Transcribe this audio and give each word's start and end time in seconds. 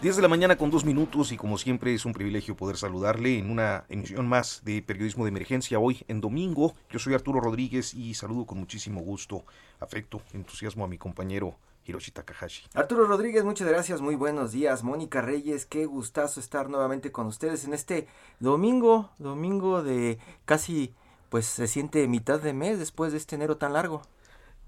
10 0.00 0.14
de 0.14 0.22
la 0.22 0.28
mañana 0.28 0.56
con 0.56 0.70
dos 0.70 0.84
minutos 0.84 1.32
y 1.32 1.36
como 1.36 1.58
siempre 1.58 1.92
es 1.92 2.04
un 2.04 2.12
privilegio 2.12 2.54
poder 2.54 2.76
saludarle 2.76 3.36
en 3.36 3.50
una 3.50 3.84
emisión 3.88 4.28
más 4.28 4.62
de 4.64 4.80
Periodismo 4.80 5.24
de 5.24 5.30
Emergencia 5.30 5.80
hoy 5.80 6.04
en 6.06 6.20
domingo. 6.20 6.76
Yo 6.88 7.00
soy 7.00 7.14
Arturo 7.14 7.40
Rodríguez 7.40 7.94
y 7.94 8.14
saludo 8.14 8.46
con 8.46 8.58
muchísimo 8.58 9.00
gusto, 9.00 9.44
afecto, 9.80 10.22
entusiasmo 10.32 10.84
a 10.84 10.86
mi 10.86 10.98
compañero 10.98 11.56
Hiroshi 11.84 12.12
Takahashi. 12.12 12.68
Arturo 12.74 13.06
Rodríguez, 13.06 13.42
muchas 13.42 13.66
gracias, 13.66 14.00
muy 14.00 14.14
buenos 14.14 14.52
días. 14.52 14.84
Mónica 14.84 15.20
Reyes, 15.20 15.66
qué 15.66 15.84
gustazo 15.84 16.38
estar 16.38 16.70
nuevamente 16.70 17.10
con 17.10 17.26
ustedes 17.26 17.64
en 17.64 17.74
este 17.74 18.06
domingo, 18.38 19.10
domingo 19.18 19.82
de 19.82 20.20
casi, 20.44 20.94
pues 21.28 21.44
se 21.46 21.66
siente 21.66 22.06
mitad 22.06 22.38
de 22.38 22.52
mes 22.52 22.78
después 22.78 23.10
de 23.10 23.18
este 23.18 23.34
enero 23.34 23.56
tan 23.56 23.72
largo. 23.72 24.02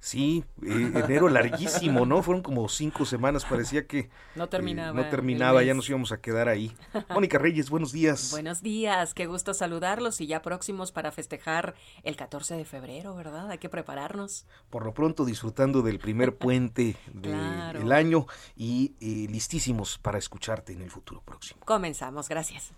Sí, 0.00 0.44
eh, 0.62 0.92
enero 0.94 1.28
larguísimo, 1.28 2.06
¿no? 2.06 2.22
Fueron 2.22 2.42
como 2.42 2.66
cinco 2.70 3.04
semanas, 3.04 3.44
parecía 3.44 3.86
que 3.86 4.08
no 4.34 4.48
terminaba. 4.48 4.94
no 4.94 5.08
terminaba, 5.10 5.62
ya 5.62 5.74
nos 5.74 5.88
íbamos 5.90 6.10
a 6.10 6.22
quedar 6.22 6.48
ahí. 6.48 6.74
Mónica 7.10 7.36
Reyes, 7.36 7.68
buenos 7.68 7.92
días. 7.92 8.30
Buenos 8.30 8.62
días, 8.62 9.12
qué 9.12 9.26
gusto 9.26 9.52
saludarlos 9.52 10.22
y 10.22 10.26
ya 10.26 10.40
próximos 10.40 10.90
para 10.90 11.12
festejar 11.12 11.74
el 12.02 12.16
14 12.16 12.56
de 12.56 12.64
febrero, 12.64 13.14
¿verdad? 13.14 13.50
Hay 13.50 13.58
que 13.58 13.68
prepararnos. 13.68 14.46
Por 14.70 14.86
lo 14.86 14.94
pronto 14.94 15.26
disfrutando 15.26 15.82
del 15.82 15.98
primer 15.98 16.34
puente 16.34 16.96
del 17.12 17.92
año 17.92 18.26
y 18.56 18.94
eh, 19.00 19.26
listísimos 19.30 19.98
para 19.98 20.16
escucharte 20.16 20.72
en 20.72 20.80
el 20.80 20.90
futuro 20.90 21.20
próximo. 21.22 21.60
Comenzamos, 21.66 22.26
gracias. 22.30 22.72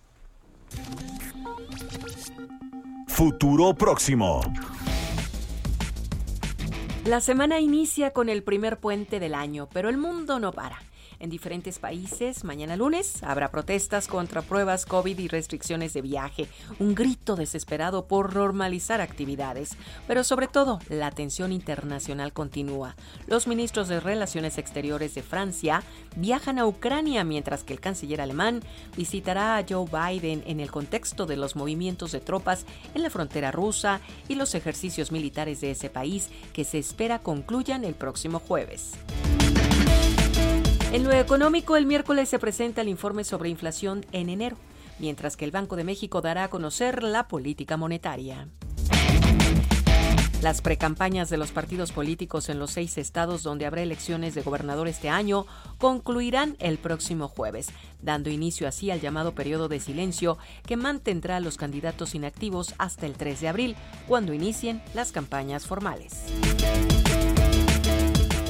Futuro 3.07 3.75
próximo. 3.75 4.41
La 7.05 7.21
semana 7.21 7.59
inicia 7.59 8.13
con 8.13 8.29
el 8.29 8.45
primer 8.45 8.79
puente 8.79 9.19
del 9.19 9.35
año, 9.35 9.69
pero 9.73 9.89
el 9.89 9.99
mundo 9.99 10.39
no 10.39 10.53
para. 10.53 10.79
En 11.23 11.31
diferentes 11.31 11.79
países, 11.79 12.43
mañana 12.43 12.75
lunes, 12.75 13.23
habrá 13.23 13.53
protestas 13.53 14.09
contra 14.09 14.43
pruebas 14.43 14.85
COVID 14.87 15.17
y 15.21 15.29
restricciones 15.29 15.93
de 15.93 16.03
viaje, 16.03 16.49
un 16.81 16.97
grito 16.97 17.37
desesperado 17.37 18.09
por 18.09 18.35
normalizar 18.35 19.01
actividades, 19.01 19.77
pero 20.09 20.25
sobre 20.25 20.49
todo 20.49 20.81
la 20.89 21.13
tensión 21.13 21.53
internacional 21.53 22.33
continúa. 22.33 22.97
Los 23.29 23.47
ministros 23.47 23.87
de 23.87 24.01
Relaciones 24.01 24.59
Exteriores 24.59 25.15
de 25.15 25.23
Francia 25.23 25.85
viajan 26.17 26.59
a 26.59 26.67
Ucrania 26.67 27.23
mientras 27.23 27.63
que 27.63 27.73
el 27.73 27.79
canciller 27.79 28.21
alemán 28.21 28.61
visitará 28.97 29.59
a 29.59 29.65
Joe 29.65 29.87
Biden 29.87 30.43
en 30.49 30.59
el 30.59 30.73
contexto 30.73 31.25
de 31.25 31.37
los 31.37 31.55
movimientos 31.55 32.11
de 32.11 32.19
tropas 32.19 32.67
en 32.95 33.03
la 33.05 33.11
frontera 33.11 33.53
rusa 33.53 34.01
y 34.27 34.35
los 34.35 34.57
ejercicios 34.57 35.13
militares 35.13 35.61
de 35.61 35.71
ese 35.71 35.89
país 35.89 36.31
que 36.53 36.65
se 36.65 36.81
espera 36.81 37.21
concluyan 37.21 37.85
el 37.85 37.95
próximo 37.95 38.41
jueves. 38.41 38.95
En 40.93 41.05
lo 41.05 41.13
económico, 41.13 41.77
el 41.77 41.87
miércoles 41.87 42.29
se 42.29 42.39
presenta 42.39 42.83
el 42.83 42.89
informe 42.89 43.25
sobre 43.25 43.49
inflación 43.49 44.05
en 44.13 44.29
enero, 44.29 44.59
mientras 44.99 45.39
que 45.39 45.47
el 45.47 45.51
Banco 45.51 45.75
de 45.75 45.85
México 45.85 46.21
dará 46.21 46.45
a 46.45 46.51
conocer 46.51 47.03
la 47.03 47.29
política 47.29 47.79
monetaria. 47.79 48.49
Las 50.43 50.61
precampañas 50.61 51.31
de 51.31 51.39
los 51.39 51.51
partidos 51.51 51.93
políticos 51.93 52.51
en 52.51 52.59
los 52.59 52.73
seis 52.73 52.99
estados 52.99 53.43
donde 53.43 53.65
habrá 53.65 53.81
elecciones 53.81 54.35
de 54.35 54.43
gobernador 54.43 54.87
este 54.87 55.09
año 55.09 55.47
concluirán 55.79 56.57
el 56.59 56.77
próximo 56.77 57.27
jueves, 57.27 57.69
dando 58.03 58.29
inicio 58.29 58.69
así 58.69 58.91
al 58.91 59.01
llamado 59.01 59.35
periodo 59.35 59.69
de 59.69 59.81
silencio 59.81 60.37
que 60.67 60.77
mantendrá 60.77 61.37
a 61.37 61.41
los 61.41 61.57
candidatos 61.57 62.15
inactivos 62.15 62.75
hasta 62.77 63.07
el 63.07 63.15
3 63.15 63.41
de 63.41 63.49
abril, 63.49 63.77
cuando 64.07 64.35
inicien 64.35 64.83
las 64.93 65.11
campañas 65.11 65.65
formales. 65.65 66.13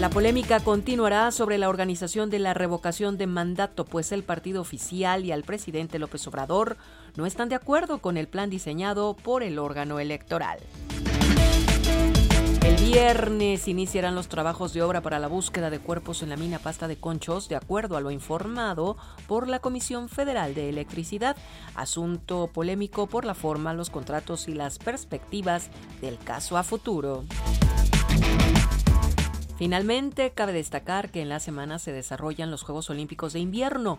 La 0.03 0.11
polémica 0.11 0.59
continuará 0.59 1.31
sobre 1.31 1.59
la 1.59 1.69
organización 1.69 2.29
de 2.29 2.41
la 2.41 2.55
revocación 2.55 3.17
de 3.19 3.29
mandato, 3.29 3.85
pues 3.85 4.11
el 4.11 4.25
partido 4.25 4.61
oficial 4.61 5.25
y 5.25 5.31
al 5.31 5.45
presidente 5.45 6.01
López 6.01 6.27
Obrador 6.27 6.77
no 7.15 7.25
están 7.25 7.49
de 7.49 7.55
acuerdo 7.55 7.99
con 7.99 8.17
el 8.17 8.27
plan 8.27 8.51
diseñado 8.51 9.15
por 9.15 9.45
el 9.45 9.61
órgano 9.61 10.01
electoral. 10.01 10.59
El 12.65 12.75
viernes 12.85 13.69
iniciarán 13.69 14.17
los 14.17 14.27
trabajos 14.27 14.73
de 14.73 14.83
obra 14.83 15.03
para 15.03 15.21
la 15.21 15.29
búsqueda 15.29 15.71
de 15.71 15.79
cuerpos 15.79 16.25
en 16.25 16.31
la 16.31 16.37
mina 16.37 16.59
Pasta 16.59 16.89
de 16.89 16.97
Conchos, 16.97 17.49
de 17.49 17.55
acuerdo 17.55 17.97
a 17.97 18.01
lo 18.01 18.11
informado 18.11 18.97
por 19.29 19.47
la 19.47 19.61
Comisión 19.61 20.09
Federal 20.09 20.57
de 20.57 20.69
Electricidad, 20.69 21.37
asunto 21.77 22.51
polémico 22.53 23.07
por 23.07 23.25
la 23.25 23.35
forma, 23.35 23.73
los 23.73 23.89
contratos 23.89 24.49
y 24.49 24.55
las 24.55 24.81
perspectivas 24.81 25.71
del 26.01 26.19
caso 26.19 26.57
a 26.57 26.65
futuro. 26.65 27.23
Finalmente, 29.57 30.33
cabe 30.33 30.53
destacar 30.53 31.11
que 31.11 31.23
en 31.23 31.29
la 31.29 31.39
semana 31.39 31.79
se 31.79 31.93
desarrollan 31.93 32.51
los 32.51 32.63
Juegos 32.63 32.91
Olímpicos 32.91 33.33
de 33.33 33.41
Invierno. 33.41 33.99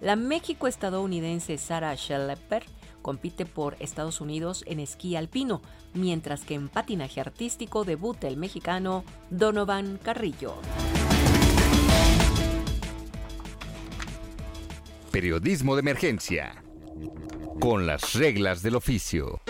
La 0.00 0.16
México-estadounidense 0.16 1.56
Sarah 1.58 1.96
Schlepper 1.96 2.64
compite 3.02 3.44
por 3.44 3.76
Estados 3.80 4.20
Unidos 4.20 4.64
en 4.66 4.80
esquí 4.80 5.14
alpino, 5.14 5.60
mientras 5.92 6.40
que 6.40 6.54
en 6.54 6.68
patinaje 6.68 7.20
artístico 7.20 7.84
debuta 7.84 8.28
el 8.28 8.38
mexicano 8.38 9.04
Donovan 9.30 9.98
Carrillo. 10.02 10.54
Periodismo 15.12 15.76
de 15.76 15.80
emergencia. 15.80 16.64
Con 17.60 17.86
las 17.86 18.14
reglas 18.14 18.62
del 18.62 18.74
oficio. 18.74 19.40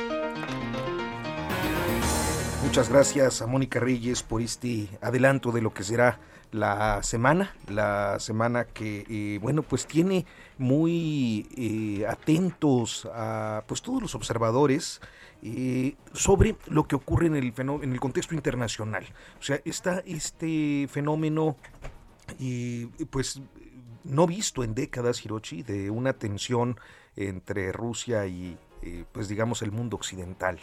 Muchas 2.65 2.89
gracias 2.89 3.43
a 3.43 3.47
Mónica 3.47 3.79
Reyes 3.79 4.23
por 4.23 4.41
este 4.41 4.89
adelanto 5.01 5.53
de 5.53 5.61
lo 5.61 5.73
que 5.73 5.85
será 5.85 6.19
la 6.51 7.03
semana, 7.03 7.55
la 7.69 8.19
semana 8.19 8.65
que, 8.65 9.05
eh, 9.09 9.39
bueno, 9.41 9.63
pues 9.63 9.87
tiene 9.87 10.25
muy 10.57 11.47
eh, 11.57 12.07
atentos 12.07 13.07
a 13.13 13.63
pues 13.69 13.83
todos 13.83 14.01
los 14.03 14.15
observadores 14.15 15.01
eh, 15.43 15.95
sobre 16.15 16.57
lo 16.67 16.89
que 16.89 16.97
ocurre 16.97 17.27
en 17.27 17.37
el, 17.37 17.53
en 17.57 17.93
el 17.93 18.01
contexto 18.01 18.35
internacional. 18.35 19.05
O 19.39 19.43
sea, 19.43 19.61
está 19.65 20.03
este 20.07 20.89
fenómeno, 20.91 21.57
pues 23.11 23.41
no 24.05 24.27
visto 24.27 24.65
en 24.65 24.75
décadas, 24.75 25.25
Hirochi, 25.25 25.63
de 25.63 25.91
una 25.91 26.15
tensión 26.15 26.81
entre 27.15 27.73
Rusia 27.73 28.27
y, 28.27 28.59
pues 29.13 29.29
digamos, 29.29 29.63
el 29.63 29.71
mundo 29.71 29.97
occidental 29.97 30.59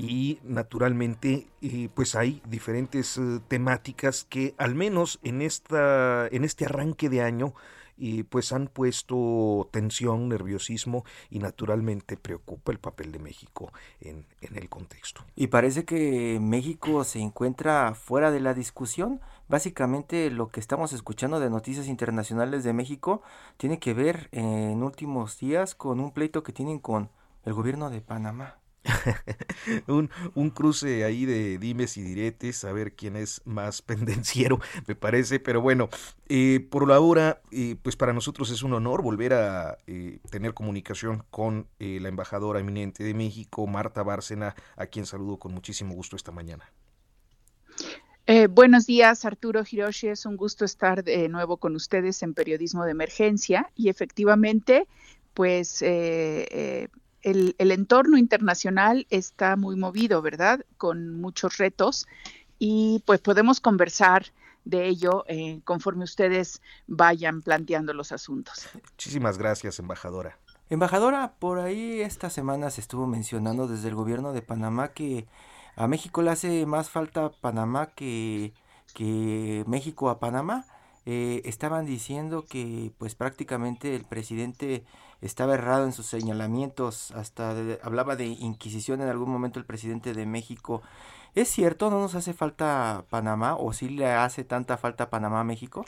y 0.00 0.38
naturalmente 0.44 1.48
eh, 1.60 1.88
pues 1.92 2.14
hay 2.14 2.40
diferentes 2.48 3.18
eh, 3.18 3.40
temáticas 3.48 4.22
que 4.22 4.54
al 4.56 4.76
menos 4.76 5.18
en 5.24 5.42
esta 5.42 6.28
en 6.28 6.44
este 6.44 6.66
arranque 6.66 7.08
de 7.08 7.22
año 7.22 7.52
eh, 7.98 8.22
pues 8.22 8.52
han 8.52 8.68
puesto 8.68 9.68
tensión, 9.72 10.28
nerviosismo 10.28 11.04
y 11.30 11.40
naturalmente 11.40 12.16
preocupa 12.16 12.70
el 12.70 12.78
papel 12.78 13.10
de 13.10 13.18
México 13.18 13.72
en, 14.00 14.24
en 14.40 14.56
el 14.56 14.68
contexto. 14.68 15.24
Y 15.34 15.48
parece 15.48 15.84
que 15.84 16.38
México 16.40 17.02
se 17.02 17.18
encuentra 17.18 17.92
fuera 17.96 18.30
de 18.30 18.38
la 18.38 18.54
discusión. 18.54 19.20
Básicamente 19.48 20.30
lo 20.30 20.50
que 20.50 20.60
estamos 20.60 20.92
escuchando 20.92 21.40
de 21.40 21.50
noticias 21.50 21.88
internacionales 21.88 22.62
de 22.62 22.72
México 22.72 23.22
tiene 23.56 23.80
que 23.80 23.94
ver 23.94 24.28
en 24.30 24.80
últimos 24.84 25.40
días 25.40 25.74
con 25.74 25.98
un 25.98 26.12
pleito 26.12 26.44
que 26.44 26.52
tienen 26.52 26.78
con 26.78 27.10
el 27.44 27.52
gobierno 27.52 27.90
de 27.90 28.00
Panamá. 28.00 28.58
un, 29.86 30.10
un, 30.34 30.50
cruce 30.50 31.04
ahí 31.04 31.24
de 31.24 31.58
dimes 31.58 31.96
y 31.96 32.02
diretes, 32.02 32.64
a 32.64 32.72
ver 32.72 32.92
quién 32.92 33.16
es 33.16 33.42
más 33.44 33.82
pendenciero, 33.82 34.60
me 34.86 34.94
parece, 34.94 35.40
pero 35.40 35.60
bueno, 35.60 35.88
eh, 36.28 36.66
por 36.70 36.86
la 36.86 37.00
hora, 37.00 37.40
eh, 37.50 37.76
pues 37.82 37.96
para 37.96 38.12
nosotros 38.12 38.50
es 38.50 38.62
un 38.62 38.72
honor 38.74 39.02
volver 39.02 39.34
a 39.34 39.78
eh, 39.86 40.18
tener 40.30 40.54
comunicación 40.54 41.24
con 41.30 41.66
la 41.78 42.08
embajadora 42.08 42.60
eminente 42.60 43.04
de 43.04 43.14
México, 43.14 43.66
Marta 43.66 44.02
Bárcena, 44.02 44.54
a 44.76 44.86
quien 44.86 45.06
saludo 45.06 45.38
con 45.38 45.52
muchísimo 45.52 45.94
gusto 45.94 46.16
esta 46.16 46.32
mañana. 46.32 46.70
buenos 48.50 48.86
días, 48.86 49.24
Arturo 49.24 49.62
Hiroshi. 49.68 50.08
Es 50.08 50.26
un 50.26 50.36
gusto 50.36 50.64
estar 50.64 51.02
de 51.02 51.28
nuevo 51.28 51.56
con 51.56 51.76
ustedes 51.76 52.22
en 52.22 52.34
Periodismo 52.34 52.84
de 52.84 52.90
Emergencia 52.90 53.70
y 53.74 53.88
efectivamente, 53.88 54.86
pues 55.34 55.82
el, 57.22 57.54
entorno 57.58 58.16
internacional 58.16 59.06
está 59.10 59.56
muy 59.56 59.76
movido, 59.76 60.22
¿verdad? 60.22 60.64
Con 60.76 61.20
muchos 61.20 61.58
retos 61.58 62.06
y 62.58 63.02
pues 63.06 63.20
podemos 63.20 63.60
conversar 63.60 64.26
de 64.64 64.86
ello 64.86 65.24
eh, 65.28 65.60
conforme 65.64 66.04
ustedes 66.04 66.60
vayan 66.86 67.42
planteando 67.42 67.94
los 67.94 68.12
asuntos. 68.12 68.68
Muchísimas 68.74 69.38
gracias, 69.38 69.78
embajadora. 69.78 70.38
Embajadora, 70.70 71.34
por 71.38 71.60
ahí 71.60 72.00
esta 72.02 72.28
semana 72.28 72.70
se 72.70 72.82
estuvo 72.82 73.06
mencionando 73.06 73.66
desde 73.66 73.88
el 73.88 73.94
gobierno 73.94 74.32
de 74.32 74.42
Panamá 74.42 74.88
que 74.88 75.26
a 75.76 75.86
México 75.86 76.20
le 76.22 76.30
hace 76.30 76.66
más 76.66 76.90
falta 76.90 77.30
Panamá 77.40 77.86
que, 77.94 78.52
que 78.94 79.64
México 79.66 80.10
a 80.10 80.18
Panamá. 80.18 80.66
Eh, 81.06 81.40
estaban 81.46 81.86
diciendo 81.86 82.44
que 82.44 82.92
pues 82.98 83.14
prácticamente 83.14 83.96
el 83.96 84.04
presidente 84.04 84.84
estaba 85.20 85.54
errado 85.54 85.84
en 85.84 85.92
sus 85.92 86.06
señalamientos, 86.06 87.10
hasta 87.12 87.50
hablaba 87.82 88.16
de 88.16 88.26
inquisición 88.26 89.00
en 89.02 89.08
algún 89.08 89.30
momento 89.30 89.58
el 89.58 89.66
presidente 89.66 90.14
de 90.14 90.26
México. 90.26 90.82
¿Es 91.34 91.48
cierto? 91.48 91.90
¿No 91.90 92.00
nos 92.00 92.14
hace 92.14 92.34
falta 92.34 93.04
Panamá 93.10 93.56
o 93.56 93.72
sí 93.72 93.88
le 93.88 94.06
hace 94.06 94.44
tanta 94.44 94.76
falta 94.76 95.10
Panamá 95.10 95.40
a 95.40 95.44
México? 95.44 95.84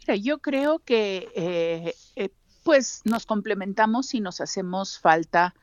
Mira, 0.00 0.16
yo 0.16 0.38
creo 0.38 0.78
que 0.78 1.28
eh, 1.34 1.94
eh, 2.16 2.30
pues 2.62 3.02
nos 3.04 3.26
complementamos 3.26 4.14
y 4.14 4.20
nos 4.20 4.40
hacemos 4.40 4.98
falta 4.98 5.54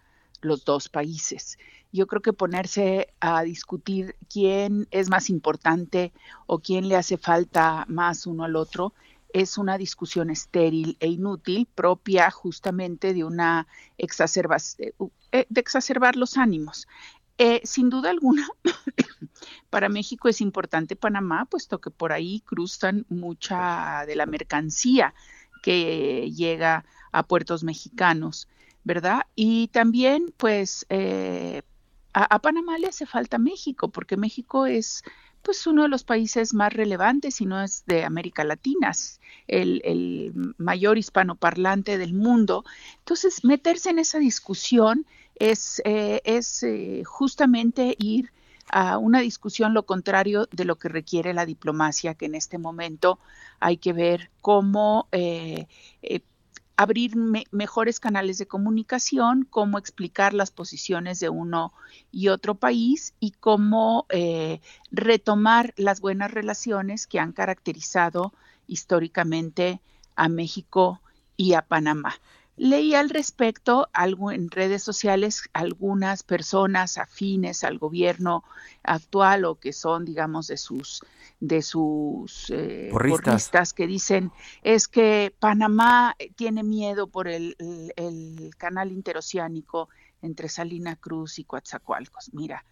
los 0.42 0.66
dos 0.66 0.90
países. 0.90 1.58
Yo 1.92 2.08
creo 2.08 2.22
que 2.22 2.34
ponerse 2.34 3.14
a 3.20 3.44
discutir 3.44 4.16
quién 4.28 4.88
es 4.90 5.10
más 5.10 5.30
importante 5.30 6.12
o 6.48 6.60
quién 6.60 6.90
le 6.90 6.96
hace 6.96 7.18
falta 7.18 7.86
más 7.88 8.26
uno 8.26 8.44
al 8.44 8.56
otro 8.56 8.94
es 9.34 9.58
una 9.58 9.78
discusión 9.78 10.30
estéril 10.30 10.96
e 11.00 11.08
inútil, 11.08 11.68
propia 11.74 12.32
justamente 12.32 13.14
de 13.14 13.24
una 13.24 13.68
exacerbación, 13.98 14.94
eh, 15.32 15.46
de 15.50 15.60
exacerbar 15.62 16.16
los 16.16 16.38
ánimos. 16.38 16.88
Eh, 17.40 17.62
sin 17.64 17.90
duda 17.90 18.12
alguna, 18.12 18.48
para 19.72 19.90
México 19.90 20.30
es 20.30 20.40
importante 20.40 20.96
Panamá, 20.96 21.46
puesto 21.46 21.82
que 21.82 21.90
por 21.90 22.14
ahí 22.14 22.42
cruzan 22.42 23.08
mucha 23.10 24.06
de 24.06 24.16
la 24.16 24.28
mercancía 24.28 25.16
que 25.64 26.32
llega 26.32 26.86
a 27.12 27.24
puertos 27.24 27.64
mexicanos, 27.64 28.48
¿verdad? 28.84 29.24
Y 29.36 29.70
también, 29.70 30.32
pues, 30.38 30.86
eh, 30.90 31.64
a, 32.14 32.40
Panamá 32.40 32.78
le 32.78 32.88
hace 32.88 33.08
falta 33.08 33.40
México, 33.40 33.88
porque 33.90 34.18
México 34.18 34.68
es 34.68 35.04
pues 35.44 35.68
uno 35.68 35.84
de 35.84 35.90
los 35.90 36.04
países 36.04 36.54
más 36.54 36.74
relevantes, 36.74 37.36
si 37.36 37.46
no 37.46 37.62
es 37.62 37.86
de 37.86 38.04
América 38.04 38.44
Latina, 38.44 38.92
el, 39.48 39.82
el 39.84 40.54
mayor 40.58 40.98
hispanoparlante 40.98 41.98
del 41.98 42.14
mundo. 42.14 42.64
Entonces, 43.00 43.44
meterse 43.44 43.90
en 43.90 44.00
esa 44.00 44.20
discusión 44.20 45.06
es, 45.36 45.82
eh, 45.86 46.22
es 46.24 46.64
eh, 46.64 47.04
justamente 47.06 47.96
ir 48.00 48.32
a 48.70 48.98
una 48.98 49.20
discusión 49.20 49.74
lo 49.74 49.86
contrario 49.86 50.48
de 50.52 50.66
lo 50.66 50.78
que 50.78 50.88
requiere 50.88 51.34
la 51.34 51.46
diplomacia, 51.46 52.14
que 52.14 52.26
en 52.26 52.36
este 52.36 52.58
momento 52.58 53.20
hay 53.60 53.78
que 53.78 53.92
ver 53.92 54.32
cómo 54.42 55.08
eh, 55.12 55.68
abrir 56.76 57.16
mejores 57.52 58.00
canales 58.00 58.38
de 58.38 58.48
comunicación, 58.48 59.46
cómo 59.50 59.78
explicar 59.78 60.34
las 60.34 60.52
posiciones 60.52 61.20
de 61.20 61.30
uno 61.30 61.74
y 62.12 62.30
otro 62.30 62.56
país 62.56 63.14
y 63.20 63.32
cómo 63.32 64.06
eh, 64.10 64.60
retomar 64.92 65.74
las 65.78 66.02
buenas 66.02 66.32
relaciones 66.32 67.06
que 67.06 67.20
han 67.20 67.32
caracterizado 67.32 68.34
históricamente 68.68 69.82
a 70.16 70.30
México 70.30 71.02
y 71.38 71.54
a 71.54 71.62
Panamá. 71.62 72.16
Leí 72.56 72.94
al 72.94 73.10
respecto 73.10 73.90
algo 73.94 74.32
en 74.32 74.52
redes 74.52 74.84
sociales 74.84 75.50
algunas 75.54 76.22
personas 76.22 76.98
afines 76.98 77.64
al 77.64 77.80
gobierno 77.80 78.44
actual 78.84 79.46
o 79.46 79.56
que 79.56 79.74
son, 79.74 80.06
digamos, 80.06 80.48
de 80.48 80.58
sus 80.58 81.04
de 81.40 81.62
sus 81.62 82.50
eh, 82.52 82.90
porristas. 82.92 83.74
que 83.74 83.88
dicen 83.88 84.32
es 84.62 84.88
que 84.88 85.34
Panamá 85.40 86.16
tiene 86.36 86.64
miedo 86.64 87.08
por 87.08 87.28
el, 87.28 87.56
el 87.96 88.52
canal 88.58 88.92
interoceánico 88.92 89.90
entre 90.22 90.48
Salina 90.48 90.96
Cruz 90.96 91.40
y 91.40 91.44
Coatzacoalcos. 91.44 92.34
Mira, 92.34 92.64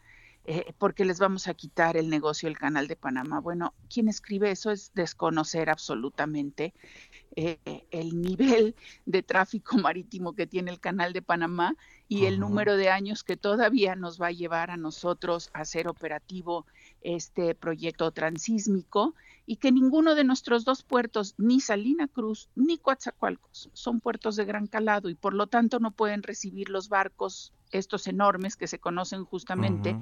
eh, 0.45 0.73
porque 0.79 1.05
les 1.05 1.19
vamos 1.19 1.47
a 1.47 1.53
quitar 1.53 1.97
el 1.97 2.09
negocio 2.09 2.49
del 2.49 2.57
canal 2.57 2.87
de 2.87 2.95
Panamá. 2.95 3.39
Bueno, 3.39 3.75
quien 3.93 4.07
escribe 4.07 4.49
eso 4.49 4.71
es 4.71 4.91
desconocer 4.95 5.69
absolutamente 5.69 6.73
eh, 7.35 7.85
el 7.91 8.19
nivel 8.21 8.75
de 9.05 9.21
tráfico 9.21 9.77
marítimo 9.77 10.33
que 10.33 10.47
tiene 10.47 10.71
el 10.71 10.79
canal 10.79 11.13
de 11.13 11.21
Panamá 11.21 11.75
y 12.07 12.25
el 12.25 12.39
número 12.39 12.75
de 12.75 12.89
años 12.89 13.23
que 13.23 13.37
todavía 13.37 13.95
nos 13.95 14.21
va 14.21 14.27
a 14.27 14.31
llevar 14.31 14.71
a 14.71 14.77
nosotros 14.77 15.49
a 15.53 15.63
ser 15.63 15.87
operativo 15.87 16.65
este 17.01 17.55
proyecto 17.55 18.11
transísmico 18.11 19.15
y 19.45 19.57
que 19.57 19.71
ninguno 19.71 20.15
de 20.15 20.23
nuestros 20.23 20.65
dos 20.65 20.83
puertos, 20.83 21.35
ni 21.37 21.61
Salina 21.61 22.07
Cruz 22.07 22.49
ni 22.55 22.79
Coatzacoalcos, 22.79 23.69
son 23.73 24.01
puertos 24.01 24.35
de 24.35 24.45
gran 24.45 24.67
calado 24.67 25.07
y 25.07 25.15
por 25.15 25.33
lo 25.33 25.47
tanto 25.47 25.79
no 25.79 25.91
pueden 25.91 26.23
recibir 26.23 26.69
los 26.69 26.89
barcos 26.89 27.53
estos 27.71 28.07
enormes 28.07 28.55
que 28.55 28.67
se 28.67 28.79
conocen 28.79 29.25
justamente 29.25 29.95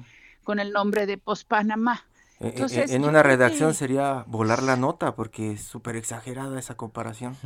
con 0.44 0.58
el 0.58 0.72
nombre 0.72 1.06
de 1.06 1.18
Post-Panamá. 1.18 2.04
E, 2.38 2.46
e, 2.46 2.48
Entonces, 2.50 2.90
en 2.90 3.04
una 3.04 3.22
redacción 3.22 3.74
sería 3.74 4.24
volar 4.26 4.62
la 4.62 4.76
nota 4.76 5.14
porque 5.14 5.52
es 5.52 5.62
súper 5.62 5.96
exagerada 5.96 6.58
esa 6.58 6.76
comparación. 6.76 7.36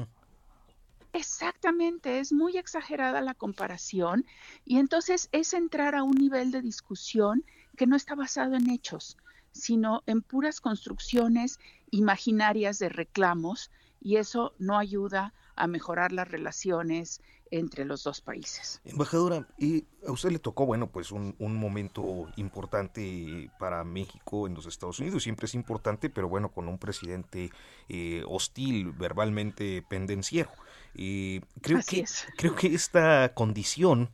Exactamente, 1.12 2.18
es 2.18 2.32
muy 2.32 2.56
exagerada 2.56 3.20
la 3.20 3.34
comparación 3.34 4.26
y 4.64 4.78
entonces 4.78 5.28
es 5.30 5.54
entrar 5.54 5.94
a 5.94 6.02
un 6.02 6.16
nivel 6.16 6.50
de 6.50 6.60
discusión 6.60 7.44
que 7.76 7.86
no 7.86 7.94
está 7.94 8.16
basado 8.16 8.56
en 8.56 8.68
hechos, 8.68 9.16
sino 9.52 10.02
en 10.06 10.22
puras 10.22 10.60
construcciones 10.60 11.60
imaginarias 11.92 12.80
de 12.80 12.88
reclamos 12.88 13.70
y 14.00 14.16
eso 14.16 14.54
no 14.58 14.76
ayuda 14.76 15.32
a 15.54 15.68
mejorar 15.68 16.10
las 16.10 16.26
relaciones 16.26 17.22
entre 17.58 17.84
los 17.84 18.02
dos 18.02 18.20
países. 18.20 18.80
Embajadora, 18.84 19.46
y 19.58 19.84
a 20.06 20.12
usted 20.12 20.30
le 20.30 20.38
tocó, 20.38 20.66
bueno, 20.66 20.88
pues 20.88 21.12
un, 21.12 21.34
momento 21.38 22.26
importante 22.36 23.50
para 23.58 23.84
México 23.84 24.46
en 24.46 24.54
los 24.54 24.66
Estados 24.66 24.98
Unidos, 24.98 25.22
siempre 25.22 25.46
es 25.46 25.54
importante, 25.54 26.10
pero 26.10 26.28
bueno, 26.28 26.50
con 26.50 26.68
un 26.68 26.78
presidente 26.78 27.50
eh, 27.88 28.22
hostil, 28.28 28.92
verbalmente 28.92 29.84
pendenciero. 29.88 30.50
y 30.94 31.40
creo, 31.60 31.80
que, 31.86 32.04
creo 32.36 32.54
que 32.56 32.74
esta 32.74 33.32
condición 33.34 34.10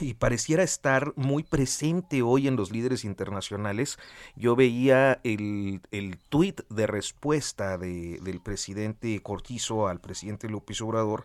y 0.00 0.14
pareciera 0.14 0.62
estar 0.62 1.12
muy 1.16 1.42
presente 1.42 2.22
hoy 2.22 2.48
en 2.48 2.56
los 2.56 2.70
líderes 2.70 3.04
internacionales. 3.04 3.98
Yo 4.36 4.56
veía 4.56 5.20
el, 5.24 5.80
el 5.90 6.18
tuit 6.28 6.62
de 6.68 6.86
respuesta 6.86 7.78
de, 7.78 8.18
del 8.22 8.40
presidente 8.40 9.20
Cortizo 9.20 9.88
al 9.88 10.00
presidente 10.00 10.48
López 10.48 10.80
Obrador 10.80 11.24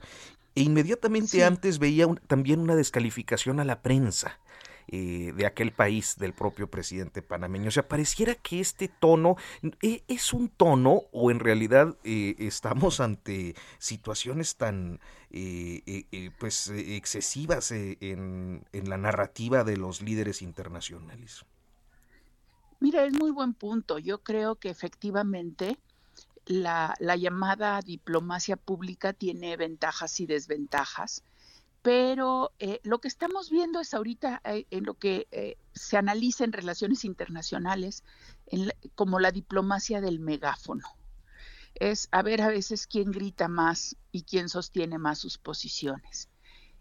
e 0.58 0.62
inmediatamente 0.62 1.44
antes 1.44 1.78
veía 1.78 2.08
también 2.26 2.60
una 2.60 2.76
descalificación 2.76 3.60
a 3.60 3.64
la 3.64 3.84
prensa. 3.84 4.40
Eh, 4.90 5.34
de 5.36 5.46
aquel 5.46 5.74
país, 5.74 6.16
del 6.18 6.32
propio 6.32 6.72
presidente 6.72 7.22
panameño. 7.22 7.68
O 7.68 7.72
sea, 7.72 7.90
pareciera 7.90 8.36
que 8.36 8.62
este 8.62 8.88
tono 8.88 9.36
eh, 9.82 10.02
es 10.08 10.32
un 10.32 10.48
tono 10.48 11.02
o 11.12 11.30
en 11.30 11.42
realidad 11.42 11.98
eh, 12.06 12.36
estamos 12.40 13.02
ante 13.02 13.54
situaciones 13.80 14.56
tan 14.56 15.02
pues 16.40 16.70
excesivas 16.70 17.72
en, 17.72 18.64
en 18.72 18.90
la 18.90 18.98
narrativa 18.98 19.66
de 19.66 19.76
los 19.76 20.02
líderes 20.02 20.42
internacionales. 20.42 21.44
Mira, 22.80 23.04
es 23.04 23.14
muy 23.14 23.32
buen 23.32 23.54
punto. 23.54 24.00
Yo 24.00 24.24
creo 24.24 24.56
que 24.56 24.70
efectivamente 24.70 25.78
la, 26.48 26.96
llamada 27.00 27.82
diplomacia 27.82 28.58
pública 28.58 29.14
tiene 29.14 29.58
ventajas 29.58 30.20
y 30.20 30.26
desventajas, 30.26 31.24
pero 31.82 32.52
eh, 32.60 32.80
lo 32.84 33.00
que 33.00 33.08
estamos 33.08 33.50
viendo 33.50 33.80
es 33.80 33.94
ahorita 33.94 34.42
eh, 34.44 34.66
en 34.72 34.84
lo 34.86 34.96
que 34.96 35.28
eh, 35.32 35.58
se 35.74 35.98
analiza 35.98 36.44
en 36.44 36.52
relaciones 36.52 37.06
internacionales 37.06 38.04
como 38.96 39.20
la 39.20 39.32
diplomacia 39.32 40.02
del 40.02 40.20
megáfono. 40.20 40.88
Es 41.76 42.08
a 42.12 42.24
ver 42.24 42.42
a 42.42 42.48
veces 42.48 42.88
quién 42.88 43.12
grita 43.12 43.48
más 43.48 43.96
y 44.12 44.24
quién 44.24 44.50
sostiene 44.50 44.98
más 44.98 45.20
sus 45.20 45.38
posiciones. 45.38 46.30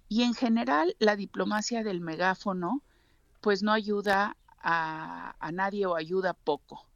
Y 0.08 0.22
en 0.22 0.34
general 0.34 0.96
la 0.98 1.16
diplomacia 1.16 1.82
del 1.82 2.00
megáfono 2.00 2.82
pues 3.40 3.62
no 3.62 3.72
ayuda 3.72 4.36
a, 4.58 5.36
nadie 5.52 5.86
o 5.86 5.94
ayuda 5.94 6.32
poco. 6.34 6.86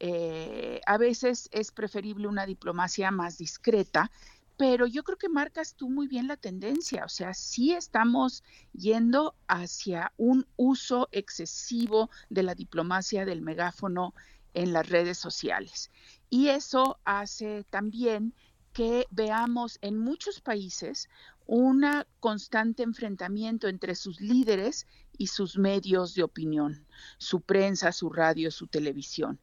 Eh, 0.00 0.80
a 0.86 0.96
veces 0.98 1.48
es 1.52 1.72
preferible 1.72 2.28
una 2.28 2.46
diplomacia 2.46 3.10
más 3.10 3.38
discreta, 3.38 4.10
pero 4.56 4.86
yo 4.86 5.04
creo 5.04 5.18
que 5.18 5.28
marcas 5.28 5.74
tú 5.74 5.88
muy 5.88 6.08
bien 6.08 6.26
la 6.26 6.36
tendencia, 6.36 7.04
o 7.04 7.08
sea, 7.08 7.32
sí 7.32 7.72
estamos 7.72 8.42
yendo 8.72 9.36
hacia 9.46 10.12
un 10.16 10.46
uso 10.56 11.08
excesivo 11.12 12.10
de 12.28 12.42
la 12.42 12.54
diplomacia 12.54 13.24
del 13.24 13.40
megáfono 13.40 14.14
en 14.54 14.72
las 14.72 14.88
redes 14.88 15.18
sociales. 15.18 15.90
Y 16.28 16.48
eso 16.48 16.98
hace 17.04 17.64
también 17.70 18.34
que 18.72 19.06
veamos 19.10 19.78
en 19.80 19.98
muchos 19.98 20.40
países 20.40 21.08
un 21.46 21.84
constante 22.20 22.82
enfrentamiento 22.82 23.68
entre 23.68 23.94
sus 23.94 24.20
líderes 24.20 24.86
y 25.16 25.28
sus 25.28 25.56
medios 25.56 26.14
de 26.14 26.22
opinión, 26.22 26.86
su 27.16 27.40
prensa, 27.40 27.90
su 27.92 28.10
radio, 28.10 28.50
su 28.50 28.66
televisión. 28.66 29.40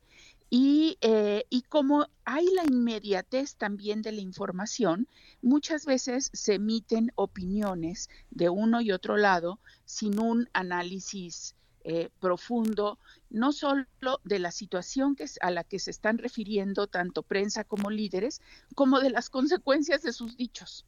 Y, 0.49 0.97
eh, 1.01 1.45
y, 1.49 1.63
como 1.63 2.07
hay 2.23 2.45
la 2.53 2.63
inmediatez 2.63 3.55
también 3.55 4.01
de 4.01 4.11
la 4.11 4.21
información, 4.21 5.07
muchas 5.41 5.85
veces 5.85 6.29
se 6.33 6.55
emiten 6.55 7.11
opiniones 7.15 8.09
de 8.29 8.49
uno 8.49 8.79
y 8.81 8.91
otro 8.91 9.17
lado 9.17 9.59
sin 9.85 10.19
un 10.19 10.49
análisis 10.53 11.55
eh, 11.87 12.09
profundo, 12.19 12.97
no 13.29 13.51
solo 13.51 13.85
de 14.23 14.39
la 14.39 14.49
situación 14.49 15.15
que, 15.15 15.25
a 15.39 15.51
la 15.51 15.63
que 15.63 15.77
se 15.77 15.91
están 15.91 16.17
refiriendo 16.17 16.87
tanto 16.87 17.21
prensa 17.21 17.63
como 17.63 17.91
líderes, 17.91 18.41
como 18.73 18.99
de 18.99 19.11
las 19.11 19.29
consecuencias 19.29 20.01
de 20.01 20.11
sus 20.11 20.35
dichos. 20.35 20.85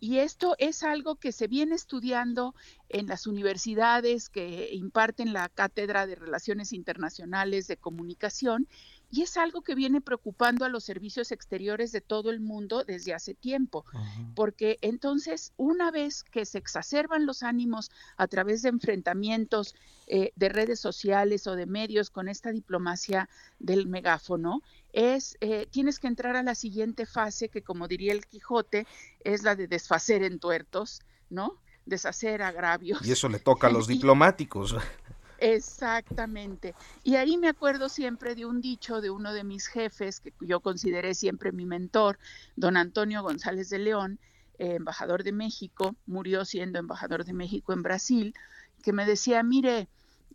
Y 0.00 0.18
esto 0.18 0.54
es 0.58 0.82
algo 0.82 1.16
que 1.16 1.32
se 1.32 1.46
viene 1.46 1.74
estudiando 1.74 2.54
en 2.88 3.06
las 3.06 3.26
universidades 3.26 4.28
que 4.28 4.68
imparten 4.72 5.32
la 5.32 5.48
cátedra 5.48 6.06
de 6.06 6.14
Relaciones 6.14 6.72
Internacionales 6.72 7.66
de 7.66 7.76
Comunicación 7.76 8.68
y 9.14 9.22
es 9.22 9.36
algo 9.36 9.62
que 9.62 9.76
viene 9.76 10.00
preocupando 10.00 10.64
a 10.64 10.68
los 10.68 10.82
servicios 10.82 11.30
exteriores 11.30 11.92
de 11.92 12.00
todo 12.00 12.30
el 12.30 12.40
mundo 12.40 12.82
desde 12.82 13.14
hace 13.14 13.32
tiempo, 13.32 13.84
porque 14.34 14.78
entonces 14.80 15.52
una 15.56 15.92
vez 15.92 16.24
que 16.24 16.44
se 16.44 16.58
exacerban 16.58 17.24
los 17.24 17.44
ánimos 17.44 17.92
a 18.16 18.26
través 18.26 18.62
de 18.62 18.70
enfrentamientos 18.70 19.76
eh, 20.08 20.32
de 20.34 20.48
redes 20.48 20.80
sociales 20.80 21.46
o 21.46 21.54
de 21.54 21.66
medios 21.66 22.10
con 22.10 22.28
esta 22.28 22.50
diplomacia 22.50 23.28
del 23.60 23.86
megáfono, 23.86 24.62
es 24.94 25.36
eh, 25.40 25.66
tienes 25.70 25.98
que 25.98 26.06
entrar 26.06 26.36
a 26.36 26.42
la 26.42 26.54
siguiente 26.54 27.04
fase 27.04 27.48
que 27.48 27.62
como 27.62 27.88
diría 27.88 28.12
el 28.12 28.26
Quijote 28.26 28.86
es 29.24 29.42
la 29.42 29.56
de 29.56 29.66
desfacer 29.66 30.22
en 30.22 30.38
tuertos, 30.38 31.02
¿no? 31.28 31.58
Deshacer 31.84 32.42
agravios. 32.42 33.04
Y 33.04 33.12
eso 33.12 33.28
le 33.28 33.40
toca 33.40 33.66
a 33.66 33.70
los 33.70 33.88
diplomáticos. 33.88 34.76
Exactamente. 35.38 36.74
Y 37.02 37.16
ahí 37.16 37.36
me 37.36 37.48
acuerdo 37.48 37.88
siempre 37.88 38.36
de 38.36 38.46
un 38.46 38.60
dicho 38.60 39.00
de 39.00 39.10
uno 39.10 39.34
de 39.34 39.42
mis 39.44 39.66
jefes, 39.66 40.20
que 40.20 40.32
yo 40.40 40.60
consideré 40.60 41.14
siempre 41.14 41.50
mi 41.50 41.66
mentor, 41.66 42.18
don 42.54 42.76
Antonio 42.76 43.22
González 43.22 43.68
de 43.70 43.80
León, 43.80 44.20
eh, 44.58 44.76
embajador 44.76 45.24
de 45.24 45.32
México, 45.32 45.96
murió 46.06 46.44
siendo 46.44 46.78
embajador 46.78 47.24
de 47.24 47.32
México 47.32 47.72
en 47.72 47.82
Brasil, 47.82 48.34
que 48.82 48.92
me 48.92 49.04
decía, 49.04 49.42
mire, 49.42 49.88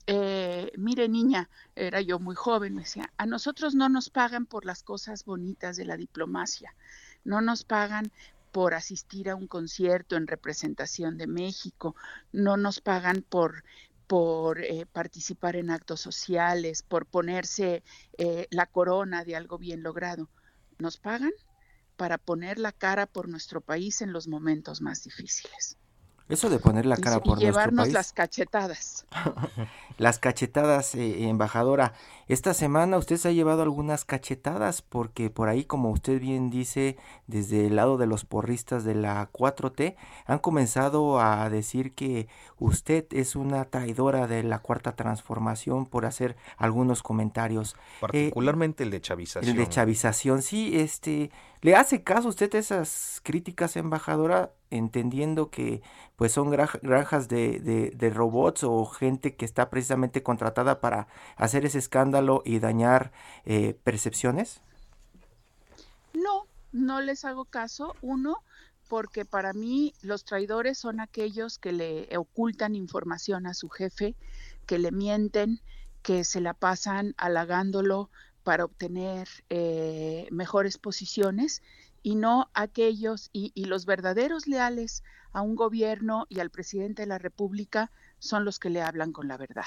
eh, 0.07 0.71
mire 0.77 1.07
niña, 1.09 1.49
era 1.75 2.01
yo 2.01 2.19
muy 2.19 2.35
joven, 2.35 2.75
me 2.75 2.83
decía, 2.83 3.11
a 3.17 3.25
nosotros 3.25 3.75
no 3.75 3.89
nos 3.89 4.09
pagan 4.09 4.45
por 4.45 4.65
las 4.65 4.83
cosas 4.83 5.25
bonitas 5.25 5.77
de 5.77 5.85
la 5.85 5.97
diplomacia, 5.97 6.75
no 7.23 7.41
nos 7.41 7.63
pagan 7.63 8.11
por 8.51 8.73
asistir 8.73 9.29
a 9.29 9.35
un 9.35 9.47
concierto 9.47 10.15
en 10.15 10.27
representación 10.27 11.17
de 11.17 11.27
México, 11.27 11.95
no 12.31 12.57
nos 12.57 12.81
pagan 12.81 13.23
por 13.27 13.63
por 14.09 14.63
eh, 14.63 14.87
participar 14.91 15.55
en 15.55 15.69
actos 15.69 16.01
sociales, 16.01 16.81
por 16.81 17.05
ponerse 17.05 17.83
eh, 18.17 18.47
la 18.49 18.65
corona 18.65 19.23
de 19.23 19.35
algo 19.35 19.59
bien 19.59 19.83
logrado. 19.83 20.31
Nos 20.79 20.97
pagan 20.97 21.31
para 21.95 22.17
poner 22.17 22.57
la 22.57 22.71
cara 22.71 23.05
por 23.05 23.29
nuestro 23.29 23.61
país 23.61 24.01
en 24.01 24.11
los 24.11 24.27
momentos 24.27 24.81
más 24.81 25.03
difíciles. 25.03 25.77
Eso 26.29 26.51
de 26.51 26.59
poner 26.59 26.85
la 26.85 26.95
cara 26.95 27.19
por 27.21 27.39
y 27.39 27.41
llevarnos 27.41 27.91
las 27.91 28.13
cachetadas. 28.13 29.07
las 29.97 30.19
cachetadas, 30.19 30.93
eh, 30.93 31.27
embajadora. 31.27 31.93
Esta 32.27 32.53
semana 32.53 32.97
usted 32.97 33.17
se 33.17 33.29
ha 33.29 33.31
llevado 33.31 33.63
algunas 33.63 34.05
cachetadas 34.05 34.83
porque 34.83 35.31
por 35.31 35.49
ahí, 35.49 35.65
como 35.65 35.89
usted 35.89 36.21
bien 36.21 36.51
dice, 36.51 36.97
desde 37.25 37.65
el 37.65 37.75
lado 37.75 37.97
de 37.97 38.05
los 38.05 38.25
porristas 38.25 38.83
de 38.83 38.93
la 38.93 39.31
4T, 39.31 39.95
han 40.27 40.37
comenzado 40.37 41.19
a 41.19 41.49
decir 41.49 41.95
que 41.95 42.27
usted 42.59 43.07
es 43.09 43.35
una 43.35 43.65
traidora 43.65 44.27
de 44.27 44.43
la 44.43 44.59
cuarta 44.59 44.95
transformación 44.95 45.87
por 45.87 46.05
hacer 46.05 46.37
algunos 46.57 47.01
comentarios. 47.01 47.73
Eh, 47.73 47.97
Particularmente 48.01 48.83
el 48.83 48.91
de 48.91 49.01
chavización. 49.01 49.49
El 49.49 49.57
de 49.57 49.67
chavización, 49.67 50.43
sí, 50.43 50.79
este, 50.79 51.31
¿le 51.61 51.75
hace 51.75 52.03
caso 52.03 52.29
usted 52.29 52.53
a 52.53 52.59
esas 52.59 53.19
críticas, 53.23 53.75
embajadora? 53.75 54.51
Entendiendo 54.71 55.49
que 55.49 55.81
pues 56.15 56.31
son 56.31 56.49
granjas 56.49 57.27
de, 57.27 57.59
de, 57.95 58.09
robots 58.09 58.63
o 58.63 58.85
gente 58.85 59.35
que 59.35 59.45
está 59.45 59.69
precisamente 59.69 60.23
contratada 60.23 60.81
para 60.81 61.07
hacer 61.35 61.65
ese 61.65 61.79
escándalo 61.79 62.41
y 62.45 62.59
dañar 62.59 63.11
eh, 63.45 63.77
percepciones? 63.83 64.61
No, 66.13 66.45
no 66.71 67.01
les 67.01 67.25
hago 67.25 67.45
caso. 67.45 67.95
Uno, 68.01 68.43
porque 68.87 69.23
para 69.23 69.53
mí 69.53 69.93
los 70.01 70.25
traidores 70.25 70.77
son 70.77 70.99
aquellos 70.99 71.57
que 71.57 71.71
le 71.71 72.17
ocultan 72.17 72.75
información 72.75 73.47
a 73.47 73.53
su 73.53 73.69
jefe, 73.69 74.15
que 74.65 74.79
le 74.79 74.91
mienten, 74.91 75.61
que 76.01 76.23
se 76.23 76.41
la 76.41 76.53
pasan 76.53 77.13
halagándolo 77.17 78.09
para 78.43 78.65
obtener 78.65 79.27
eh, 79.49 80.27
mejores 80.31 80.77
posiciones 80.77 81.61
y 82.03 82.15
no 82.15 82.49
aquellos 82.53 83.29
y, 83.33 83.51
los 83.65 83.85
verdaderos 83.85 84.47
leales 84.47 85.03
a 85.31 85.41
un 85.41 85.55
gobierno 85.55 86.25
y 86.29 86.39
al 86.39 86.49
presidente 86.49 87.03
de 87.03 87.07
la 87.07 87.17
República 87.17 87.91
son 88.19 88.45
los 88.45 88.59
que 88.59 88.69
le 88.69 88.81
hablan 88.81 89.11
con 89.11 89.27
la 89.27 89.37
verdad 89.37 89.65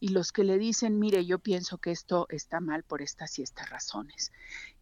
y 0.00 0.08
los 0.08 0.32
que 0.32 0.44
le 0.44 0.58
dicen, 0.58 0.98
mire, 0.98 1.24
yo 1.24 1.38
pienso 1.38 1.78
que 1.78 1.90
esto 1.90 2.26
está 2.30 2.60
mal 2.60 2.82
por 2.82 3.00
estas 3.00 3.38
y 3.38 3.42
estas 3.42 3.70
razones. 3.70 4.32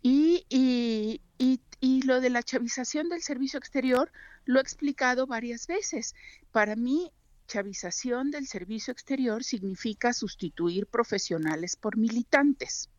Y, 0.03 0.47
y, 0.49 1.21
y, 1.39 1.61
y 1.81 2.03
lo 2.03 2.21
de 2.21 2.31
la 2.31 2.43
chavización 2.43 3.09
del 3.09 3.23
servicio 3.23 3.59
exterior 3.59 4.11
lo 4.45 4.59
he 4.59 4.63
explicado 4.63 5.27
varias 5.27 5.67
veces. 5.67 6.15
Para 6.51 6.77
mí, 6.77 7.13
chavización 7.47 8.31
del 8.31 8.47
servicio 8.47 8.93
exterior 8.93 9.45
significa 9.45 10.13
sustituir 10.13 10.87
profesionales 10.87 11.77
por 11.77 11.97
militantes. 11.97 12.91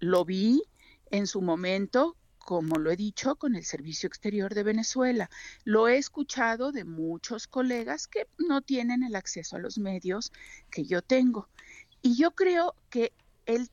Lo 0.00 0.24
vi 0.24 0.62
en 1.10 1.26
su 1.26 1.42
momento 1.42 2.16
como 2.46 2.78
lo 2.78 2.92
he 2.92 2.96
dicho, 2.96 3.34
con 3.34 3.56
el 3.56 3.64
Servicio 3.64 4.06
Exterior 4.06 4.54
de 4.54 4.62
Venezuela. 4.62 5.28
Lo 5.64 5.88
he 5.88 5.98
escuchado 5.98 6.70
de 6.70 6.84
muchos 6.84 7.48
colegas 7.48 8.06
que 8.06 8.28
no 8.38 8.62
tienen 8.62 9.02
el 9.02 9.16
acceso 9.16 9.56
a 9.56 9.58
los 9.58 9.78
medios 9.78 10.32
que 10.70 10.84
yo 10.84 11.02
tengo. 11.02 11.48
Y 12.02 12.16
yo 12.16 12.36
creo 12.36 12.76
que 12.88 13.12
el, 13.46 13.68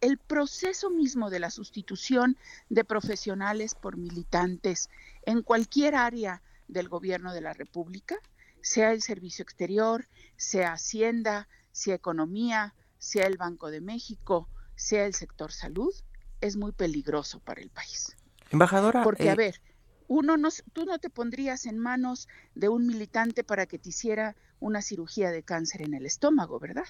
el, 0.00 0.18
proceso 0.18 0.90
mismo 0.90 1.30
de 1.30 1.38
la 1.38 1.50
sustitución 1.50 2.36
de 2.70 2.82
profesionales 2.82 3.76
por 3.76 3.96
militantes 3.96 4.90
en 5.22 5.42
cualquier 5.42 5.94
área 5.94 6.42
del 6.66 6.88
gobierno 6.88 7.32
de 7.32 7.40
la 7.40 7.54
República, 7.54 8.16
sea 8.62 8.90
el 8.90 9.00
Servicio 9.00 9.44
Exterior, 9.44 10.08
sea 10.36 10.72
Hacienda, 10.72 11.46
sea 11.70 11.94
Economía, 11.94 12.74
sea 12.98 13.28
el 13.28 13.36
Banco 13.36 13.70
de 13.70 13.80
México, 13.80 14.48
sea 14.74 15.06
el 15.06 15.14
sector 15.14 15.52
salud, 15.52 15.94
es 16.40 16.56
muy 16.56 16.72
peligroso 16.72 17.40
para 17.40 17.60
el 17.60 17.70
país. 17.70 18.16
Embajadora. 18.50 19.02
Porque, 19.02 19.28
a 19.28 19.34
eh, 19.34 19.36
ver, 19.36 19.60
uno 20.08 20.36
no, 20.36 20.48
tú 20.72 20.84
no 20.84 20.98
te 20.98 21.10
pondrías 21.10 21.66
en 21.66 21.78
manos 21.78 22.28
de 22.54 22.68
un 22.68 22.86
militante 22.86 23.44
para 23.44 23.66
que 23.66 23.78
te 23.78 23.90
hiciera 23.90 24.34
una 24.58 24.82
cirugía 24.82 25.30
de 25.30 25.42
cáncer 25.42 25.82
en 25.82 25.94
el 25.94 26.04
estómago, 26.04 26.58
¿verdad? 26.58 26.86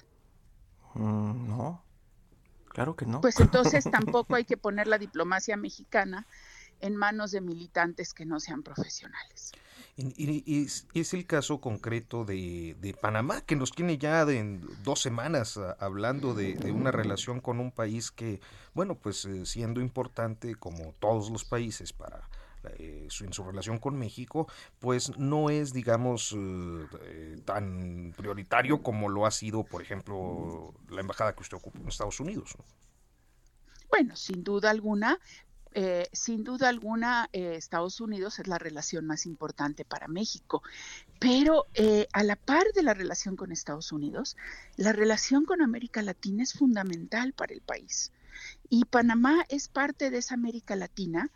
Mm, 0.95 1.47
no, 1.47 1.83
claro 2.67 2.95
que 2.95 3.05
no. 3.05 3.21
Pues 3.21 3.39
entonces 3.39 3.83
tampoco 3.91 4.35
hay 4.35 4.45
que 4.45 4.57
poner 4.57 4.87
la 4.87 4.97
diplomacia 4.97 5.55
mexicana 5.55 6.25
en 6.79 6.95
manos 6.95 7.31
de 7.31 7.41
militantes 7.41 8.13
que 8.13 8.25
no 8.25 8.39
sean 8.39 8.63
profesionales. 8.63 9.51
Y, 9.97 10.65
es, 10.93 11.13
el 11.13 11.25
caso 11.25 11.59
concreto 11.59 12.25
de, 12.25 12.95
Panamá, 13.01 13.41
que 13.41 13.55
nos 13.55 13.71
tiene 13.71 13.97
ya 13.97 14.25
de 14.25 14.59
dos 14.83 15.01
semanas 15.01 15.59
hablando 15.79 16.33
de, 16.33 16.71
una 16.71 16.91
relación 16.91 17.41
con 17.41 17.59
un 17.59 17.71
país 17.71 18.11
que, 18.11 18.39
bueno, 18.73 18.95
pues 18.95 19.25
eh, 19.25 19.45
siendo 19.45 19.81
importante 19.81 20.55
como 20.55 20.93
todos 20.99 21.29
los 21.29 21.43
países 21.43 21.93
para 21.93 22.29
eh, 22.77 23.07
en 23.21 23.33
su 23.33 23.43
relación 23.43 23.79
con 23.79 23.97
México, 23.97 24.47
pues 24.79 25.17
no 25.17 25.49
es, 25.49 25.73
digamos, 25.73 26.35
eh, 26.37 27.41
tan 27.43 28.13
prioritario 28.15 28.83
como 28.83 29.09
lo 29.09 29.25
ha 29.25 29.31
sido, 29.31 29.63
por 29.63 29.81
ejemplo, 29.81 30.73
la 30.89 31.01
embajada 31.01 31.33
que 31.33 31.41
usted 31.41 31.57
ocupa 31.57 31.79
en 31.79 31.87
Estados 31.87 32.19
Unidos. 32.19 32.55
Bueno, 33.89 34.15
sin 34.15 34.43
duda 34.43 34.69
alguna, 34.69 35.19
eh, 35.73 36.07
sin 36.11 36.43
duda 36.43 36.67
alguna, 36.67 37.29
eh, 37.31 37.55
Estados 37.55 38.01
Unidos 38.01 38.39
es 38.39 38.47
la 38.47 38.57
relación 38.57 39.05
más 39.05 39.25
importante 39.25 39.85
para 39.85 40.09
México, 40.09 40.61
pero 41.19 41.65
eh, 41.73 42.07
a 42.11 42.23
la 42.23 42.35
par 42.35 42.65
de 42.75 42.83
la 42.83 42.93
relación 42.93 43.37
con 43.37 43.53
Estados 43.53 43.93
Unidos, 43.93 44.35
la 44.75 44.91
relación 44.91 45.45
con 45.45 45.61
América 45.61 46.01
Latina 46.01 46.43
es 46.43 46.53
fundamental 46.53 47.31
para 47.31 47.53
el 47.53 47.61
país. 47.61 48.11
Y 48.69 48.85
Panamá 48.85 49.45
es 49.47 49.69
parte 49.69 50.09
de 50.09 50.17
esa 50.17 50.33
América 50.33 50.75
Latina 50.75 51.29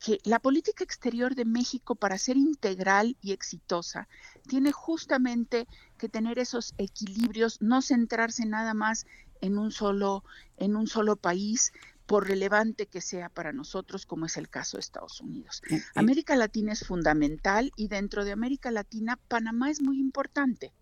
que 0.00 0.18
la 0.24 0.40
política 0.40 0.82
exterior 0.82 1.36
de 1.36 1.44
México 1.44 1.94
para 1.94 2.18
ser 2.18 2.36
integral 2.36 3.16
y 3.22 3.30
exitosa 3.30 4.08
tiene 4.48 4.72
justamente 4.72 5.68
que 5.96 6.08
tener 6.08 6.40
esos 6.40 6.74
equilibrios, 6.76 7.62
no 7.62 7.80
centrarse 7.80 8.46
nada 8.46 8.74
más 8.74 9.06
en 9.40 9.58
un 9.58 9.70
solo, 9.70 10.24
en 10.56 10.74
un 10.74 10.88
solo 10.88 11.14
país, 11.14 11.72
por 12.06 12.28
relevante 12.28 12.86
que 12.86 13.00
sea 13.00 13.28
para 13.28 13.52
nosotros, 13.52 14.06
como 14.06 14.26
es 14.26 14.36
el 14.36 14.48
caso 14.48 14.76
de 14.76 14.82
Estados 14.82 15.20
Unidos. 15.20 15.62
América 15.94 16.36
Latina 16.36 16.72
es 16.72 16.86
fundamental 16.86 17.72
y 17.76 17.88
dentro 17.88 18.24
de 18.24 18.32
América 18.32 18.70
Latina 18.70 19.18
Panamá 19.28 19.70
es 19.70 19.80
muy 19.80 19.98
importante 19.98 20.72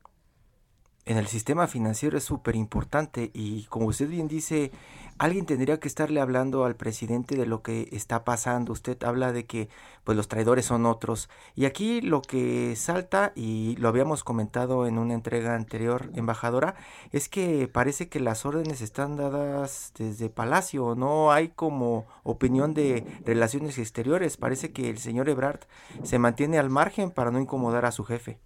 en 1.04 1.18
el 1.18 1.26
sistema 1.26 1.66
financiero 1.66 2.16
es 2.16 2.24
súper 2.24 2.54
importante 2.54 3.32
y 3.34 3.64
como 3.64 3.86
usted 3.86 4.08
bien 4.08 4.28
dice, 4.28 4.70
alguien 5.18 5.46
tendría 5.46 5.80
que 5.80 5.88
estarle 5.88 6.20
hablando 6.20 6.64
al 6.64 6.76
presidente 6.76 7.36
de 7.36 7.44
lo 7.44 7.60
que 7.62 7.88
está 7.90 8.24
pasando. 8.24 8.72
Usted 8.72 9.02
habla 9.02 9.32
de 9.32 9.44
que 9.44 9.68
pues 10.04 10.16
los 10.16 10.28
traidores 10.28 10.66
son 10.66 10.86
otros 10.86 11.28
y 11.56 11.64
aquí 11.64 12.00
lo 12.00 12.22
que 12.22 12.76
salta 12.76 13.32
y 13.34 13.74
lo 13.76 13.88
habíamos 13.88 14.22
comentado 14.22 14.86
en 14.86 14.96
una 14.96 15.14
entrega 15.14 15.56
anterior, 15.56 16.10
embajadora, 16.14 16.76
es 17.10 17.28
que 17.28 17.66
parece 17.66 18.08
que 18.08 18.20
las 18.20 18.46
órdenes 18.46 18.80
están 18.80 19.16
dadas 19.16 19.92
desde 19.98 20.30
Palacio, 20.30 20.94
no 20.94 21.32
hay 21.32 21.48
como 21.48 22.06
opinión 22.22 22.74
de 22.74 23.04
relaciones 23.24 23.78
exteriores, 23.78 24.36
parece 24.36 24.72
que 24.72 24.88
el 24.88 24.98
señor 24.98 25.28
Ebrard 25.28 25.60
se 26.04 26.20
mantiene 26.20 26.58
al 26.58 26.70
margen 26.70 27.10
para 27.10 27.32
no 27.32 27.40
incomodar 27.40 27.86
a 27.86 27.92
su 27.92 28.04
jefe. 28.04 28.38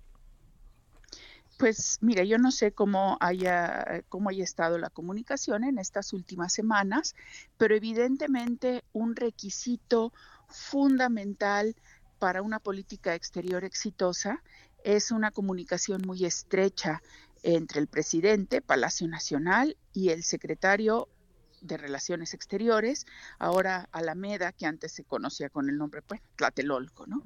Pues 1.59 1.99
mira, 2.03 2.23
yo 2.23 2.37
no 2.39 2.51
sé 2.51 2.73
cómo 2.73 3.17
haya, 3.21 4.05
cómo 4.11 4.29
haya 4.29 4.45
estado 4.45 4.77
la 4.77 4.91
comunicación 4.91 5.65
en 5.65 5.79
estas 5.79 6.13
últimas 6.13 6.53
semanas, 6.53 7.15
pero 7.57 7.75
evidentemente 7.75 8.85
un 8.93 9.17
requisito 9.17 10.13
fundamental 10.49 11.75
para 12.19 12.43
una 12.43 12.59
política 12.59 13.15
exterior 13.15 13.65
exitosa 13.65 14.43
es 14.85 15.11
una 15.11 15.31
comunicación 15.31 16.03
muy 16.07 16.25
estrecha 16.25 17.03
entre 17.43 17.81
el 17.81 17.87
presidente, 17.87 18.61
Palacio 18.61 19.09
Nacional, 19.09 19.77
y 19.93 20.11
el 20.11 20.25
secretario 20.25 21.09
de 21.61 21.77
Relaciones 21.77 22.35
Exteriores, 22.35 23.07
ahora 23.39 23.89
Alameda, 23.93 24.53
que 24.53 24.67
antes 24.67 24.93
se 24.93 25.05
conocía 25.05 25.49
con 25.49 25.69
el 25.69 25.79
nombre 25.79 26.03
pues, 26.03 26.21
Tlatelolco. 26.37 27.07
¿no? 27.07 27.23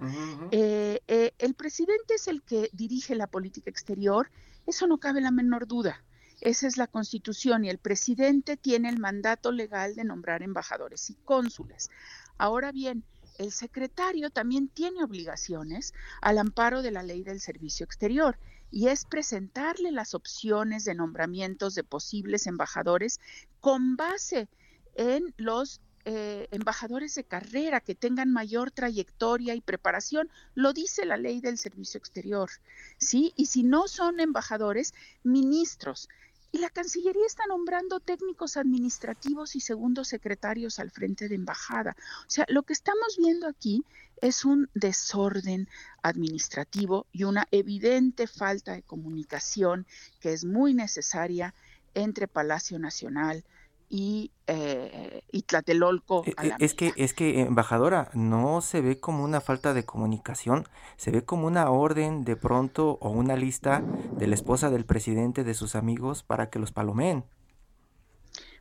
Eh, 0.51 1.01
eh, 1.09 1.33
el 1.39 1.55
presidente 1.55 2.15
es 2.15 2.29
el 2.29 2.43
que 2.43 2.71
dirige 2.73 3.15
la 3.15 3.27
política 3.27 3.71
exterior, 3.71 4.31
eso 4.67 4.87
no 4.87 4.99
cabe 4.99 5.21
la 5.21 5.31
menor 5.31 5.67
duda. 5.67 6.03
Esa 6.41 6.67
es 6.67 6.79
la 6.79 6.87
constitución 6.87 7.65
y 7.65 7.69
el 7.69 7.79
presidente 7.79 8.57
tiene 8.57 8.89
el 8.89 8.99
mandato 8.99 9.53
legal 9.53 9.95
de 9.95 10.05
nombrar 10.05 10.43
embajadores 10.43 11.11
y 11.11 11.15
cónsules. 11.15 11.91
Ahora 12.39 12.73
bien, 12.73 13.05
el 13.37 13.53
secretario 13.53 14.31
también 14.31 14.69
tiene 14.69 15.05
obligaciones 15.05 15.93
al 16.21 16.39
amparo 16.39 16.83
de 16.83 16.91
la 16.91 17.03
ley 17.03 17.23
del 17.25 17.41
servicio 17.41 17.85
exterior 17.85 18.39
y 18.71 18.89
es 18.89 19.05
presentarle 19.05 19.91
las 19.91 20.15
opciones 20.15 20.85
de 20.85 20.95
nombramientos 20.95 21.75
de 21.75 21.85
posibles 21.85 22.47
embajadores 22.47 23.21
con 23.61 23.97
base 23.97 24.49
en 24.95 25.35
los 25.37 25.81
eh, 26.07 26.49
embajadores 26.51 27.15
de 27.15 27.25
carrera 27.25 27.81
que 27.81 27.95
tengan 27.95 28.33
mayor 28.33 28.71
trayectoria 28.71 29.55
y 29.55 29.61
preparación, 29.61 30.31
lo 30.55 30.73
dice 30.73 31.05
la 31.05 31.19
ley 31.19 31.43
del 31.43 31.59
servicio 31.59 31.99
exterior, 31.99 32.49
¿sí? 32.97 33.35
Y 33.37 33.47
si 33.47 33.65
no 33.65 33.87
son 33.87 34.19
embajadores, 34.19 34.95
ministros. 35.25 36.09
Y 36.53 36.59
la 36.59 36.71
Cancillería 36.71 37.27
está 37.27 37.45
nombrando 37.47 38.01
técnicos 38.01 38.57
administrativos 38.57 39.55
y 39.55 39.61
segundos 39.61 40.09
secretarios 40.09 40.79
al 40.79 40.91
frente 40.91 41.29
de 41.29 41.37
embajada. 41.37 41.97
O 42.27 42.31
sea, 42.31 42.45
lo 42.49 42.63
que 42.65 42.73
estamos 42.73 43.17
viendo 43.17 43.47
aquí 43.47 43.85
es 44.21 44.45
un 44.45 44.69
desorden 44.75 45.69
administrativo 46.03 47.07
y 47.13 47.25
una 47.25 47.47
evidente 47.51 48.27
falta 48.27 48.73
de 48.73 48.83
comunicación 48.83 49.87
que 50.21 50.33
es 50.33 50.45
muy 50.45 50.75
necesaria 50.75 51.55
entre 51.95 52.29
Palacio 52.29 52.79
Nacional 52.79 53.45
y, 53.91 54.31
eh, 54.47 55.23
Tlatelolco. 55.47 56.25
Eh, 56.25 56.35
eh, 56.43 56.53
es 56.61 56.73
que, 56.73 56.95
es 56.97 57.13
que, 57.13 57.43
embajadora, 57.43 58.11
no 58.15 58.63
se 58.63 58.81
ve 58.81 58.99
como 58.99 59.23
una 59.25 59.43
falta 59.43 59.75
de 59.75 59.85
comunicación, 59.85 60.67
se 60.97 61.11
ve 61.11 61.25
como 61.25 61.47
una 61.47 61.69
orden 61.71 62.25
de 62.25 62.37
pronto 62.37 62.99
o 63.03 63.11
una 63.11 63.37
lista 63.37 63.83
de 64.17 64.27
la 64.27 64.35
esposa 64.35 64.71
del 64.71 64.87
presidente 64.87 65.45
de 65.45 65.55
sus 65.55 65.75
amigos 65.75 66.23
para 66.23 66.49
que 66.49 66.59
los 66.59 66.73
palomeen. 66.73 67.25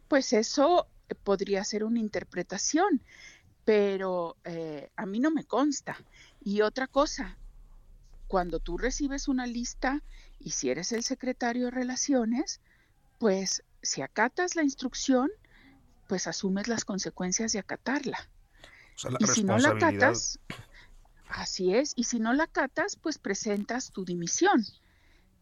Pues 0.10 0.34
eso 0.34 0.88
podría 1.24 1.64
ser 1.64 1.86
una 1.86 2.00
interpretación 2.00 3.02
pero 3.70 4.36
eh, 4.46 4.90
a 4.96 5.06
mí 5.06 5.20
no 5.20 5.30
me 5.30 5.44
consta. 5.44 5.96
Y 6.44 6.62
otra 6.62 6.88
cosa, 6.88 7.38
cuando 8.28 8.60
tú 8.60 8.80
recibes 8.80 9.28
una 9.28 9.46
lista 9.46 10.02
y 10.40 10.50
si 10.52 10.72
eres 10.72 10.92
el 10.92 11.04
secretario 11.04 11.66
de 11.66 11.72
relaciones, 11.72 12.62
pues 13.20 13.64
si 13.82 14.02
acatas 14.02 14.56
la 14.56 14.64
instrucción, 14.64 15.30
pues 16.08 16.28
asumes 16.28 16.68
las 16.68 16.86
consecuencias 16.86 17.54
de 17.54 17.60
acatarla. 17.60 18.30
y 19.20 19.28
si 19.28 19.44
no 19.44 19.58
la 19.58 19.70
acatas, 19.70 20.40
así 21.30 21.74
es, 21.74 21.94
y 21.96 22.06
si 22.06 22.20
no 22.20 22.34
la 22.34 22.46
acatas, 22.46 22.96
pues 22.96 23.18
presentas 23.18 23.92
tu 23.92 24.06
dimisión. 24.06 24.66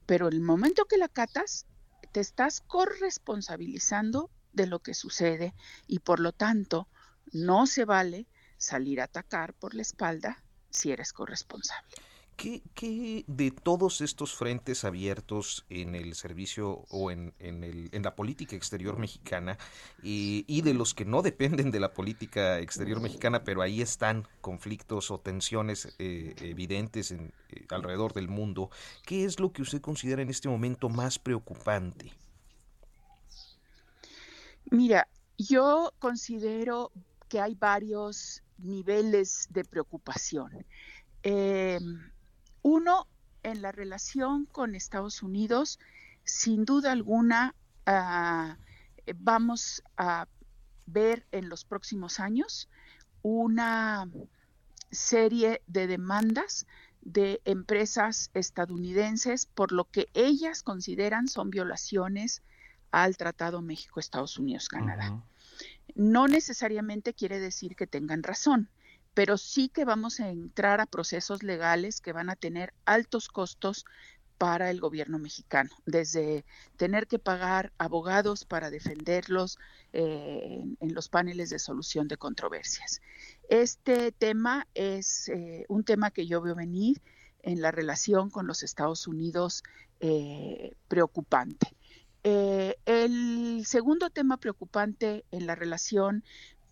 Pero 0.06 0.28
el 0.28 0.41
momento 0.41 0.86
que 0.86 0.97
la 0.97 1.06
acatas, 1.06 1.65
te 2.12 2.19
estás 2.19 2.62
corresponsabilizando 2.62 4.30
de 4.54 4.67
lo 4.67 4.80
que 4.80 4.93
sucede 4.93 5.54
y 5.88 6.00
por 6.00 6.19
lo 6.19 6.32
tanto 6.32 6.88
no 7.32 7.67
se 7.67 7.86
vale 7.86 8.28
salir 8.58 9.02
a 9.02 9.06
atacar 9.06 9.54
por 9.54 9.76
la 9.76 9.82
espalda 9.82 10.43
si 10.69 10.91
eres 10.91 11.13
corresponsable. 11.13 11.95
¿Qué, 12.38 13.26
de 13.26 13.50
todos 13.50 14.02
estos 14.02 14.36
frentes 14.36 14.84
abiertos 14.84 15.65
en 15.71 15.95
el 15.95 16.13
servicio 16.13 16.86
o 16.91 17.10
en, 17.10 17.34
el, 17.39 17.89
en 17.91 18.04
la 18.04 18.15
política 18.15 18.56
exterior 18.56 19.00
mexicana 19.00 19.58
y, 20.04 20.62
de 20.62 20.76
los 20.76 20.93
que 20.93 21.04
no 21.04 21.23
dependen 21.23 21.71
de 21.71 21.80
la 21.80 21.95
política 21.95 22.60
exterior 22.60 23.02
mexicana, 23.02 23.43
pero 23.43 23.63
ahí 23.63 23.82
están 23.82 24.28
conflictos 24.39 25.10
o 25.10 25.19
tensiones 25.19 25.95
eh, 25.97 26.36
evidentes 26.41 27.10
en, 27.10 27.34
eh, 27.50 27.65
alrededor 27.69 28.13
del 28.13 28.28
mundo, 28.28 28.69
¿qué 29.04 29.26
es 29.26 29.39
lo 29.39 29.52
que 29.52 29.63
usted 29.63 29.82
considera 29.82 30.21
en 30.21 30.30
este 30.30 30.47
momento 30.47 30.89
más 30.89 31.17
preocupante? 31.17 32.13
Mira, 34.69 35.08
yo 35.39 35.91
considero 35.97 36.91
que 37.30 37.41
hay 37.41 37.56
varios 37.56 38.43
niveles 38.60 39.47
de 39.50 39.63
preocupación. 39.65 40.52
Eh, 41.23 41.80
uno, 42.67 43.08
en 43.43 43.62
la 43.62 43.71
relación 43.71 44.45
con 44.45 44.75
Estados 44.75 45.23
Unidos, 45.23 45.80
sin 46.25 46.65
duda 46.65 46.91
alguna, 46.91 47.56
ah, 47.86 48.58
vamos 49.15 49.84
a 49.95 50.27
ver 50.86 51.25
en 51.32 51.47
los 51.47 51.63
próximos 51.63 52.19
años 52.19 52.67
una 53.21 54.10
serie 54.91 55.62
de 55.67 55.88
demandas 55.88 56.67
de 57.01 57.39
empresas 57.45 58.32
estadounidenses 58.34 59.45
por 59.45 59.71
lo 59.71 59.86
que 59.86 60.10
ellas 60.13 60.62
consideran 60.62 61.30
son 61.30 61.49
violaciones 61.49 62.41
al 62.91 63.15
Tratado 63.15 63.62
México-Estados 63.62 64.38
Unidos-Canadá. 64.39 65.23
No 65.95 66.27
necesariamente 66.27 67.13
quiere 67.13 67.39
decir 67.39 67.77
que 67.77 67.88
tengan 67.88 68.23
razón, 68.23 68.69
pero 69.17 69.36
sí 69.36 69.67
que 69.67 69.84
vamos 69.84 70.19
a 70.19 70.30
entrar 70.30 70.80
a 70.80 70.86
procesos 70.86 71.41
legales 71.41 72.01
que 72.01 72.13
van 72.13 72.30
a 72.30 72.36
tener 72.36 72.75
altos 72.86 73.30
costos 73.30 73.84
para 74.38 74.69
el 74.69 74.80
gobierno 74.80 75.17
mexicano, 75.17 75.71
desde 75.88 76.45
tener 76.75 77.08
que 77.08 77.17
pagar 77.17 77.73
abogados 77.80 78.45
para 78.45 78.69
defenderlos 78.69 79.58
eh, 79.91 80.63
en, 80.80 80.93
los 80.93 81.10
paneles 81.10 81.49
de 81.49 81.58
solución 81.58 82.08
de 82.08 82.17
controversias. 82.17 83.01
Este 83.49 84.12
tema 84.12 84.67
es 84.75 85.30
eh, 85.30 85.65
un 85.67 85.84
tema 85.84 86.12
que 86.12 86.27
yo 86.27 86.39
veo 86.39 86.53
venir 86.53 87.01
en 87.41 87.60
la 87.60 87.71
relación 87.71 88.30
con 88.30 88.45
los 88.45 88.62
Estados 88.62 89.08
Unidos 89.08 89.63
eh, 89.99 90.75
preocupante. 90.88 91.75
El 92.23 93.63
segundo 93.65 94.10
tema 94.10 94.36
preocupante 94.36 95.23
en 95.32 95.47
la 95.47 95.56
relación 95.56 96.25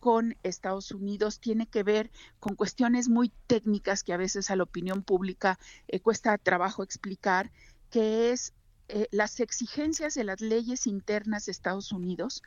con 0.06 0.38
Estados 0.44 0.92
Unidos 0.92 1.40
tiene 1.40 1.66
que 1.66 1.82
ver 1.82 2.12
con 2.40 2.56
cuestiones 2.56 3.10
muy 3.10 3.32
técnicas 3.48 4.04
que 4.04 4.14
a 4.14 4.18
veces 4.18 4.52
a 4.52 4.56
la 4.56 4.62
opinión 4.62 5.02
pública 5.02 5.58
eh, 5.88 6.00
cuesta 6.00 6.38
trabajo 6.38 6.84
explicar, 6.84 7.52
que 7.90 8.32
es 8.32 8.54
eh, 8.88 9.08
las 9.10 9.40
exigencias 9.40 10.14
de 10.14 10.24
las 10.24 10.42
leyes 10.42 10.86
internas 10.86 11.48
de 11.48 11.54
Estados 11.54 11.92
Unidos 11.92 12.44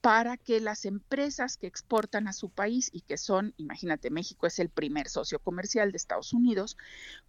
para 0.00 0.38
que 0.38 0.60
las 0.60 0.86
empresas 0.86 1.58
que 1.58 1.66
exportan 1.66 2.26
a 2.26 2.32
su 2.32 2.48
país 2.48 2.88
y 2.90 3.02
que 3.02 3.18
son, 3.18 3.52
imagínate, 3.58 4.08
México 4.08 4.46
es 4.46 4.58
el 4.58 4.70
primer 4.70 5.10
socio 5.10 5.38
comercial 5.40 5.92
de 5.92 5.98
Estados 5.98 6.32
Unidos, 6.32 6.78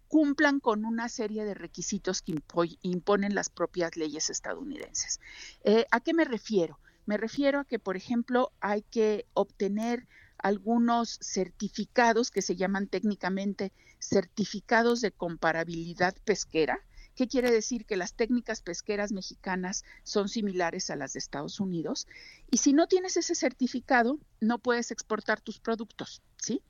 cumplan 0.08 0.58
con 0.58 0.86
una 0.86 1.10
serie 1.10 1.44
de 1.44 1.52
requisitos 1.52 2.22
que 2.22 2.34
imponen 2.80 3.34
las 3.34 3.50
propias 3.50 3.94
leyes 3.94 4.30
estadounidenses. 4.30 5.20
Eh, 5.64 5.84
¿A 5.90 6.00
qué 6.00 6.14
me 6.14 6.24
refiero? 6.24 6.78
Me 7.06 7.16
refiero 7.16 7.60
a 7.60 7.64
que, 7.64 7.78
por 7.78 7.96
ejemplo, 7.96 8.52
hay 8.60 8.82
que 8.82 9.26
obtener 9.32 10.06
algunos 10.38 11.18
certificados 11.22 12.30
que 12.30 12.42
se 12.42 12.56
llaman 12.56 12.88
técnicamente 12.88 13.72
certificados 13.98 15.00
de 15.00 15.10
comparabilidad 15.10 16.14
pesquera, 16.24 16.84
¿Qué 17.16 17.28
quiere 17.28 17.50
decir? 17.50 17.86
Que 17.86 17.96
las 17.96 18.12
técnicas 18.12 18.60
pesqueras 18.60 19.10
mexicanas 19.10 19.84
son 20.02 20.28
similares 20.28 20.90
a 20.90 20.96
las 20.96 21.14
de 21.14 21.18
Estados 21.18 21.60
Unidos. 21.60 22.06
Y 22.50 22.58
si 22.58 22.74
no 22.74 22.88
tienes 22.88 23.16
ese 23.16 23.34
certificado, 23.34 24.18
no 24.38 24.58
puedes 24.58 24.90
exportar 24.90 25.40
tus 25.40 25.58
productos, 25.58 26.20
¿sí? 26.36 26.60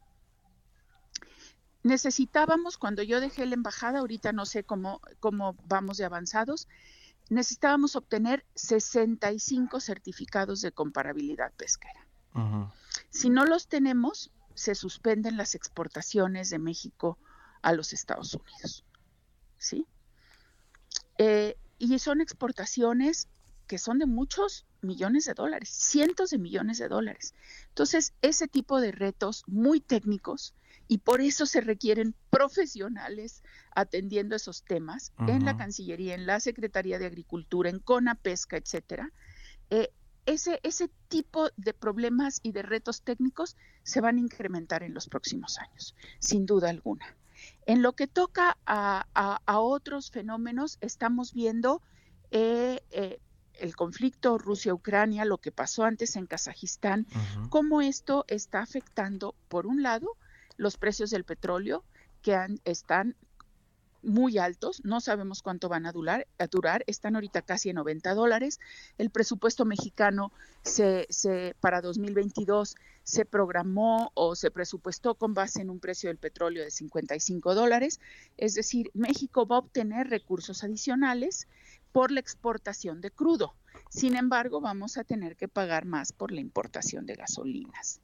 Necesitábamos, 1.83 2.79
cuando 2.79 3.03
yo 3.03 3.21
dejé 3.21 3.45
la 3.45 3.55
embajada, 3.55 3.99
ahorita 3.99 4.33
no 4.33 4.47
sé 4.47 4.63
cómo, 4.63 5.01
cómo 5.19 5.57
vamos 5.67 5.97
de 5.97 6.05
avanzados, 6.05 6.69
necesitábamos 7.29 7.97
obtener 7.97 8.45
65 8.55 9.81
certificados 9.81 10.61
de 10.61 10.73
comparabilidad 10.73 11.53
pesquera. 11.57 12.07
Si 13.11 13.31
no 13.31 13.47
los 13.47 13.67
tenemos, 13.67 14.31
se 14.55 14.75
suspenden 14.75 15.37
las 15.37 15.55
exportaciones 15.55 16.51
de 16.51 16.59
México 16.59 17.19
a 17.63 17.73
los 17.73 17.93
Estados 17.93 18.35
Unidos. 18.35 18.85
¿Sí? 19.59 19.87
Eh, 21.19 21.57
y 21.79 21.99
son 21.99 22.21
exportaciones 22.21 23.29
que 23.67 23.79
son 23.79 23.99
de 23.99 24.07
muchos 24.07 24.67
millones 24.81 25.25
de 25.25 25.35
dólares, 25.35 25.71
cientos 25.71 26.31
de 26.31 26.39
millones 26.39 26.79
de 26.79 26.89
dólares. 26.89 27.35
Entonces, 27.69 28.13
ese 28.23 28.49
tipo 28.49 28.81
de 28.81 28.93
retos 28.93 29.45
muy 29.47 29.81
técnicos 29.81 30.55
y 30.89 30.99
por 30.99 31.21
eso 31.21 31.47
se 31.47 31.61
requieren 31.61 32.15
profesionales 32.31 33.43
atendiendo 33.75 34.37
esos 34.37 34.63
temas 34.63 35.13
en 35.27 35.45
la 35.45 35.57
Cancillería, 35.57 36.15
en 36.15 36.27
la 36.27 36.41
Secretaría 36.41 36.99
de 36.99 37.07
Agricultura, 37.07 37.71
en 37.71 37.81
CONAPESCA, 37.81 38.57
etcétera. 38.57 39.13
Eh, 39.71 39.91
ese, 40.27 40.61
ese 40.63 40.91
tipo 41.09 41.49
de 41.57 41.73
problemas 41.73 42.41
y 42.43 42.53
de 42.53 42.63
retos 42.63 43.03
técnicos 43.03 43.57
se 43.83 44.01
van 44.01 44.17
a 44.17 44.21
incrementar 44.21 44.83
en 44.83 44.95
los 44.95 45.09
próximos 45.09 45.59
años, 45.59 45.95
sin 46.19 46.47
duda 46.47 46.71
alguna. 46.71 47.17
En 47.67 47.83
lo 47.83 47.93
que 47.93 48.07
toca 48.07 48.57
a, 48.67 49.37
otros 49.47 50.11
fenómenos, 50.11 50.79
estamos 50.81 51.33
viendo 51.33 51.83
eh, 52.31 52.81
eh, 52.91 53.21
el 53.55 53.77
conflicto 53.77 54.39
Rusia-Ucrania, 54.39 55.25
lo 55.25 55.39
que 55.39 55.53
pasó 55.53 55.85
antes 55.85 56.17
en 56.17 56.27
Kazajistán, 56.27 57.07
cómo 57.49 57.81
esto 57.81 58.25
está 58.29 58.61
afectando, 58.61 59.35
por 59.49 59.67
un 59.67 59.83
lado, 59.83 60.17
los 60.57 60.77
precios 60.77 61.11
del 61.11 61.25
petróleo, 61.25 61.85
que 62.23 62.37
están 62.65 63.17
muy 64.03 64.39
altos, 64.39 64.83
no 64.85 65.01
sabemos 65.01 65.43
cuánto 65.43 65.69
van 65.69 65.85
a 65.85 65.93
durar, 65.93 66.27
a 66.39 66.47
durar 66.47 66.85
están 66.87 67.17
ahorita 67.17 67.43
casi 67.43 67.71
en 67.71 67.77
90 67.77 68.15
dólares. 68.15 68.61
El 68.99 69.11
presupuesto 69.11 69.65
mexicano 69.65 70.33
se, 70.63 71.07
se, 71.11 71.57
para 71.61 71.81
2022 71.81 72.77
se 73.03 73.25
programó 73.25 74.13
o 74.15 74.37
se 74.37 74.51
presupuestó 74.51 75.17
con 75.17 75.35
base 75.35 75.61
en 75.61 75.71
un 75.71 75.81
precio 75.81 76.09
del 76.09 76.19
petróleo 76.19 76.65
de 76.65 76.71
55 76.71 77.55
dólares, 77.55 78.01
es 78.37 78.55
decir, 78.55 78.91
México 78.95 79.47
va 79.47 79.57
a 79.57 79.61
obtener 79.61 80.09
recursos 80.09 80.65
adicionales 80.65 81.49
por 81.93 82.11
la 82.11 82.21
exportación 82.21 83.01
de 83.01 83.11
crudo. 83.11 83.55
Sin 83.91 84.17
embargo, 84.17 84.61
vamos 84.61 84.99
a 84.99 85.05
tener 85.05 85.37
que 85.37 85.49
pagar 85.49 85.85
más 85.85 86.13
por 86.13 86.33
la 86.33 86.41
importación 86.41 87.07
de 87.07 87.15
gasolinas. 87.15 88.01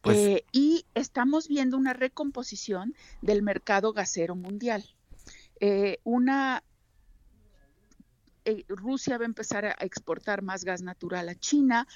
Pues 0.00 0.18
eh, 0.18 0.44
y 0.52 0.86
estamos 0.94 1.48
viendo 1.48 1.76
una 1.76 1.92
recomposición 1.92 2.94
del 3.20 3.42
mercado 3.42 3.92
gasero 3.92 4.36
mundial. 4.36 4.84
Eh, 5.60 5.98
una 6.04 6.62
eh, 8.44 8.64
Rusia 8.68 9.18
va 9.18 9.24
a 9.24 9.26
empezar 9.26 9.66
a 9.66 9.76
exportar 9.80 10.42
más 10.42 10.64
gas 10.64 10.82
natural 10.82 11.28
a 11.28 11.34
China. 11.34 11.86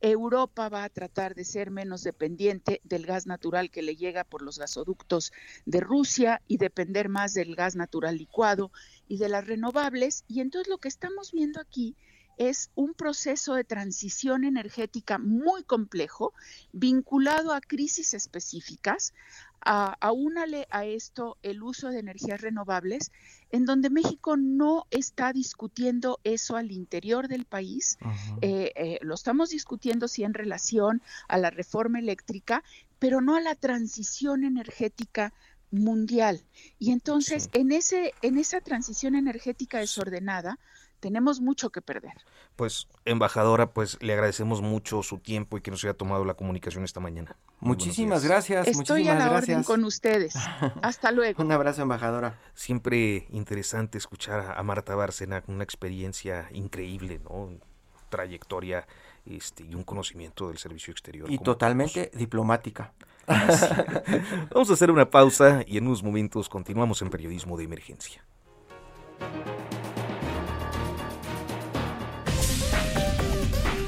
Europa 0.00 0.70
va 0.70 0.84
a 0.84 0.88
tratar 0.88 1.34
de 1.34 1.44
ser 1.44 1.70
menos 1.70 2.02
dependiente 2.02 2.80
del 2.84 3.04
gas 3.04 3.26
natural 3.26 3.70
que 3.70 3.82
le 3.82 3.96
llega 3.96 4.24
por 4.24 4.40
los 4.40 4.58
gasoductos 4.58 5.30
de 5.66 5.80
Rusia 5.80 6.40
y 6.48 6.56
depender 6.56 7.10
más 7.10 7.34
del 7.34 7.54
gas 7.54 7.76
natural 7.76 8.16
licuado 8.16 8.72
y 9.06 9.18
de 9.18 9.28
las 9.28 9.46
renovables. 9.46 10.24
Y 10.26 10.40
entonces 10.40 10.68
lo 10.68 10.78
que 10.78 10.88
estamos 10.88 11.32
viendo 11.32 11.60
aquí 11.60 11.96
es 12.40 12.70
un 12.74 12.94
proceso 12.94 13.52
de 13.52 13.64
transición 13.64 14.44
energética 14.44 15.18
muy 15.18 15.62
complejo, 15.62 16.32
vinculado 16.72 17.52
a 17.52 17.60
crisis 17.60 18.14
específicas. 18.14 19.12
A, 19.62 19.92
aúnale 20.00 20.66
a 20.70 20.86
esto 20.86 21.36
el 21.42 21.62
uso 21.62 21.90
de 21.90 21.98
energías 21.98 22.40
renovables, 22.40 23.12
en 23.50 23.66
donde 23.66 23.90
México 23.90 24.38
no 24.38 24.86
está 24.90 25.34
discutiendo 25.34 26.18
eso 26.24 26.56
al 26.56 26.72
interior 26.72 27.28
del 27.28 27.44
país, 27.44 27.98
eh, 28.40 28.72
eh, 28.74 28.98
lo 29.02 29.14
estamos 29.16 29.50
discutiendo 29.50 30.08
sí 30.08 30.24
en 30.24 30.32
relación 30.32 31.02
a 31.28 31.36
la 31.36 31.50
reforma 31.50 31.98
eléctrica, 31.98 32.64
pero 32.98 33.20
no 33.20 33.36
a 33.36 33.42
la 33.42 33.54
transición 33.54 34.44
energética 34.44 35.34
mundial. 35.70 36.42
Y 36.78 36.92
entonces, 36.92 37.50
en, 37.52 37.70
ese, 37.70 38.14
en 38.22 38.38
esa 38.38 38.62
transición 38.62 39.14
energética 39.14 39.78
desordenada, 39.78 40.58
tenemos 41.00 41.40
mucho 41.40 41.70
que 41.70 41.80
perder. 41.82 42.12
Pues, 42.56 42.86
embajadora, 43.04 43.72
pues 43.72 43.98
le 44.02 44.12
agradecemos 44.12 44.62
mucho 44.62 45.02
su 45.02 45.18
tiempo 45.18 45.56
y 45.56 45.62
que 45.62 45.70
nos 45.70 45.82
haya 45.84 45.94
tomado 45.94 46.24
la 46.24 46.34
comunicación 46.34 46.84
esta 46.84 47.00
mañana. 47.00 47.36
muchísimas 47.58 48.24
gracias. 48.24 48.68
Estoy 48.68 49.08
a 49.08 49.14
la 49.14 49.32
orden 49.32 49.64
con 49.64 49.84
ustedes. 49.84 50.34
Hasta 50.82 51.10
luego. 51.10 51.42
Un 51.42 51.52
abrazo, 51.52 51.82
embajadora. 51.82 52.38
Siempre 52.54 53.26
interesante 53.30 53.98
escuchar 53.98 54.54
a 54.56 54.62
Marta 54.62 54.94
Bárcena, 54.94 55.42
una 55.48 55.64
experiencia 55.64 56.48
increíble, 56.52 57.20
¿no? 57.24 57.50
Trayectoria 58.10 58.86
este, 59.24 59.64
y 59.64 59.74
un 59.74 59.84
conocimiento 59.84 60.48
del 60.48 60.58
servicio 60.58 60.92
exterior. 60.92 61.30
Y 61.30 61.38
totalmente 61.38 62.10
diplomática. 62.14 62.92
Vamos 64.52 64.70
a 64.70 64.72
hacer 64.72 64.90
una 64.90 65.08
pausa 65.10 65.62
y 65.66 65.78
en 65.78 65.86
unos 65.86 66.02
momentos 66.02 66.48
continuamos 66.48 67.00
en 67.02 67.10
periodismo 67.10 67.56
de 67.56 67.64
emergencia. 67.64 68.24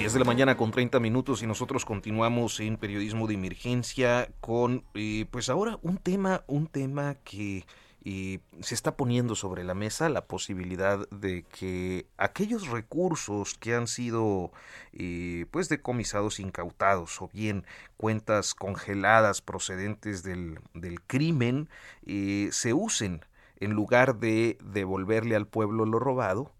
10 0.00 0.14
de 0.14 0.18
la 0.18 0.24
mañana 0.24 0.56
con 0.56 0.70
30 0.70 0.98
minutos 0.98 1.42
y 1.42 1.46
nosotros 1.46 1.84
continuamos 1.84 2.58
en 2.60 2.78
periodismo 2.78 3.26
de 3.26 3.34
emergencia 3.34 4.30
con, 4.40 4.82
eh, 4.94 5.26
pues 5.30 5.50
ahora 5.50 5.78
un 5.82 5.98
tema, 5.98 6.42
un 6.46 6.68
tema 6.68 7.16
que 7.16 7.66
eh, 8.06 8.38
se 8.62 8.74
está 8.74 8.96
poniendo 8.96 9.34
sobre 9.34 9.62
la 9.62 9.74
mesa, 9.74 10.08
la 10.08 10.24
posibilidad 10.24 11.06
de 11.10 11.42
que 11.42 12.06
aquellos 12.16 12.68
recursos 12.68 13.58
que 13.58 13.74
han 13.74 13.86
sido, 13.86 14.52
eh, 14.94 15.44
pues 15.50 15.68
decomisados, 15.68 16.40
incautados 16.40 17.20
o 17.20 17.28
bien 17.28 17.66
cuentas 17.98 18.54
congeladas 18.54 19.42
procedentes 19.42 20.22
del, 20.22 20.60
del 20.72 21.02
crimen, 21.02 21.68
se 22.06 22.72
usen 22.72 23.26
en 23.58 23.72
lugar 23.72 24.16
de 24.16 24.56
devolverle 24.64 25.36
al 25.36 25.46
pueblo 25.46 25.84
lo 25.84 25.98
robado, 25.98 26.54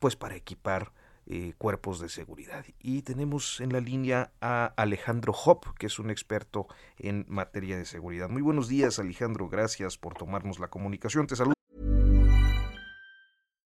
pues 0.00 0.16
para 0.16 0.36
equipar 0.36 0.92
eh, 1.26 1.54
cuerpos 1.58 2.00
de 2.00 2.08
seguridad. 2.08 2.64
Y 2.78 3.02
tenemos 3.02 3.60
en 3.60 3.72
la 3.72 3.80
línea 3.80 4.32
a 4.40 4.66
Alejandro 4.76 5.32
Hop, 5.32 5.74
que 5.78 5.86
es 5.86 5.98
un 5.98 6.10
experto 6.10 6.66
en 6.98 7.24
materia 7.28 7.76
de 7.76 7.84
seguridad. 7.84 8.28
Muy 8.28 8.42
buenos 8.42 8.68
días, 8.68 8.98
Alejandro. 8.98 9.48
Gracias 9.48 9.96
por 9.98 10.14
tomarnos 10.14 10.58
la 10.58 10.68
comunicación. 10.68 11.26
Te 11.26 11.36
saludo. 11.36 11.54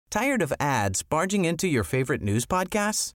Tired 0.09 0.41
of 0.41 0.53
ads 0.59 1.03
barging 1.03 1.45
into 1.45 1.67
your 1.67 1.83
favorite 1.83 2.21
news 2.21 2.45
podcasts? 2.45 3.11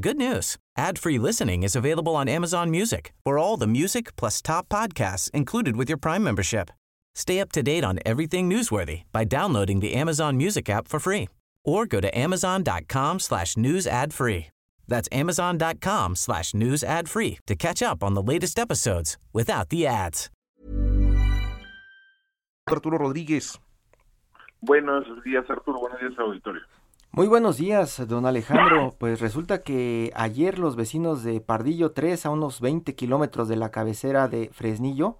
Good 0.00 0.16
news. 0.16 0.56
Ad-free 0.76 1.18
listening 1.18 1.62
is 1.62 1.74
available 1.74 2.14
on 2.14 2.28
Amazon 2.28 2.70
Music 2.70 3.12
for 3.24 3.38
all 3.38 3.56
the 3.56 3.66
music 3.66 4.14
plus 4.16 4.42
top 4.42 4.68
podcasts 4.68 5.30
included 5.32 5.76
with 5.76 5.88
your 5.88 5.98
Prime 5.98 6.22
membership. 6.22 6.70
Stay 7.14 7.40
up 7.40 7.50
to 7.52 7.62
date 7.62 7.82
on 7.82 7.98
everything 8.04 8.48
newsworthy 8.48 9.04
by 9.10 9.24
downloading 9.24 9.80
the 9.80 9.94
Amazon 9.94 10.36
Music 10.36 10.68
app 10.68 10.86
for 10.86 11.00
free 11.00 11.28
or 11.66 11.84
go 11.84 12.00
to 12.00 12.08
amazon.com 12.16 13.20
slash 13.20 13.56
news 13.56 13.86
ad 13.86 14.14
free. 14.14 14.46
That's 14.88 15.08
amazon.com 15.12 16.16
slash 16.16 16.54
news 16.54 16.82
ad 16.82 17.08
free 17.08 17.38
to 17.46 17.54
catch 17.54 17.82
up 17.82 18.02
on 18.02 18.14
the 18.14 18.22
latest 18.22 18.58
episodes 18.58 19.18
without 19.34 19.68
the 19.68 19.86
ads. 19.86 20.30
Arturo 22.68 22.98
Rodríguez. 22.98 23.60
Buenos 24.60 25.04
días, 25.24 25.48
Arturo. 25.48 25.78
Buenos 25.78 26.00
días, 26.00 26.18
auditorio. 26.18 26.62
Muy 27.12 27.28
buenos 27.28 27.56
días, 27.56 28.06
don 28.08 28.26
Alejandro. 28.26 28.96
Pues 28.98 29.20
resulta 29.20 29.62
que 29.62 30.12
ayer 30.16 30.58
los 30.58 30.74
vecinos 30.74 31.22
de 31.22 31.40
Pardillo 31.40 31.92
3, 31.92 32.26
a 32.26 32.30
unos 32.30 32.60
20 32.60 32.94
kilómetros 32.94 33.48
de 33.48 33.56
la 33.56 33.70
cabecera 33.70 34.28
de 34.28 34.50
Fresnillo, 34.52 35.18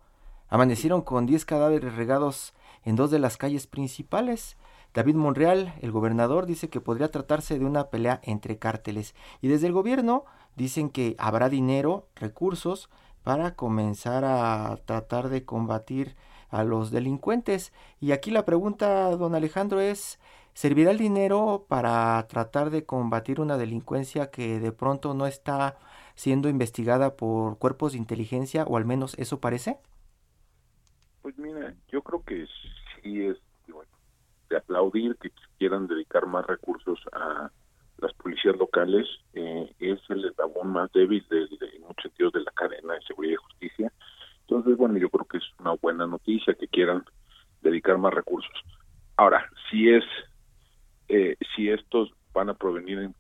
amanecieron 0.49 1.03
con 1.03 1.27
10 1.27 1.45
cadáveres 1.45 1.95
regados 1.95 2.55
en 2.85 2.97
dos 2.97 3.11
de 3.11 3.19
las 3.19 3.37
calles 3.37 3.67
principales. 3.67 4.57
David 4.97 5.17
Monreal, 5.17 5.75
el 5.83 5.93
gobernador, 5.93 6.47
dice 6.47 6.71
que 6.71 6.81
podría 6.81 7.11
tratarse 7.11 7.59
de 7.59 7.67
una 7.67 7.91
pelea 7.91 8.19
entre 8.23 8.57
cárteles. 8.57 9.15
Y 9.43 9.49
desde 9.49 9.67
el 9.67 9.75
gobierno 9.75 10.25
dicen 10.55 10.89
que 10.89 11.17
habrá 11.19 11.51
dinero, 11.51 12.09
recursos, 12.15 12.89
para 13.23 13.57
comenzar 13.57 14.25
a 14.25 14.75
tratar 14.87 15.29
de 15.29 15.45
combatir 15.45 16.17
a 16.49 16.65
los 16.65 16.91
delincuentes. 16.91 17.75
Y 18.01 18.13
aquí 18.13 18.31
la 18.31 18.47
pregunta, 18.47 19.11
don 19.11 19.35
Alejandro, 19.35 19.81
es, 19.81 20.19
¿servirá 20.55 20.93
el 20.93 20.99
dinero 20.99 21.67
para 21.69 22.27
tratar 22.27 22.71
de 22.71 22.87
combatir 22.87 23.39
una 23.39 23.59
delincuencia 23.59 24.31
que 24.31 24.61
de 24.61 24.73
pronto 24.73 25.13
no 25.13 25.27
está 25.27 25.77
siendo 26.15 26.49
investigada 26.49 27.17
por 27.17 27.59
cuerpos 27.59 27.93
de 27.93 27.99
inteligencia, 27.99 28.65
o 28.65 28.79
al 28.79 28.87
menos 28.87 29.15
eso 29.19 29.41
parece? 29.41 29.77
Pues 31.21 31.37
mira, 31.37 31.75
yo 31.89 32.01
creo 32.01 32.25
que 32.25 32.47
sí 33.03 33.21
es 33.21 33.37
de 34.49 34.57
aplaudir 34.57 35.17
que 35.17 35.31
quieran 35.59 35.87
dedicar 35.87 36.27
más 36.27 36.47
recursos 36.47 36.99
a 37.13 37.51
las 37.99 38.13
policías 38.15 38.57
locales. 38.57 39.07
Eh, 39.35 39.73
es 39.79 40.01
el 40.09 40.25
eslabón 40.25 40.69
más 40.69 40.93
débil 40.93 41.25
de, 41.29 41.45
en 41.45 41.83
muchos 41.83 42.03
sentidos 42.03 42.33
de 42.35 42.41
la 42.41 42.53
cadena 42.53 42.95
de 42.95 43.03
seguridad 43.03 43.35
y 43.35 43.37
justicia. 43.37 43.93
Entonces, 44.43 44.77
bueno, 44.77 44.99
yo 44.99 45.09
creo 45.11 45.27
que 45.27 45.39
es 45.39 45.45
una 45.59 45.73
buena 45.73 46.07
noticia 46.07 46.55
que 46.55 46.69
quieran 46.69 47.05
dedicar 47.63 47.99
más 47.99 48.15
recursos. 48.15 48.55
Ahora, 49.17 49.51
si 49.71 49.91
es, 49.91 50.05
eh, 51.09 51.37
si 51.55 51.69
estos 51.69 52.13
van 52.33 52.51
a 52.51 52.55
provenir 52.55 52.99
en, 52.99 53.15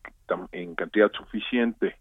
en 0.52 0.74
cantidad 0.74 1.10
suficiente 1.12 1.96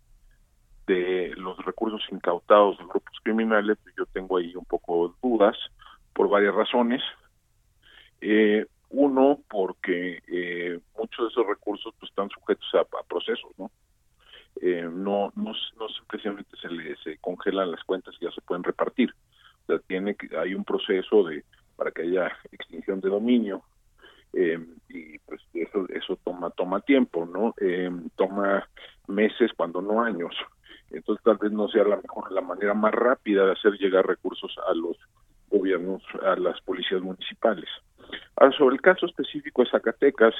de 0.86 1.34
los 1.38 1.58
recursos 1.66 2.02
incautados 2.12 2.78
de 2.78 2.84
grupos 2.84 3.18
criminales, 3.24 3.78
yo 3.98 4.06
tengo 4.08 4.38
ahí 4.38 4.56
un 4.56 4.66
poco 4.66 5.16
dudas 5.24 5.58
por 6.14 6.30
varias 6.30 6.54
razones. 6.54 7.02
Eh, 8.22 8.66
uno, 8.90 9.40
porque 9.50 10.22
eh, 10.28 10.80
muchos 10.98 11.26
de 11.26 11.32
esos 11.32 11.48
recursos 11.48 11.94
pues, 12.00 12.10
están 12.10 12.30
sujetos 12.30 12.68
a, 12.76 13.04
procesos, 13.04 13.52
¿no? 13.58 13.72
Eh, 14.62 14.88
no, 14.90 15.34
no, 15.36 15.52
no 15.78 15.88
simplemente 16.10 16.56
se 16.62 16.70
les 16.70 16.98
se 17.02 17.18
congelan 17.18 17.72
las 17.72 17.84
cuentas 17.84 18.16
y 18.20 18.26
ya 18.26 18.32
se 18.32 18.42
pueden 18.42 18.64
repartir. 18.64 19.14
O 19.64 19.66
sea, 19.68 19.80
tiene 19.80 20.16
que, 20.16 20.36
hay 20.38 20.54
un 20.54 20.64
proceso 20.64 21.24
de 21.24 21.44
para 21.76 21.92
que 21.92 22.04
haya 22.04 22.32
extinción 22.54 23.02
de 23.02 23.10
dominio 23.10 23.64
eh, 24.32 24.66
y 24.88 25.20
pues 25.20 25.42
eso 25.54 25.86
eso 25.90 26.18
toma 26.24 26.50
toma 26.52 26.80
tiempo, 26.82 27.26
¿no? 27.26 27.54
Eh, 27.60 27.92
toma 28.16 28.66
meses 29.08 29.52
cuando 29.58 29.82
no 29.82 30.02
años. 30.02 30.34
Entonces 30.90 31.24
tal 31.24 31.38
vez 31.38 31.52
sea 32.24 32.36
la 32.36 32.42
manera 32.42 32.74
más 32.74 32.94
rápida 32.94 33.46
de 33.46 33.54
hacer 33.54 33.74
llegar 33.74 34.06
recursos 34.06 34.56
a 34.68 34.74
los 34.74 34.98
gobiernos, 35.50 36.04
a 36.24 36.36
las 36.36 36.60
policías 36.62 37.02
municipales. 37.02 37.70
Ahora, 38.36 38.56
sobre 38.58 38.76
el 38.76 38.82
caso 38.82 39.06
específico 39.06 39.64
de 39.64 39.70
Zacatecas, 39.70 40.34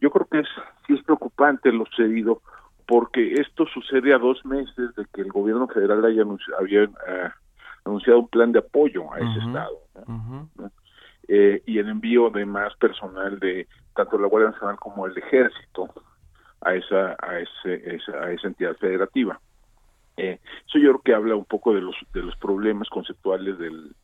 yo 0.00 0.10
creo 0.10 0.26
que 0.26 0.40
es, 0.40 0.48
sí 0.86 0.94
es 0.94 1.02
preocupante 1.04 1.72
lo 1.72 1.84
sucedido, 1.86 2.42
porque 2.86 3.34
esto 3.34 3.66
sucede 3.66 4.14
a 4.14 4.18
dos 4.18 4.44
meses 4.44 4.94
de 4.96 5.04
que 5.12 5.20
el 5.20 5.28
gobierno 5.28 5.68
federal 5.68 6.04
haya 6.04 6.22
anunciado, 6.22 6.60
había 6.60 6.84
eh, 6.84 7.30
anunciado 7.84 8.20
un 8.20 8.28
plan 8.28 8.52
de 8.52 8.60
apoyo 8.60 9.12
a 9.12 9.18
ese 9.18 9.38
estado. 9.40 9.78
Eh, 11.30 11.62
y 11.66 11.78
el 11.78 11.88
envío 11.90 12.30
de 12.30 12.46
más 12.46 12.74
personal 12.76 13.38
de 13.38 13.68
tanto 13.94 14.16
la 14.16 14.28
Guardia 14.28 14.52
Nacional 14.52 14.76
como 14.78 15.06
el 15.06 15.18
Ejército 15.18 15.90
a 16.62 16.74
esa 16.74 17.16
a 17.20 17.38
ese, 17.38 18.00
a 18.14 18.30
esa 18.30 18.46
entidad 18.46 18.74
federativa. 18.76 19.38
Eh, 20.18 20.40
eso 20.66 20.78
yo 20.78 20.90
creo 20.90 21.02
que 21.02 21.14
habla 21.14 21.36
un 21.36 21.44
poco 21.44 21.72
de 21.72 21.80
los 21.80 21.94
de 22.12 22.22
los 22.22 22.36
problemas 22.36 22.88
conceptuales 22.88 23.56
del, 23.58 23.94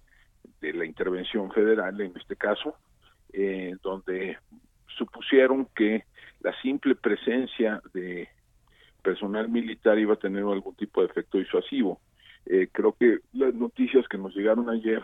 de 0.61 0.73
la 0.73 0.87
intervención 0.87 1.51
federal 1.51 2.01
en 2.01 2.17
este 2.17 2.37
caso, 2.37 2.77
eh, 3.33 3.75
donde 3.83 4.39
supusieron 4.97 5.67
que 5.75 6.05
la 6.41 6.59
simple 6.63 6.95
presencia 6.95 7.83
de 7.93 8.29
personal 9.03 9.49
militar 9.49 9.99
iba 9.99 10.15
a 10.15 10.19
tener 10.19 10.45
algún 10.45 10.75
tipo 10.77 11.01
de 11.01 11.09
efecto 11.09 11.39
disuasivo. 11.39 12.01
Eh, 12.47 12.69
creo 12.73 12.93
que 12.93 13.19
las 13.33 13.53
noticias 13.55 14.07
que 14.09 14.19
nos 14.19 14.35
llegaron 14.35 14.71
ayer 14.71 15.03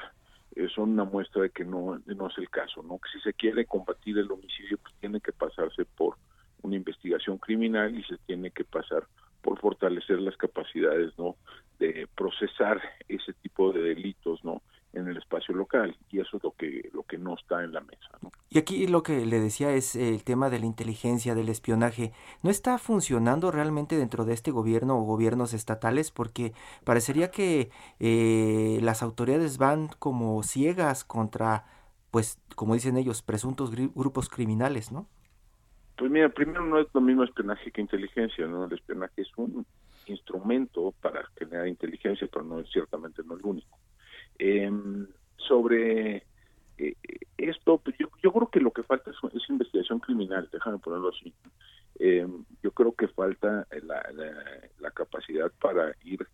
eh, 0.57 0.69
son 0.75 0.91
una 0.91 1.05
muestra 1.05 1.43
de 1.43 1.51
que 1.51 1.65
no, 1.65 2.01
no 2.07 2.29
es 2.29 2.39
el 2.39 2.49
caso, 2.49 2.83
¿no? 2.83 2.99
Que 2.99 3.11
si 3.13 3.21
se 3.21 3.35
quiere 3.35 3.67
combatir 3.67 4.17
el 4.19 4.31
homicidio, 4.31 4.79
pues 4.79 4.95
tiene 5.01 5.21
que 5.21 5.33
pasarse 5.33 5.85
por 5.85 6.17
una 6.63 6.77
investigación 6.77 7.39
criminal 7.39 7.99
y 7.99 8.03
se 8.05 8.17
tiene 8.27 8.51
que 8.51 8.65
pasar 8.65 9.05
por 9.43 9.59
fortalecer 9.61 10.21
las 10.21 10.37
capacidades, 10.37 11.13
¿no? 11.19 11.37
De 11.79 12.09
procesar 12.15 12.81
ese 13.09 13.33
tipo 13.35 13.73
de 13.73 13.83
delitos, 13.83 14.45
¿no? 14.45 14.63
en 14.93 15.09
el 15.09 15.17
espacio 15.17 15.55
local 15.55 15.97
y 16.11 16.21
eso 16.21 16.37
es 16.37 16.43
lo 16.43 16.53
que 16.53 16.91
lo 16.93 17.05
que 17.05 17.17
no 17.17 17.35
está 17.35 17.63
en 17.63 17.73
la 17.73 17.81
mesa 17.81 18.09
y 18.49 18.59
aquí 18.59 18.87
lo 18.89 19.03
que 19.03 19.25
le 19.25 19.39
decía 19.39 19.73
es 19.73 19.95
el 19.95 20.25
tema 20.25 20.51
de 20.51 20.59
la 20.59 20.67
inteligencia 20.67 21.35
del 21.35 21.49
espionaje 21.49 22.13
no 22.43 22.51
está 22.51 22.77
funcionando 22.79 23.53
realmente 23.53 23.97
dentro 23.97 24.25
de 24.25 24.35
este 24.35 24.51
gobierno 24.51 24.99
o 24.99 25.03
gobiernos 25.03 25.53
estatales 25.55 26.11
porque 26.11 26.53
parecería 26.85 27.31
que 27.31 27.71
eh, 28.01 28.81
las 28.83 29.03
autoridades 29.03 29.59
van 29.59 29.89
como 29.99 30.43
ciegas 30.43 31.05
contra 31.05 31.67
pues 32.11 32.41
como 32.57 32.75
dicen 32.75 32.97
ellos 32.97 33.23
presuntos 33.23 33.71
grupos 33.71 34.29
criminales 34.29 34.91
no 34.91 35.07
pues 36.01 36.11
mira 36.11 36.31
primero 36.31 36.65
no 36.65 36.81
es 36.81 36.87
lo 36.95 37.01
mismo 37.03 37.25
espionaje 37.25 37.71
que 37.71 37.83
inteligencia 37.83 38.47
no 38.47 38.65
el 38.65 38.73
espionaje 38.73 39.21
es 39.21 39.29
un 39.37 39.67
instrumento 40.07 40.95
para 41.01 41.23
generar 41.39 41.69
inteligencia 41.69 42.27
pero 42.33 42.45
no 42.45 42.61
es 42.61 42.71
ciertamente 42.71 43.23
no 43.23 43.35
el 43.35 43.45
único 43.45 43.79
eh, 44.39 44.73
sobre 45.37 46.25
eh, 46.81 46.95
esto, 47.37 47.79
pues 47.79 47.95
yo, 47.99 48.09
yo, 48.23 48.33
creo 48.33 48.49
que 48.49 48.61
lo 48.61 48.71
que 48.71 48.83
falta 48.83 49.11
es, 49.11 49.51
investigación 49.51 50.01
criminal, 50.01 50.49
déjame 50.51 50.79
ponerlo 50.79 51.11
así. 51.11 51.35
Eh, 51.99 52.27
yo 52.63 52.71
creo 52.71 52.93
que 52.93 53.09
falta 53.09 53.67
la, 53.83 54.03
la, 54.79 54.91
capacidad 54.93 55.53
para 55.61 55.95
ir 56.05 56.27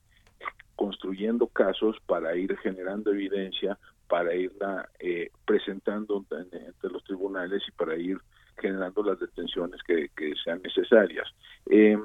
construyendo 0.76 1.48
casos, 1.48 1.96
para 2.06 2.36
ir 2.36 2.56
generando 2.58 3.10
evidencia, 3.10 3.76
para 4.06 4.34
irla 4.36 4.88
eh, 5.00 5.30
presentando 5.44 6.24
ante 6.30 6.88
los 6.88 7.02
tribunales 7.02 7.62
y 7.66 7.72
para 7.72 7.96
ir 7.96 8.18
generando 8.58 9.02
las 9.02 9.18
detenciones 9.18 9.82
que, 9.82 10.08
que 10.16 10.34
sean 10.42 10.60
necesarias. 10.62 11.28
Eh, 11.66 11.98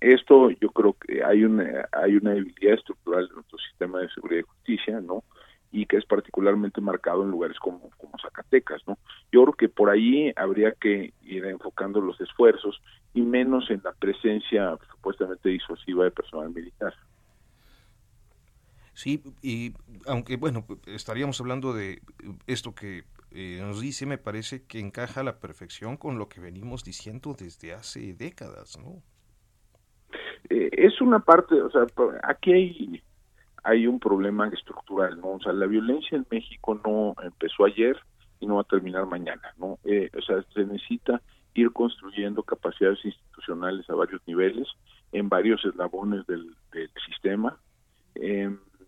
esto 0.00 0.50
yo 0.50 0.70
creo 0.70 0.94
que 0.94 1.24
hay 1.24 1.44
una 1.44 1.88
hay 1.90 2.16
una 2.16 2.32
debilidad 2.32 2.74
estructural 2.74 3.26
de 3.28 3.34
nuestro 3.34 3.58
sistema 3.58 3.98
de 4.00 4.08
seguridad 4.10 4.40
y 4.40 4.42
justicia, 4.42 5.00
¿no? 5.00 5.24
y 5.70 5.86
que 5.86 5.96
es 5.96 6.04
particularmente 6.06 6.80
marcado 6.80 7.22
en 7.22 7.30
lugares 7.30 7.58
como, 7.58 7.90
como 7.98 8.18
Zacatecas, 8.20 8.80
¿no? 8.86 8.98
Yo 9.30 9.42
creo 9.42 9.54
que 9.54 9.68
por 9.68 9.90
ahí 9.90 10.32
habría 10.36 10.72
que 10.72 11.12
ir 11.22 11.44
enfocando 11.44 12.00
los 12.00 12.20
esfuerzos 12.20 12.80
y 13.12 13.20
menos 13.20 13.70
en 13.70 13.82
la 13.84 13.92
presencia 13.92 14.76
supuestamente 14.90 15.50
disuasiva 15.50 16.04
de 16.04 16.10
personal 16.10 16.50
militar. 16.50 16.94
Sí, 18.98 19.22
y 19.42 19.74
aunque 20.08 20.36
bueno, 20.36 20.66
estaríamos 20.86 21.40
hablando 21.40 21.72
de 21.72 22.02
esto 22.48 22.74
que 22.74 23.04
eh, 23.30 23.60
nos 23.62 23.80
dice, 23.80 24.06
me 24.06 24.18
parece 24.18 24.66
que 24.66 24.80
encaja 24.80 25.20
a 25.20 25.22
la 25.22 25.38
perfección 25.38 25.96
con 25.96 26.18
lo 26.18 26.28
que 26.28 26.40
venimos 26.40 26.82
diciendo 26.82 27.32
desde 27.38 27.74
hace 27.74 28.12
décadas, 28.14 28.76
¿no? 28.76 29.00
Eh, 30.50 30.70
es 30.72 31.00
una 31.00 31.20
parte, 31.20 31.62
o 31.62 31.70
sea, 31.70 31.86
aquí 32.24 32.52
hay 32.52 33.02
hay 33.62 33.86
un 33.86 34.00
problema 34.00 34.48
estructural, 34.48 35.20
¿no? 35.20 35.34
O 35.34 35.40
sea, 35.40 35.52
la 35.52 35.66
violencia 35.66 36.16
en 36.16 36.26
México 36.28 36.80
no 36.84 37.14
empezó 37.22 37.66
ayer 37.66 37.96
y 38.40 38.48
no 38.48 38.56
va 38.56 38.62
a 38.62 38.64
terminar 38.64 39.06
mañana, 39.06 39.54
¿no? 39.58 39.78
Eh, 39.84 40.10
o 40.18 40.22
sea, 40.22 40.42
se 40.54 40.64
necesita 40.64 41.22
ir 41.54 41.70
construyendo 41.70 42.42
capacidades 42.42 43.04
institucionales 43.04 43.88
a 43.88 43.94
varios 43.94 44.20
niveles, 44.26 44.66
en 45.12 45.28
varios 45.28 45.64
eslabones 45.64 46.26
del, 46.26 46.52
sistema, 47.06 47.56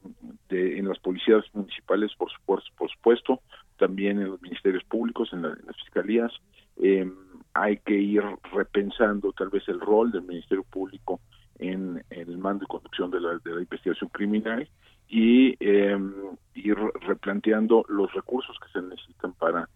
em, 0.05 0.79
en 0.79 0.89
las 0.89 0.99
policías 0.99 1.45
municipales, 1.53 2.13
por 2.17 2.31
supuesto, 2.31 2.71
por 2.77 2.91
supuesto, 2.91 3.41
también 3.79 4.21
en 4.21 4.31
los 4.31 4.43
ministerios 4.43 4.85
públicos, 4.85 5.31
en, 5.33 5.43
las 5.43 5.77
fiscalías. 5.83 6.33
Em, 6.77 7.15
hay 7.55 7.79
que 7.79 7.95
ir 7.95 8.23
repensando 8.53 9.33
tal 9.33 9.49
vez 9.49 9.69
el 9.69 9.81
rol 9.81 10.13
del 10.13 10.23
Ministerio 10.23 10.65
Público 10.65 11.21
en, 11.59 12.03
el 12.11 12.39
mando 12.39 12.65
y 12.65 12.69
conducción 12.69 13.11
de 13.11 13.21
la, 13.21 13.39
de 13.39 13.55
la 13.55 13.61
investigación 13.61 14.11
criminal 14.11 14.69
y 15.09 15.57
em, 15.61 16.13
ir 16.55 16.77
replanteando 17.01 17.85
los 17.89 18.13
recursos 18.15 18.57
que 18.61 18.73
se 18.73 18.87
necesitan 18.87 19.33
para 19.35 19.69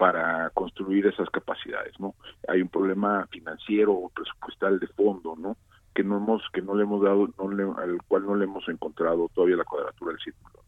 para 0.00 0.48
construir 0.54 1.06
esas 1.06 1.28
capacidades, 1.28 1.92
¿no? 2.00 2.14
Hay 2.48 2.62
un 2.62 2.70
problema 2.70 3.26
financiero 3.26 3.92
o 3.92 4.08
presupuestal 4.08 4.80
de 4.80 4.86
fondo, 4.86 5.36
¿no? 5.36 5.58
Que 5.94 6.04
no 6.04 6.18
hemos 6.18 6.42
que 6.52 6.62
no 6.62 6.74
le 6.74 6.84
hemos 6.84 7.02
dado 7.02 7.28
no 7.38 7.76
al 7.78 8.02
cual 8.06 8.26
no 8.26 8.34
le 8.36 8.44
hemos 8.44 8.68
encontrado 8.68 9.28
todavía 9.34 9.56
la 9.56 9.64
cuadratura 9.64 10.12
del 10.12 10.20
círculo. 10.20 10.60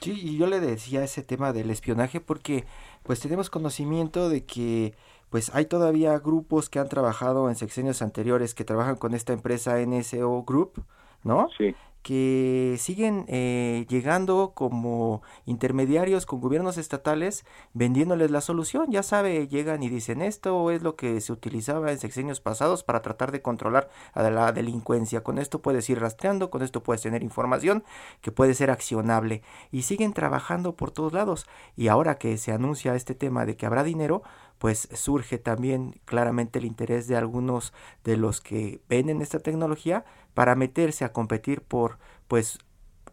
Sí, 0.00 0.12
y 0.12 0.36
yo 0.36 0.46
le 0.46 0.60
decía 0.60 1.02
ese 1.02 1.22
tema 1.22 1.52
del 1.52 1.70
espionaje 1.70 2.20
porque 2.20 2.64
pues 3.02 3.20
tenemos 3.20 3.48
conocimiento 3.48 4.28
de 4.28 4.44
que 4.44 4.94
pues 5.30 5.54
hay 5.54 5.66
todavía 5.66 6.18
grupos 6.18 6.68
que 6.68 6.78
han 6.78 6.88
trabajado 6.88 7.48
en 7.48 7.56
sexenios 7.56 8.02
anteriores 8.02 8.54
que 8.54 8.64
trabajan 8.64 8.96
con 8.96 9.14
esta 9.14 9.32
empresa 9.32 9.78
NSO 9.78 10.44
Group, 10.44 10.84
¿no? 11.24 11.48
Sí 11.56 11.74
que 12.06 12.76
siguen 12.78 13.24
eh, 13.26 13.84
llegando 13.88 14.52
como 14.54 15.22
intermediarios 15.44 16.24
con 16.24 16.40
gobiernos 16.40 16.78
estatales 16.78 17.44
vendiéndoles 17.74 18.30
la 18.30 18.40
solución. 18.40 18.92
Ya 18.92 19.02
sabe, 19.02 19.48
llegan 19.48 19.82
y 19.82 19.88
dicen 19.88 20.22
esto 20.22 20.70
es 20.70 20.82
lo 20.82 20.94
que 20.94 21.20
se 21.20 21.32
utilizaba 21.32 21.90
en 21.90 21.98
sexenios 21.98 22.40
pasados 22.40 22.84
para 22.84 23.02
tratar 23.02 23.32
de 23.32 23.42
controlar 23.42 23.88
a 24.12 24.22
la 24.30 24.52
delincuencia. 24.52 25.24
Con 25.24 25.38
esto 25.38 25.60
puedes 25.62 25.90
ir 25.90 25.98
rastreando, 25.98 26.48
con 26.48 26.62
esto 26.62 26.80
puedes 26.80 27.02
tener 27.02 27.24
información 27.24 27.82
que 28.20 28.30
puede 28.30 28.54
ser 28.54 28.70
accionable. 28.70 29.42
Y 29.72 29.82
siguen 29.82 30.12
trabajando 30.12 30.76
por 30.76 30.92
todos 30.92 31.12
lados. 31.12 31.44
Y 31.74 31.88
ahora 31.88 32.18
que 32.18 32.38
se 32.38 32.52
anuncia 32.52 32.94
este 32.94 33.16
tema 33.16 33.46
de 33.46 33.56
que 33.56 33.66
habrá 33.66 33.82
dinero, 33.82 34.22
pues 34.58 34.88
surge 34.94 35.38
también 35.38 36.00
claramente 36.04 36.60
el 36.60 36.66
interés 36.66 37.08
de 37.08 37.16
algunos 37.16 37.72
de 38.04 38.16
los 38.16 38.40
que 38.40 38.80
venden 38.88 39.22
esta 39.22 39.40
tecnología 39.40 40.04
para 40.36 40.54
meterse 40.54 41.06
a 41.06 41.14
competir 41.14 41.62
por 41.62 41.96
pues 42.28 42.58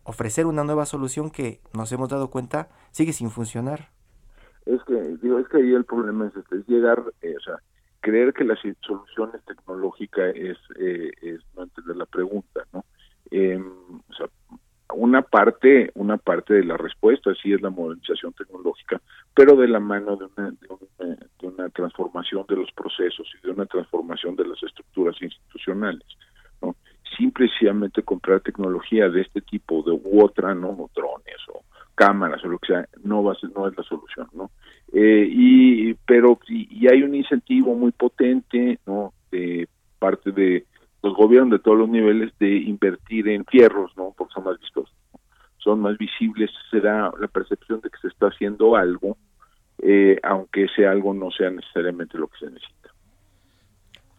ofrecer 0.04 0.46
una 0.46 0.66
nueva 0.66 0.86
solución 0.86 1.32
que 1.32 1.62
nos 1.74 1.90
hemos 1.94 2.10
dado 2.10 2.30
cuenta 2.30 2.68
sigue 2.92 3.14
sin 3.14 3.30
funcionar. 3.30 3.92
Es 4.66 4.84
que 4.84 4.96
digo 5.22 5.40
es 5.40 5.48
que 5.48 5.60
ahí 5.60 5.74
el 5.74 5.86
problema 5.86 6.28
es, 6.28 6.36
este, 6.36 6.58
es 6.58 6.68
llegar, 6.68 7.02
eh, 7.22 7.34
o 7.38 7.40
sea, 7.40 7.56
creer 8.02 8.34
que 8.34 8.44
la 8.44 8.58
solución 8.82 9.32
es 9.36 9.42
tecnológica 9.46 10.28
es, 10.32 10.58
eh, 10.78 11.12
es 11.22 11.40
no 11.56 11.64
entender 11.64 11.96
la 11.96 12.06
pregunta, 12.06 12.66
¿no? 12.74 12.84
Eh, 13.32 13.58
o 13.58 14.14
sea, 14.14 14.28
una 14.94 15.22
parte, 15.22 15.92
una 15.96 16.18
parte 16.18 16.56
de 16.56 16.66
la 16.66 16.76
respuesta 16.76 17.32
sí 17.42 17.54
es 17.54 17.62
la 17.62 17.70
modernización 17.70 18.34
tecnológica, 18.34 19.02
pero 19.34 19.56
de 19.56 19.70
la 19.70 19.80
mano 19.80 20.18
de 20.18 20.26
una, 20.26 20.52
de 20.52 21.48
una, 21.48 21.70
transformación 21.70 22.46
de 22.50 22.58
los 22.58 22.72
procesos 22.74 23.26
y 23.42 23.48
de 23.48 23.54
una 23.54 23.66
transformación 23.66 24.36
de 24.36 24.46
las 24.46 24.62
estructuras 24.62 25.16
institucionales. 25.22 26.06
Simplemente 27.18 28.04
comprar 28.04 28.42
tecnología 28.42 29.10
de 29.10 29.22
este 29.22 29.42
tipo 29.42 29.84
de 29.84 29.92
u 29.92 30.24
otra, 30.24 30.54
no 30.54 30.90
drones 30.96 31.38
o 31.54 31.64
cámaras 31.96 32.44
o 32.44 32.48
lo 32.48 32.60
que 32.60 32.68
sea, 32.68 32.88
no 33.04 33.24
va 33.24 33.34
a 33.34 33.36
ser, 33.36 33.52
no 33.56 33.68
es 33.68 33.78
la 33.78 33.84
solución, 33.84 34.28
¿no? 34.34 34.50
Eh, 34.92 35.28
y 35.30 35.94
pero 36.06 36.40
y, 36.48 36.88
hay 36.88 37.04
un 37.04 37.16
incentivo 37.16 37.76
muy 37.76 37.92
potente, 37.92 38.80
¿no? 38.86 39.14
De 39.32 39.68
parte 40.00 40.32
de 40.32 40.66
los 41.02 41.16
gobiernos 41.16 41.52
de 41.52 41.64
todos 41.64 41.78
los 41.78 41.90
niveles 41.90 42.32
de 42.40 42.56
invertir 42.56 43.28
en 43.28 43.46
fierros, 43.46 43.92
¿no? 43.98 44.14
Porque 44.18 44.34
son 44.34 44.46
más 44.46 44.60
vistos, 44.60 44.92
son 45.58 45.82
más 45.82 45.98
visibles, 45.98 46.50
se 46.72 46.80
da 46.80 47.12
la 47.20 47.28
percepción 47.28 47.82
de 47.82 47.90
que 47.90 47.98
se 48.02 48.08
está 48.08 48.28
haciendo 48.28 48.76
algo, 48.76 49.18
eh, 49.80 50.20
aunque 50.24 50.66
ese 50.66 50.88
algo 50.88 51.14
no 51.14 51.32
sea 51.32 51.50
necesariamente 51.50 52.18
lo 52.18 52.28
que 52.28 52.40
se 52.40 52.52
necesita. 52.52 52.83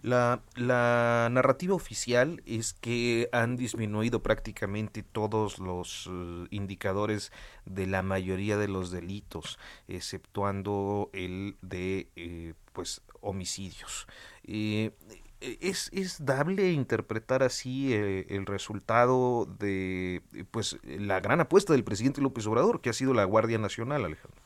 La, 0.04 0.40
la, 0.54 1.30
narrativa 1.32 1.74
oficial 1.74 2.42
es 2.44 2.74
que 2.74 3.30
han 3.32 3.56
disminuido 3.56 4.22
prácticamente 4.22 5.02
todos 5.02 5.58
los 5.58 6.10
eh, 6.12 6.46
indicadores 6.50 7.32
de 7.64 7.86
la 7.86 8.02
mayoría 8.02 8.58
de 8.58 8.68
los 8.68 8.90
delitos, 8.90 9.58
exceptuando 9.88 11.08
el 11.14 11.54
de 11.62 12.08
eh, 12.16 12.52
pues 12.74 13.00
homicidios. 13.22 14.06
E, 14.46 14.92
¿Es, 15.40 15.90
¿Es 15.94 16.22
dable 16.22 16.72
interpretar 16.72 17.42
así 17.42 17.94
eh, 17.94 18.26
el 18.28 18.44
resultado 18.44 19.46
de 19.58 20.20
pues 20.50 20.78
la 20.84 21.20
gran 21.20 21.40
apuesta 21.40 21.72
del 21.72 21.82
presidente 21.82 22.20
López 22.20 22.46
Obrador, 22.46 22.82
que 22.82 22.90
ha 22.90 22.92
sido 22.92 23.14
la 23.14 23.24
Guardia 23.24 23.56
Nacional, 23.56 24.04
Alejandro? 24.04 24.42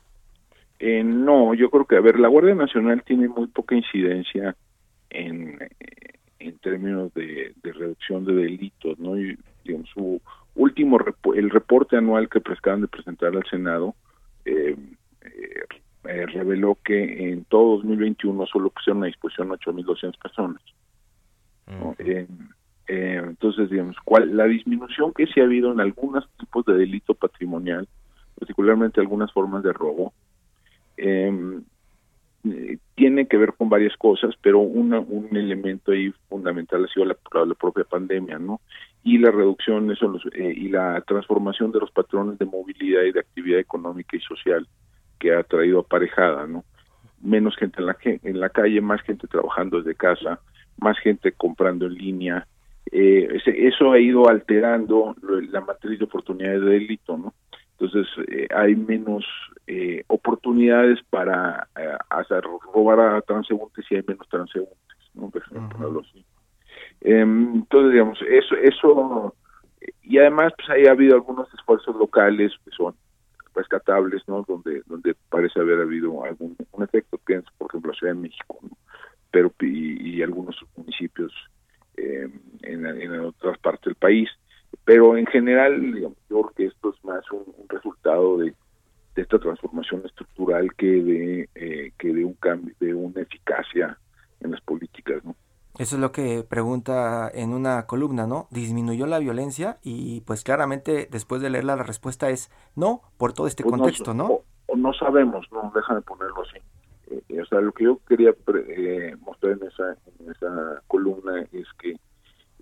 Eh, 0.78 1.02
no, 1.02 1.52
yo 1.54 1.68
creo 1.68 1.84
que, 1.84 1.96
a 1.96 2.00
ver, 2.00 2.20
la 2.20 2.28
Guardia 2.28 2.54
Nacional 2.54 3.02
tiene 3.02 3.26
muy 3.26 3.48
poca 3.48 3.74
incidencia 3.74 4.54
en, 5.10 5.58
en 6.38 6.58
términos 6.58 7.12
de, 7.14 7.54
reducción 7.62 8.24
de 8.24 8.34
delitos, 8.34 8.98
¿no? 8.98 9.18
Y, 9.18 9.38
digamos, 9.64 9.88
su 9.90 10.20
último, 10.54 10.98
el 11.34 11.50
reporte 11.50 11.96
anual 11.96 12.28
que 12.28 12.38
acaban 12.38 12.80
de 12.80 12.88
presentar 12.88 13.36
al 13.36 13.44
Senado, 13.48 13.94
eh, 14.44 14.76
eh, 16.04 16.26
reveló 16.26 16.78
que 16.84 17.30
en 17.30 17.44
todo 17.44 17.76
2021 17.76 18.46
solo 18.46 18.70
pusieron 18.70 19.02
a 19.02 19.06
disposición 19.06 19.50
8.200 19.50 20.18
personas. 20.18 20.62
Eh, 21.98 22.26
eh, 22.88 23.22
entonces, 23.22 23.68
digamos, 23.68 23.96
¿cuál, 24.04 24.34
la 24.34 24.44
disminución 24.44 25.12
que 25.12 25.26
sí 25.26 25.40
ha 25.40 25.44
habido 25.44 25.70
en 25.72 25.80
algunos 25.80 26.26
tipos 26.38 26.64
de 26.64 26.74
delito 26.74 27.14
patrimonial, 27.14 27.86
particularmente 28.38 29.00
algunas 29.00 29.30
formas 29.32 29.62
de 29.62 29.72
robo, 29.72 30.14
tiene 33.18 33.28
que 33.28 33.36
ver 33.36 33.54
con 33.54 33.68
varias 33.68 33.96
cosas, 33.96 34.32
pero 34.40 34.60
una, 34.60 35.00
un 35.00 35.36
elemento 35.36 35.90
ahí 35.90 36.12
fundamental 36.28 36.84
ha 36.84 36.88
sido 36.88 37.04
la, 37.04 37.16
propia 37.54 37.82
pandemia, 37.82 38.38
¿no? 38.38 38.60
Y 39.02 39.18
la 39.18 39.32
reducción 39.32 39.90
eso, 39.90 40.14
y 40.36 40.68
la 40.68 41.00
transformación 41.00 41.72
de 41.72 41.80
los 41.80 41.90
patrones 41.90 42.38
de 42.38 42.44
movilidad 42.44 43.02
y 43.02 43.10
de 43.10 43.18
actividad 43.18 43.58
económica 43.58 44.16
y 44.16 44.20
social 44.20 44.68
que 45.18 45.34
ha 45.34 45.42
traído 45.42 45.80
aparejada, 45.80 46.46
¿no? 46.46 46.64
Menos 47.20 47.56
gente 47.56 47.80
en 47.80 47.86
la, 47.86 47.96
en 48.04 48.38
la 48.38 48.50
calle, 48.50 48.80
más 48.80 49.02
gente 49.02 49.26
trabajando 49.26 49.78
desde 49.78 49.96
casa, 49.96 50.38
más 50.76 50.96
gente 51.00 51.32
comprando 51.32 51.86
en 51.86 51.94
línea. 51.94 52.46
Eh, 52.92 53.40
eso 53.44 53.90
ha 53.90 53.98
ido 53.98 54.28
alterando 54.28 55.16
la 55.50 55.60
matriz 55.60 55.98
de 55.98 56.04
oportunidades 56.04 56.60
de 56.60 56.70
delito, 56.70 57.16
¿no? 57.16 57.34
Entonces 57.78 58.06
eh, 58.28 58.48
hay 58.54 58.74
menos 58.74 59.24
eh, 59.66 60.02
oportunidades 60.08 60.98
para 61.10 61.68
hacer 62.10 62.42
robar 62.72 63.00
a 63.00 63.20
transeúntes 63.22 63.84
y 63.90 63.96
hay 63.96 64.04
menos 64.06 64.28
transeúntes, 64.28 64.76
¿no? 65.14 65.30
Em, 67.00 67.54
entonces, 67.54 67.92
digamos, 67.92 68.18
eso, 68.22 68.56
eso, 68.56 69.34
y 70.02 70.18
además 70.18 70.52
pues 70.56 70.70
ahí 70.70 70.86
ha 70.86 70.92
habido 70.92 71.14
algunos 71.14 71.52
esfuerzos 71.54 71.94
locales 71.96 72.52
que 72.64 72.70
son 72.72 72.94
rescatables, 73.54 74.22
¿no? 74.26 74.44
Donde, 74.46 74.82
donde 74.86 75.14
parece 75.28 75.60
haber 75.60 75.80
habido 75.80 76.24
algún 76.24 76.56
un 76.72 76.82
efecto, 76.82 77.18
pienso, 77.18 77.50
por 77.58 77.70
ejemplo, 77.70 77.92
la 77.92 77.98
Ciudad 77.98 78.14
de 78.14 78.20
México, 78.20 78.58
¿no? 78.62 78.70
pero 79.30 79.52
y, 79.60 80.22
algunos 80.22 80.56
municipios 80.76 81.32
eh, 81.96 82.28
en, 82.62 83.20
otras 83.20 83.58
partes 83.58 83.84
del 83.84 83.94
país. 83.94 84.28
Pero 84.88 85.18
en 85.18 85.26
general, 85.26 85.92
digamos, 85.92 86.16
yo 86.30 86.40
creo 86.40 86.52
que 86.56 86.64
esto 86.64 86.94
es 86.94 87.04
más 87.04 87.22
un, 87.30 87.44
resultado 87.68 88.38
de, 88.38 88.54
esta 89.16 89.38
transformación 89.38 90.00
estructural 90.06 90.74
que 90.76 90.86
de 90.86 91.48
eh, 91.56 91.92
que 91.98 92.14
de 92.14 92.24
un 92.24 92.32
cambio, 92.32 92.74
de 92.80 92.94
una 92.94 93.20
eficacia 93.20 93.98
en 94.40 94.50
las 94.50 94.62
políticas, 94.62 95.22
¿no? 95.26 95.34
Eso 95.78 95.96
es 95.96 96.00
lo 96.00 96.10
que 96.10 96.42
pregunta 96.42 97.30
en 97.34 97.52
una 97.52 97.84
columna, 97.84 98.26
¿no? 98.26 98.48
¿Disminuyó 98.50 99.06
la 99.06 99.18
violencia? 99.18 99.76
Y 99.82 100.22
pues 100.22 100.42
claramente 100.42 101.06
después 101.10 101.42
de 101.42 101.50
leerla 101.50 101.76
la 101.76 101.82
respuesta 101.82 102.30
es 102.30 102.50
no, 102.74 103.02
por 103.18 103.34
todo 103.34 103.46
este 103.46 103.64
pues 103.64 103.76
contexto, 103.76 104.14
¿no? 104.14 104.40
O, 104.68 104.76
no 104.76 104.94
sabemos, 104.94 105.46
no, 105.52 105.70
déjame 105.74 106.00
ponerlo 106.00 106.44
así. 106.48 106.62
Eh, 107.28 107.42
o 107.42 107.44
sea, 107.44 107.60
lo 107.60 107.72
que 107.72 107.84
yo 107.84 108.00
quería 108.08 108.30
eh, 108.30 109.14
mostrar 109.20 109.52
en 109.52 109.68
esa, 109.68 109.90
en 110.18 110.30
esa 110.30 110.82
columna 110.86 111.42
es 111.52 111.66
que 111.78 111.94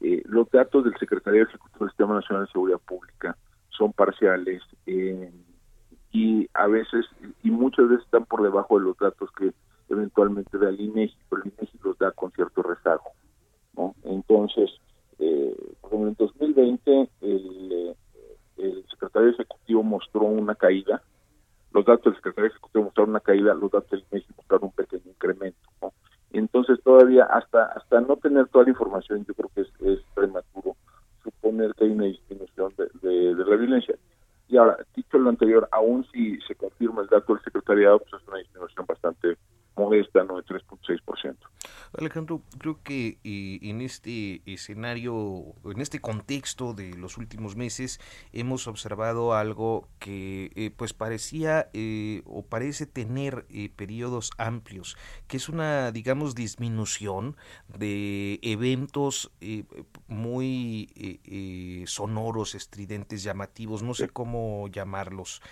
eh, 0.01 0.23
los 0.27 0.51
datos 0.51 0.85
del 0.85 0.97
Secretario 0.99 1.45
Ejecutivo 1.45 1.85
del 1.85 1.91
Sistema 1.91 2.15
Nacional 2.15 2.47
de 2.47 2.53
Seguridad 2.53 2.81
Pública 2.81 3.37
son 3.71 3.93
parciales 3.93 4.63
y 6.13 6.49
a 6.55 6.67
veces, 6.67 7.05
y 7.43 7.51
muchas 7.51 7.89
veces 7.89 8.05
están 8.05 8.25
por 8.25 8.43
debajo 8.43 8.79
de 8.79 8.85
los 8.85 8.97
datos 8.97 9.31
que 9.33 9.53
eventualmente 9.89 10.57
da 10.57 10.71
el 10.71 10.81
INEGI, 10.81 11.17
pero 11.29 11.43
el 11.43 11.53
INEGI 11.53 11.79
los 11.85 11.99
da 11.99 12.11
con 12.13 12.31
cierto 12.33 12.63
rezago. 12.63 13.13
¿no? 13.77 13.95
Entonces, 14.05 14.71
como 15.83 16.09
en 16.09 16.15
2020 16.15 17.11
el, 17.21 17.95
el 18.57 18.87
secretario 18.89 19.31
ejecutivo 19.31 19.83
mostró 19.83 20.23
una 20.23 20.55
caída 20.55 21.03
los 21.77 21.85
datos 21.85 22.05
del 22.05 22.15
secretario 22.15 22.51
ejecutivo 22.51 22.85
mostraron 22.85 23.11
una 23.11 23.21
caída, 23.21 23.53
los 23.53 23.71
datos 23.71 23.91
del 23.91 24.05
INEGI 24.11 24.33
mostraron 24.35 24.69
un 24.69 24.73
pequeño 24.73 25.11
incremento. 25.11 25.69
¿no? 25.83 25.93
Entonces, 26.33 26.79
tener 28.17 28.49
toda 28.49 28.65
la 28.65 28.71
información, 28.71 29.25
yo 29.27 29.35
creo 29.35 29.51
que 29.55 29.61
es, 29.61 30.01
prematuro 30.15 30.77
suponer 31.23 31.75
que 31.75 31.85
hay 31.85 31.91
una 31.91 32.07
disminución 32.07 32.73
de, 32.77 33.35
la 33.35 33.57
violencia. 33.57 33.95
Y 34.49 34.57
ahora, 34.57 34.79
dicho 34.95 35.19
lo 35.19 35.29
anterior, 35.29 35.69
aún 35.73 36.07
si 36.13 36.41
se 36.43 36.55
confirma 36.55 37.03
el 37.03 37.09
dato 37.09 37.35
del 37.35 37.43
secretariado, 37.43 37.99
pues 37.99 38.23
es 38.23 38.29
una 38.29 38.39
disminución 38.39 38.87
bastante 38.87 39.37
modesta, 39.77 40.25
¿no? 40.25 40.37
De 40.37 40.45
3.6%. 40.45 41.37
Alejandro, 42.17 42.43
creo 42.59 42.83
que 42.83 43.19
eh, 43.25 43.59
en 43.61 43.83
este 43.83 44.41
escenario, 44.47 45.55
en 45.67 45.83
este 45.83 46.01
contexto 46.01 46.73
de 46.73 46.95
los 46.95 47.19
últimos 47.19 47.57
meses, 47.57 48.01
hemos 48.33 48.67
observado 48.69 49.35
algo 49.35 49.87
que 49.99 50.51
eh, 50.55 50.71
pues 50.75 50.95
parecía 50.95 51.69
eh, 51.75 52.23
o 52.25 52.43
parece 52.43 52.87
tener 52.87 53.47
periodos 53.77 54.31
amplios, 54.39 54.97
que 55.27 55.37
es 55.37 55.51
una, 55.51 55.93
digamos, 55.93 56.35
disminución 56.35 57.37
de 57.69 58.39
eventos 58.41 59.31
muy 60.09 61.85
sonoros, 61.87 62.55
estridentes, 62.55 63.23
llamativos, 63.25 63.83
no 63.83 63.93
sé 63.93 64.09
cómo 64.09 64.69
llamarlos. 64.69 65.43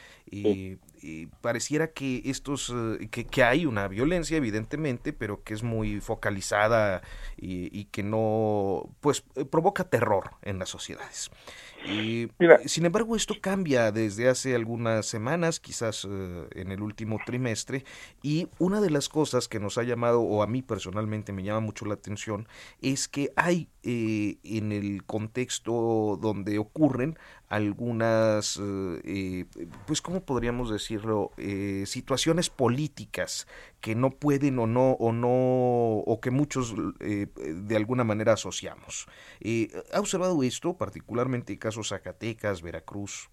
Pareciera 1.41 1.89
que 1.89 2.23
estos, 2.25 2.73
que, 3.11 3.27
que 3.27 3.43
hay 3.43 3.67
una 3.67 3.89
violencia, 3.89 4.37
evidentemente, 4.37 5.13
pero 5.13 5.43
que 5.43 5.55
es 5.55 5.63
muy 5.63 6.01
focalizada 6.01 7.03
y, 7.37 7.85
que 7.87 8.03
no, 8.03 8.91
pues, 9.01 9.25
eh, 9.37 9.45
provoca 9.45 9.85
terror 9.85 10.31
en 10.43 10.59
las 10.59 10.69
sociedades. 10.69 11.31
Y, 11.87 12.29
sin 12.65 12.87
embargo, 12.87 13.15
esto 13.15 13.35
cambia 13.41 13.93
desde 13.93 14.29
hace 14.29 14.55
algunas 14.55 15.05
semanas, 15.05 15.61
quizás 15.61 16.07
eh, 16.11 16.47
en 16.53 16.73
el 16.73 16.81
último 16.81 17.19
trimestre, 17.27 17.85
y 18.23 18.49
una 18.59 18.81
de 18.81 18.89
las 18.89 19.11
cosas 19.11 19.49
que 19.49 19.61
nos 19.61 19.77
ha 19.77 19.83
llamado, 19.83 20.23
o 20.23 20.43
a 20.43 20.47
mí 20.47 20.63
personalmente 20.63 21.33
me 21.33 21.43
llama 21.43 21.61
mucho 21.61 21.85
la 21.85 21.95
atención, 21.95 22.49
es 22.81 23.07
que 23.07 23.33
hay 23.37 23.69
eh, 23.83 24.39
en 24.45 24.73
el 24.73 25.05
contexto 25.05 26.19
donde 26.21 26.59
ocurren 26.59 27.19
algunas, 27.49 28.61
eh, 29.05 29.45
pues, 29.87 30.03
¿cómo 30.03 30.25
podríamos 30.25 30.71
decirlo? 30.71 31.31
situaciones 31.85 32.51
políticas 32.51 33.47
que 33.81 33.95
no 33.95 34.11
pueden 34.11 34.59
o 34.59 34.67
no, 34.67 34.93
o 34.93 35.13
no, 35.13 35.29
o 35.31 36.21
que 36.21 36.31
muchos 36.31 36.75
de 36.99 37.77
alguna 37.77 38.05
manera 38.05 38.33
asociamos. 38.33 39.07
¿Ha 39.93 40.01
observado 40.01 40.43
esto, 40.43 40.77
particularmente 40.77 41.53
en 41.53 41.59
casos 41.59 41.89
Zacatecas, 41.89 42.63
Veracruz? 42.63 43.29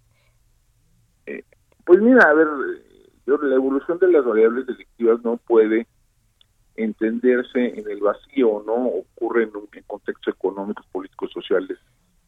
Eh, 1.26 1.44
pues 1.86 2.00
mira, 2.02 2.24
a 2.30 2.34
ver, 2.34 2.48
la 3.26 3.56
evolución 3.56 4.00
de 4.00 4.12
las 4.12 4.26
variables 4.26 4.68
delictivas 4.68 5.22
no 5.24 5.38
puede 5.38 5.88
entenderse 6.76 7.80
en 7.80 7.90
el 7.90 8.00
vacío, 8.00 8.64
¿no? 8.66 8.88
Ocurre 8.88 9.44
en, 9.44 9.52
contextos 9.88 10.34
económicos, 10.34 10.86
políticos, 10.92 11.32
sociales 11.32 11.78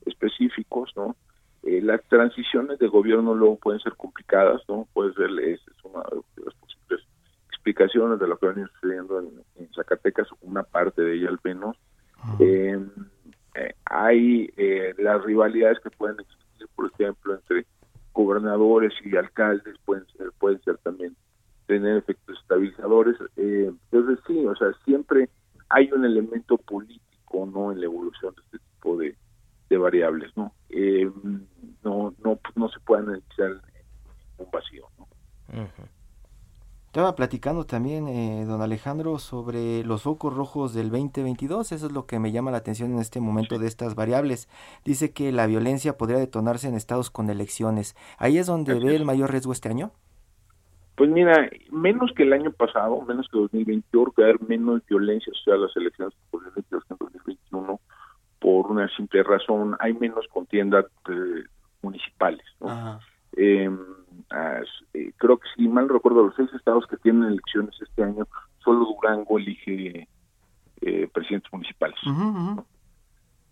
específicos, 0.06 0.92
¿no? 0.96 1.16
Eh, 1.64 1.82
las 1.82 2.02
transiciones 2.10 2.78
de 2.80 2.88
gobierno 2.88 3.36
luego 3.36 3.58
pueden 3.58 3.80
ser 3.80 3.94
complicadas, 3.96 4.62
¿no? 4.68 4.88
Puede 4.94 5.14
ser, 5.14 5.30
es, 5.40 5.62
una 5.84 6.04
de 6.36 6.46
las 6.46 6.54
posibles 6.56 7.08
explicaciones 7.50 8.20
de 8.20 8.28
lo 8.28 8.38
que 8.38 8.50
viene 8.50 8.70
sucediendo 8.74 9.20
en, 9.20 9.74
Zacatecas, 9.74 10.28
una 10.42 10.64
parte 10.64 11.02
de 11.02 11.16
ella 11.16 11.30
al 11.30 11.40
menos. 11.44 11.78
Eh, 12.40 12.78
eh, 13.56 13.74
hay 13.86 14.52
eh, 14.58 14.94
las 14.98 15.24
rivalidades 15.24 15.80
que 15.80 15.90
pueden 15.92 16.20
existir, 16.20 16.68
por 16.76 16.92
ejemplo, 16.92 17.36
entre 17.36 17.66
gobernadores 18.14 18.94
y 19.04 19.16
alcaldes 19.16 19.76
pueden 19.86 20.06
ser, 20.18 20.32
pueden 20.40 20.62
ser 20.62 20.78
también 20.78 21.16
tener 21.68 21.98
efectos 21.98 22.38
estabilizadores. 22.42 23.16
Eh, 23.38 23.72
entonces 23.92 24.20
sí, 24.28 24.46
o 24.46 24.56
sea, 24.56 24.72
siempre 24.86 25.30
hay 25.70 25.92
un 25.92 26.06
elemento 26.06 26.58
político, 26.58 27.50
¿no? 27.52 27.72
En 27.72 27.80
la 27.80 27.86
evolución 27.86 28.34
de 28.36 28.42
este 28.42 28.58
tipo 28.60 28.98
de, 28.98 29.16
variables, 29.78 30.36
¿no? 30.36 30.54
no, 31.84 32.14
no, 32.24 32.40
no 32.56 32.70
se 32.70 32.80
puede 32.80 33.04
analizar 33.04 33.52
en 33.52 34.46
un 34.46 34.52
vacío, 34.52 34.88
¿no? 34.98 35.08
Estaba 36.94 37.16
platicando 37.16 37.66
también, 37.66 38.08
eh, 38.08 38.46
don 38.46 38.62
Alejandro, 38.62 39.18
sobre 39.18 39.84
los 39.84 40.04
focos 40.04 40.32
rojos 40.32 40.76
del 40.76 40.92
2022. 40.92 41.72
Eso 41.72 41.88
es 41.88 41.92
lo 41.92 42.06
que 42.06 42.20
me 42.20 42.32
llama 42.32 42.52
la 42.52 42.58
atención 42.58 42.92
en 42.92 43.00
este 43.00 43.20
momento 43.20 43.58
de 43.58 43.66
estas 43.66 43.96
variables. 43.96 44.48
Dice 44.86 45.12
que 45.12 45.32
la 45.32 45.48
violencia 45.48 45.98
podría 45.98 46.20
detonarse 46.20 46.68
en 46.68 46.76
estados 46.76 47.10
con 47.10 47.32
elecciones. 47.32 47.96
¿Ahí 48.20 48.38
es 48.38 48.46
donde 48.46 48.76
ve 48.76 48.96
el 48.96 49.06
mayor 49.06 49.32
riesgo 49.32 49.54
este 49.54 49.70
año? 49.70 49.92
Pues 50.96 51.10
mira, 51.10 51.50
menos 51.72 52.12
que 52.16 52.22
el 52.22 52.34
año 52.34 52.52
pasado, 52.52 53.02
menos 53.02 53.28
que 53.28 53.40
2021, 53.40 54.12
que 54.12 54.24
haber 54.24 54.40
menos 54.44 54.86
violencia 54.86 55.34
social 55.34 55.56
en 55.56 55.62
las 55.64 55.76
elecciones 55.76 56.14
que 56.30 56.38
en 56.38 56.98
2021, 57.00 57.80
por 58.44 58.70
una 58.70 58.90
simple 58.90 59.24
razón, 59.24 59.78
hay 59.80 59.94
menos 59.94 60.28
contiendas 60.28 60.86
eh, 61.10 61.46
municipales. 61.82 62.46
¿no? 62.60 63.00
Eh, 63.38 63.70
eh, 64.94 65.14
creo 65.16 65.38
que 65.38 65.48
si 65.56 65.66
mal 65.70 65.88
recuerdo, 65.88 66.26
los 66.26 66.36
seis 66.36 66.50
estados 66.54 66.86
que 66.88 66.98
tienen 66.98 67.24
elecciones 67.24 67.74
este 67.82 68.04
año, 68.04 68.28
solo 68.60 68.86
Durango 68.86 69.40
elige 69.40 70.10
eh, 70.82 71.10
presidentes 71.14 71.52
municipales. 71.54 71.98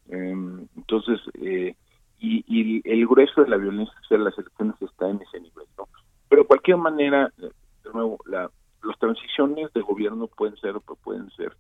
Em, 0.10 0.68
entonces, 0.76 1.22
eh, 1.42 1.74
y, 2.20 2.82
el 2.84 3.08
grueso 3.08 3.44
de 3.44 3.50
la 3.50 3.56
violencia 3.56 3.96
social 4.02 4.26
las 4.26 4.38
elecciones 4.38 4.76
está 4.82 5.10
en 5.10 5.22
ese 5.22 5.40
nivel. 5.40 5.66
¿no? 5.78 5.88
Pero 6.28 6.42
de 6.42 6.48
cualquier 6.50 6.78
manera, 6.78 7.32
de 7.38 7.94
nuevo, 7.94 8.18
la, 8.26 8.52
las 8.84 9.00
transiciones 9.00 9.72
de 9.72 9.82
gobierno 9.82 10.28
pueden 10.28 10.58
ser 10.58 10.76
pueden 11.02 11.30
ser 11.32 11.56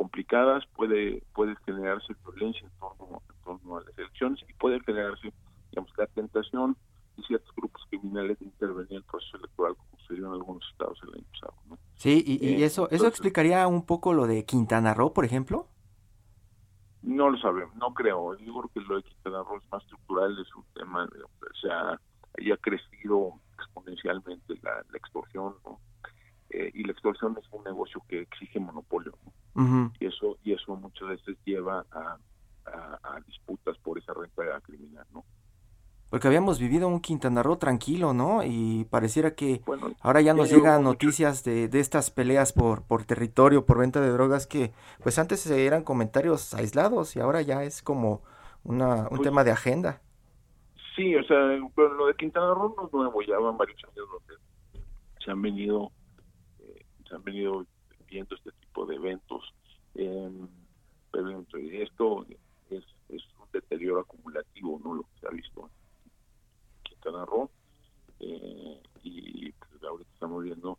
complicadas, 0.00 0.64
puede 0.74 1.22
puede 1.34 1.54
generarse 1.66 2.14
violencia 2.24 2.62
en 2.62 2.72
torno, 2.80 3.22
en 3.28 3.44
torno 3.44 3.76
a 3.76 3.84
las 3.84 3.98
elecciones 3.98 4.40
y 4.48 4.54
puede 4.54 4.80
generarse, 4.80 5.30
digamos, 5.70 5.92
la 5.98 6.06
tentación 6.06 6.74
ciertos 7.26 7.54
grupos 7.54 7.82
criminales 7.90 8.38
de 8.38 8.46
intervenir 8.46 8.92
en 8.92 8.96
el 8.96 9.02
proceso 9.02 9.36
electoral 9.36 9.76
como 9.76 10.00
sucedió 10.00 10.26
en 10.28 10.32
algunos 10.32 10.66
estados 10.72 10.98
el 11.02 11.16
año 11.16 11.26
pasado. 11.32 11.54
Sí, 11.96 12.24
y, 12.26 12.62
eh, 12.62 12.64
eso 12.64 12.88
eso 12.90 13.06
explicaría 13.06 13.66
un 13.66 13.84
poco 13.84 14.14
lo 14.14 14.26
de 14.26 14.46
Quintana 14.46 14.94
Roo, 14.94 15.12
por 15.12 15.26
ejemplo. 15.26 15.68
No 17.02 17.28
lo 17.28 17.36
sabemos, 17.36 17.76
no 17.76 17.92
creo. 17.92 18.38
Yo 18.38 18.54
creo 18.54 18.70
que 18.72 18.80
lo 18.80 18.96
de 18.96 19.02
Quintana 19.02 19.42
Roo 19.42 19.58
es 19.58 19.70
más 19.70 19.82
estructural, 19.82 20.38
es 20.38 20.54
un 20.56 20.64
tema, 20.72 21.06
de, 21.08 21.22
o 21.22 21.54
sea, 21.60 21.90
ha 21.92 22.56
crecido 22.56 23.34
exponencialmente 23.58 24.54
la, 24.62 24.80
extorsión, 24.94 25.56
eh, 26.48 26.70
y 26.72 26.84
la 26.84 26.92
extorsión 26.92 27.36
es 27.38 27.46
un 27.52 27.64
negocio 27.64 28.02
que 28.08 28.22
exige 28.22 28.60
monopolio, 28.60 29.12
y 29.98 30.06
eso 30.06 30.38
y 30.42 30.52
eso 30.52 30.76
muchas 30.76 31.08
veces 31.08 31.36
lleva 31.44 31.84
a, 31.90 32.16
a 33.02 33.20
disputas 33.26 33.76
por 33.78 33.98
esa 33.98 34.14
renta 34.14 34.60
criminal, 34.60 35.06
¿no? 35.12 35.24
Porque 36.10 36.26
habíamos 36.26 36.58
vivido 36.58 36.88
un 36.88 37.00
Quintana 37.00 37.40
Roo 37.40 37.58
tranquilo, 37.58 38.12
¿no? 38.12 38.42
Y 38.44 38.84
pareciera 38.90 39.36
que 39.36 39.62
ahora 40.00 40.20
ya 40.20 40.34
nos 40.34 40.50
llegan 40.50 40.82
noticias 40.82 41.44
de, 41.44 41.68
de, 41.68 41.78
estas 41.78 42.10
peleas 42.10 42.52
por, 42.52 42.82
por 42.82 43.04
territorio, 43.04 43.64
por 43.64 43.78
venta 43.78 44.00
de 44.00 44.10
drogas, 44.10 44.48
que 44.48 44.72
pues 45.04 45.20
antes 45.20 45.48
eran 45.48 45.84
comentarios 45.84 46.52
aislados 46.52 47.14
y 47.14 47.20
ahora 47.20 47.42
ya 47.42 47.62
es 47.62 47.80
como 47.80 48.22
una, 48.64 49.02
un 49.02 49.08
pues 49.10 49.22
tema 49.22 49.44
de 49.44 49.52
agenda. 49.52 50.02
Sí, 50.96 51.14
o 51.14 51.22
sea, 51.22 51.38
lo 51.38 52.06
de 52.06 52.14
Quintana 52.16 52.54
Roo 52.54 52.74
no 52.76 52.86
es 52.88 52.92
nuevo, 52.92 53.22
ya 53.22 53.38
van 53.38 53.56
varios 53.56 53.80
años 53.84 54.08
donde 54.10 54.42
se 55.24 55.30
han 55.30 55.40
venido, 55.40 55.92
eh, 56.58 56.84
se 57.08 57.14
han 57.14 57.22
venido 57.22 57.64
viendo 58.08 58.34
este 58.34 58.50
tipo 58.70 58.86
de 58.86 58.96
eventos. 58.96 59.54
pero 59.94 61.44
esto 61.72 62.26
es, 62.70 62.84
es 63.08 63.22
un 63.38 63.48
deterioro 63.52 64.00
acumulativo, 64.00 64.80
¿no? 64.84 64.94
Lo 64.94 65.02
que 65.02 65.20
se 65.20 65.26
ha 65.26 65.30
visto 65.30 65.68
Quintana 66.82 67.24
eh, 68.20 68.82
y 69.02 69.52
pues, 69.52 69.82
ahorita 69.82 70.10
estamos 70.12 70.44
viendo 70.44 70.78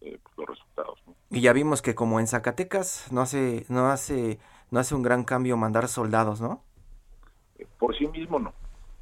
eh, 0.00 0.18
pues, 0.22 0.36
los 0.36 0.48
resultados. 0.48 0.98
Y 1.30 1.40
ya 1.40 1.52
vimos 1.52 1.82
que 1.82 1.94
como 1.94 2.20
en 2.20 2.26
Zacatecas 2.26 3.10
no 3.12 3.22
hace 3.22 3.64
no 3.68 3.86
hace 3.86 4.38
no 4.70 4.80
hace 4.80 4.94
un 4.94 5.02
gran 5.02 5.24
cambio 5.24 5.56
mandar 5.56 5.88
soldados, 5.88 6.40
¿no? 6.40 6.62
Eh, 7.58 7.66
por 7.78 7.96
sí 7.96 8.06
mismo 8.08 8.38
no, 8.38 8.52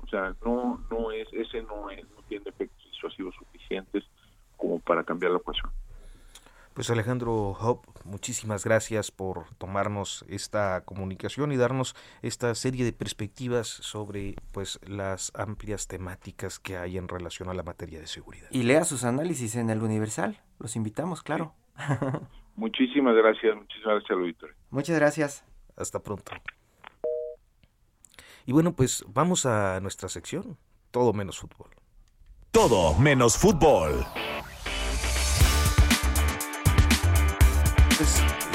o 0.03 0.07
sea 0.07 0.37
no 0.45 0.85
no 0.91 1.11
es 1.11 1.29
ese 1.33 1.63
no 1.63 1.91
es 1.91 2.05
no 2.11 2.23
tiene 2.29 2.49
efectos 2.49 2.85
disuasivos 2.85 3.35
suficientes 3.35 4.05
como 4.57 4.79
para 4.79 5.03
cambiar 5.03 5.33
la 5.33 5.39
ecuación. 5.39 5.71
Pues 6.75 6.89
Alejandro 6.89 7.51
Hope, 7.51 7.87
muchísimas 8.05 8.65
gracias 8.65 9.11
por 9.11 9.45
tomarnos 9.57 10.25
esta 10.29 10.83
comunicación 10.87 11.53
y 11.53 11.59
darnos 11.59 11.95
esta 12.23 12.55
serie 12.55 12.87
de 12.87 12.95
perspectivas 12.95 13.69
sobre 13.69 14.37
pues 14.53 14.81
las 14.87 15.33
amplias 15.35 15.87
temáticas 15.87 16.59
que 16.59 16.79
hay 16.79 16.97
en 16.97 17.09
relación 17.09 17.51
a 17.51 17.55
la 17.55 17.63
materia 17.63 18.01
de 18.01 18.07
seguridad. 18.07 18.49
Y 18.51 18.63
lea 18.63 18.85
sus 18.85 19.05
análisis 19.05 19.55
en 19.57 19.69
el 19.69 19.83
Universal. 19.83 20.41
Los 20.59 20.75
invitamos, 20.75 21.23
claro. 21.23 21.55
muchísimas 22.57 23.15
gracias, 23.17 23.55
muchísimas 23.55 23.99
gracias, 23.99 24.19
Víctor. 24.19 24.57
Muchas 24.71 24.97
gracias. 24.97 25.45
Hasta 25.77 26.03
pronto. 26.03 26.33
Y 28.47 28.53
bueno, 28.53 28.73
pues 28.73 29.05
vamos 29.09 29.45
a 29.45 29.79
nuestra 29.81 30.09
sección, 30.09 30.57
todo 30.91 31.13
menos 31.13 31.39
fútbol. 31.39 31.69
Todo 32.51 32.99
menos 32.99 33.37
fútbol. 33.37 34.07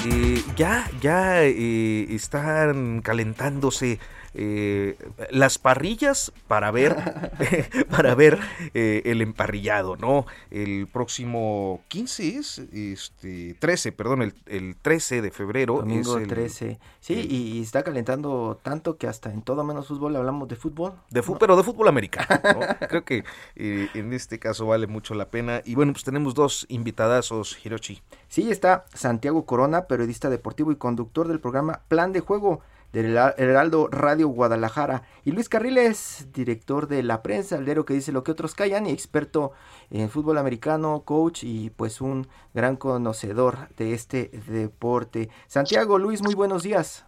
Eh, 0.05 0.43
ya, 0.55 0.89
ya 1.01 1.43
eh, 1.43 2.07
están 2.13 3.01
calentándose 3.01 3.99
eh, 4.39 4.95
las 5.31 5.57
parrillas 5.57 6.31
para 6.47 6.69
ver 6.71 6.95
para 7.89 8.13
ver 8.15 8.39
eh, 8.73 9.01
el 9.05 9.21
emparrillado, 9.21 9.97
¿no? 9.97 10.25
El 10.51 10.88
próximo 10.88 11.81
15 11.88 12.38
es, 12.38 12.59
este, 12.71 13.55
13, 13.59 13.91
perdón, 13.91 14.21
el, 14.21 14.33
el 14.45 14.75
13 14.81 15.21
de 15.21 15.31
febrero. 15.31 15.77
Domingo 15.77 16.17
es 16.17 16.21
el, 16.23 16.27
13. 16.27 16.79
Sí, 16.99 17.13
y, 17.29 17.57
y 17.57 17.61
está 17.61 17.83
calentando 17.83 18.59
tanto 18.61 18.97
que 18.97 19.07
hasta 19.07 19.31
en 19.31 19.41
todo 19.41 19.63
menos 19.63 19.88
fútbol 19.88 20.15
hablamos 20.15 20.47
de 20.47 20.55
fútbol. 20.55 20.93
De 21.09 21.23
fu- 21.23 21.38
Pero 21.38 21.57
de 21.57 21.63
fútbol 21.63 21.88
americano. 21.88 22.27
¿no? 22.43 22.59
Creo 22.88 23.03
que 23.03 23.23
eh, 23.55 23.88
en 23.95 24.13
este 24.13 24.38
caso 24.39 24.67
vale 24.67 24.85
mucho 24.88 25.15
la 25.15 25.29
pena. 25.29 25.61
Y 25.65 25.73
bueno, 25.75 25.93
pues 25.93 26.03
tenemos 26.03 26.33
dos 26.35 26.65
invitadazos, 26.69 27.57
Hiroshi. 27.65 28.01
Sí, 28.27 28.51
está 28.51 28.85
Santiago 28.93 29.45
Corona, 29.45 29.85
periodista 29.85 30.29
deportivo 30.29 30.71
y 30.71 30.75
conductor 30.75 31.27
del 31.27 31.39
programa 31.39 31.81
Plan 31.88 32.11
de 32.13 32.19
Juego 32.19 32.61
del 32.93 33.07
Hera- 33.07 33.35
Heraldo 33.38 33.88
Radio 33.89 34.27
Guadalajara. 34.29 35.03
Y 35.25 35.31
Luis 35.31 35.49
Carriles, 35.49 36.27
director 36.33 36.88
de 36.88 37.03
la 37.03 37.21
prensa, 37.23 37.57
el 37.57 37.65
diario 37.65 37.85
que 37.85 37.93
dice 37.93 38.11
lo 38.11 38.23
que 38.23 38.31
otros 38.31 38.55
callan 38.55 38.85
y 38.88 38.91
experto 38.91 39.51
en 39.89 40.09
fútbol 40.09 40.38
americano, 40.38 41.01
coach 41.05 41.43
y 41.43 41.69
pues 41.71 42.01
un 42.01 42.27
gran 42.53 42.75
conocedor 42.75 43.69
de 43.75 43.93
este 43.93 44.29
deporte. 44.47 45.29
Santiago, 45.47 45.97
Luis, 45.99 46.21
muy 46.21 46.33
buenos 46.35 46.63
días. 46.63 47.05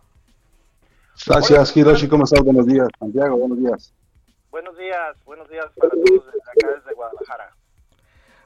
Gracias, 1.25 1.75
Hiroshi. 1.75 2.07
¿Cómo 2.07 2.23
estás? 2.23 2.41
Buenos 2.43 2.65
días. 2.65 2.87
Santiago, 2.99 3.37
buenos 3.37 3.57
días. 3.59 3.93
Buenos 4.51 4.77
días, 4.77 5.15
buenos 5.25 5.49
días 5.49 5.65
para 5.77 5.89
todos 5.91 6.25
desde 6.25 6.39
acá, 6.39 6.79
desde 6.81 6.95
Guadalajara. 6.95 7.55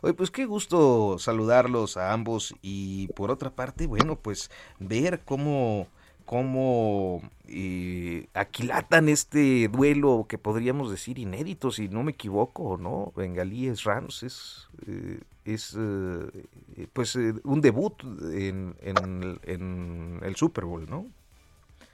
Oye, 0.02 0.14
pues 0.14 0.32
qué 0.32 0.46
gusto 0.46 1.18
saludarlos 1.18 1.96
a 1.96 2.12
ambos 2.12 2.54
y 2.62 3.08
por 3.10 3.32
otra 3.32 3.52
parte, 3.52 3.88
bueno, 3.88 4.18
pues 4.18 4.52
ver 4.80 5.22
cómo, 5.24 5.88
cómo 6.26 7.22
eh, 7.48 8.28
aquilatan 8.34 9.10
este 9.10 9.68
duelo 9.68 10.26
que 10.28 10.38
podríamos 10.38 10.90
decir 10.92 11.20
inédito, 11.20 11.72
si 11.72 11.88
no 11.90 12.04
me 12.04 12.12
equivoco, 12.12 12.78
¿no? 12.78 13.12
Bengalíes 13.16 13.84
Rams 13.84 14.24
es, 14.24 14.68
eh, 14.88 15.20
es 15.46 15.76
eh, 15.78 16.88
pues 16.94 17.16
eh, 17.16 17.34
un 17.44 17.62
debut 17.62 17.94
en, 18.34 18.76
en- 18.82 19.40
en 19.44 20.20
el 20.24 20.36
Super 20.36 20.66
Bowl, 20.66 20.90
¿no? 20.90 21.06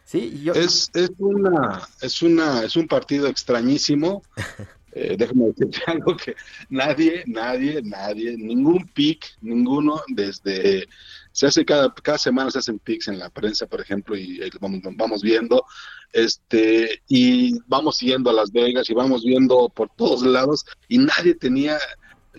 Sí, 0.06 0.42
yo... 0.44 0.54
Es, 0.54 0.90
es, 0.96 1.12
una, 1.20 1.88
es, 2.02 2.22
una, 2.24 2.64
es 2.64 2.76
un 2.76 2.88
partido 2.88 3.28
extrañísimo. 3.28 4.24
Eh, 4.92 5.16
déjame 5.18 5.48
decirte 5.48 5.80
algo 5.88 6.16
que 6.18 6.36
nadie, 6.70 7.24
nadie, 7.28 7.82
nadie, 7.84 8.36
ningún 8.38 8.88
pick, 8.88 9.26
ninguno, 9.42 10.02
desde, 10.08 10.88
se 11.32 11.48
hace 11.48 11.64
cada, 11.64 11.94
cada 11.94 12.18
semana 12.18 12.50
se 12.50 12.60
hacen 12.60 12.80
picks 12.80 13.08
en 13.08 13.20
la 13.20 13.30
prensa, 13.30 13.68
por 13.68 13.82
ejemplo, 13.82 14.18
y 14.18 14.42
ahí 14.42 14.50
vamos, 14.60 14.82
vamos 14.96 15.22
viendo, 15.22 15.64
este, 16.12 17.02
y 17.08 17.60
vamos 17.68 17.98
siguiendo 17.98 18.30
a 18.30 18.34
Las 18.34 18.52
Vegas 18.52 18.90
y 18.90 18.94
vamos 18.94 19.24
viendo 19.24 19.70
por 19.70 19.90
todos 19.96 20.24
lados, 20.24 20.66
y 20.88 20.98
nadie 20.98 21.36
tenía, 21.36 21.78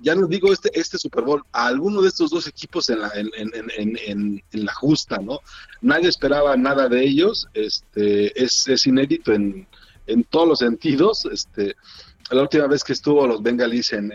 ya 0.03 0.17
no 0.17 0.27
digo 0.27 0.53
este, 0.53 0.71
este 0.79 0.99
Super 0.99 1.23
Bowl, 1.23 1.45
a 1.53 1.69
alguno 1.69 2.03
de 2.03 2.09
estos 2.09 2.31
dos 2.31 2.49
equipos 2.49 2.91
en 2.91 3.01
la, 3.01 3.13
en, 3.15 3.31
en, 3.37 3.97
en, 4.07 4.43
en 4.51 4.65
la 4.65 4.75
justa, 4.75 5.19
¿no? 5.19 5.39
Nadie 5.83 6.09
esperaba 6.09 6.57
nada 6.57 6.89
de 6.89 7.05
ellos, 7.05 7.47
este, 7.55 8.43
es, 8.43 8.67
es 8.67 8.87
inédito 8.89 9.33
en, 9.33 9.69
en 10.07 10.25
todos 10.25 10.49
los 10.49 10.59
sentidos, 10.59 11.25
este, 11.27 11.77
la 12.31 12.43
última 12.43 12.67
vez 12.67 12.85
que 12.85 12.93
estuvo 12.93 13.27
los 13.27 13.43
Bengalis 13.43 13.93
en, 13.93 14.13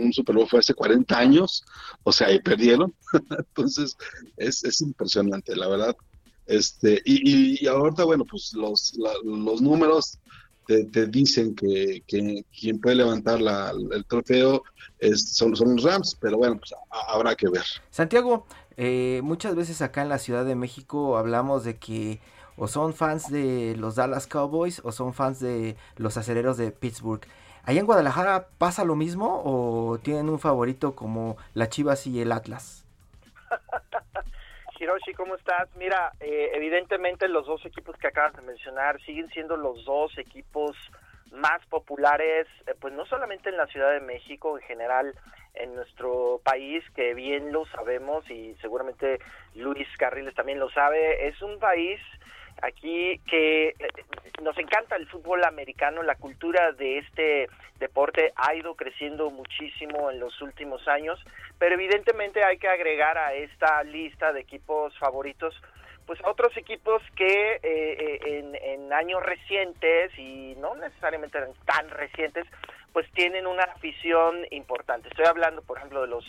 un 0.00 0.12
Super 0.12 0.36
Bowl 0.36 0.48
fue 0.48 0.60
hace 0.60 0.74
40 0.74 1.18
años, 1.18 1.64
o 2.02 2.12
sea, 2.12 2.32
y 2.32 2.40
perdieron. 2.40 2.94
Entonces, 3.38 3.96
es, 4.36 4.64
es 4.64 4.80
impresionante, 4.80 5.54
la 5.54 5.68
verdad. 5.68 5.96
Este, 6.46 7.02
y, 7.04 7.62
y, 7.64 7.66
ahorita, 7.66 8.04
bueno, 8.04 8.24
pues 8.24 8.52
los, 8.54 8.94
la- 8.96 9.12
los 9.24 9.60
números 9.60 10.18
te, 10.66 11.06
dicen 11.06 11.54
que, 11.54 12.02
que 12.06 12.44
quien 12.58 12.80
puede 12.80 12.96
levantar 12.96 13.40
la, 13.40 13.72
el 13.92 14.04
trofeo 14.04 14.62
es, 14.98 15.36
son, 15.36 15.54
son 15.54 15.76
los 15.76 15.84
Rams, 15.84 16.16
pero 16.20 16.38
bueno, 16.38 16.58
pues 16.58 16.72
habrá 17.08 17.34
que 17.34 17.48
ver. 17.48 17.64
Santiago, 17.90 18.46
eh, 18.76 19.20
muchas 19.22 19.54
veces 19.54 19.80
acá 19.82 20.02
en 20.02 20.08
la 20.08 20.18
Ciudad 20.18 20.44
de 20.44 20.54
México 20.56 21.16
hablamos 21.18 21.64
de 21.64 21.76
que 21.76 22.20
o 22.56 22.66
son 22.66 22.94
fans 22.94 23.30
de 23.30 23.74
los 23.76 23.96
Dallas 23.96 24.26
Cowboys 24.26 24.80
o 24.84 24.92
son 24.92 25.14
fans 25.14 25.40
de 25.40 25.76
los 25.96 26.16
acereros 26.16 26.56
de 26.56 26.70
Pittsburgh. 26.70 27.26
¿Allá 27.64 27.80
en 27.80 27.86
Guadalajara 27.86 28.48
pasa 28.58 28.84
lo 28.84 28.94
mismo 28.94 29.42
o 29.44 29.98
tienen 29.98 30.28
un 30.28 30.38
favorito 30.38 30.94
como 30.94 31.36
la 31.54 31.68
Chivas 31.68 32.06
y 32.06 32.20
el 32.20 32.32
Atlas? 32.32 32.86
Hiroshi, 34.78 35.14
¿cómo 35.14 35.34
estás? 35.34 35.68
Mira, 35.76 36.12
eh, 36.20 36.50
evidentemente 36.54 37.28
los 37.28 37.46
dos 37.46 37.64
equipos 37.64 37.96
que 37.96 38.06
acabas 38.06 38.34
de 38.34 38.42
mencionar 38.42 39.00
siguen 39.02 39.28
siendo 39.30 39.56
los 39.56 39.84
dos 39.84 40.16
equipos 40.18 40.76
más 41.32 41.64
populares, 41.66 42.46
eh, 42.66 42.74
pues 42.80 42.94
no 42.94 43.04
solamente 43.06 43.48
en 43.48 43.56
la 43.56 43.66
Ciudad 43.66 43.92
de 43.92 44.00
México, 44.00 44.56
en 44.56 44.64
general 44.64 45.14
en 45.54 45.74
nuestro 45.74 46.40
país, 46.44 46.84
que 46.94 47.14
bien 47.14 47.52
lo 47.52 47.64
sabemos 47.66 48.28
y 48.30 48.54
seguramente 48.60 49.18
Luis 49.54 49.88
Carriles 49.98 50.34
también 50.34 50.60
lo 50.60 50.70
sabe, 50.70 51.26
es 51.28 51.40
un 51.42 51.58
país 51.58 52.00
aquí 52.62 53.20
que 53.28 53.68
eh, 53.68 53.74
nos 54.42 54.56
encanta 54.58 54.96
el 54.96 55.08
fútbol 55.08 55.44
americano, 55.44 56.02
la 56.02 56.16
cultura 56.16 56.72
de 56.72 56.98
este 56.98 57.48
deporte 57.78 58.32
ha 58.36 58.54
ido 58.54 58.74
creciendo 58.74 59.30
muchísimo 59.30 60.10
en 60.10 60.20
los 60.20 60.40
últimos 60.40 60.86
años, 60.88 61.18
pero 61.58 61.74
evidentemente 61.74 62.42
hay 62.44 62.58
que 62.58 62.68
agregar 62.68 63.18
a 63.18 63.34
esta 63.34 63.82
lista 63.84 64.32
de 64.32 64.40
equipos 64.40 64.96
favoritos 64.98 65.54
pues 66.06 66.20
otros 66.24 66.56
equipos 66.56 67.02
que 67.16 67.54
eh, 67.54 67.60
eh, 67.64 68.20
en, 68.38 68.54
en 68.54 68.92
años 68.92 69.22
recientes 69.24 70.16
y 70.16 70.54
no 70.56 70.76
necesariamente 70.76 71.38
tan 71.64 71.90
recientes 71.90 72.46
pues 72.92 73.10
tienen 73.12 73.46
una 73.46 73.64
afición 73.64 74.46
importante. 74.52 75.08
Estoy 75.08 75.26
hablando, 75.26 75.60
por 75.62 75.76
ejemplo, 75.76 76.00
de 76.00 76.06
los 76.06 76.24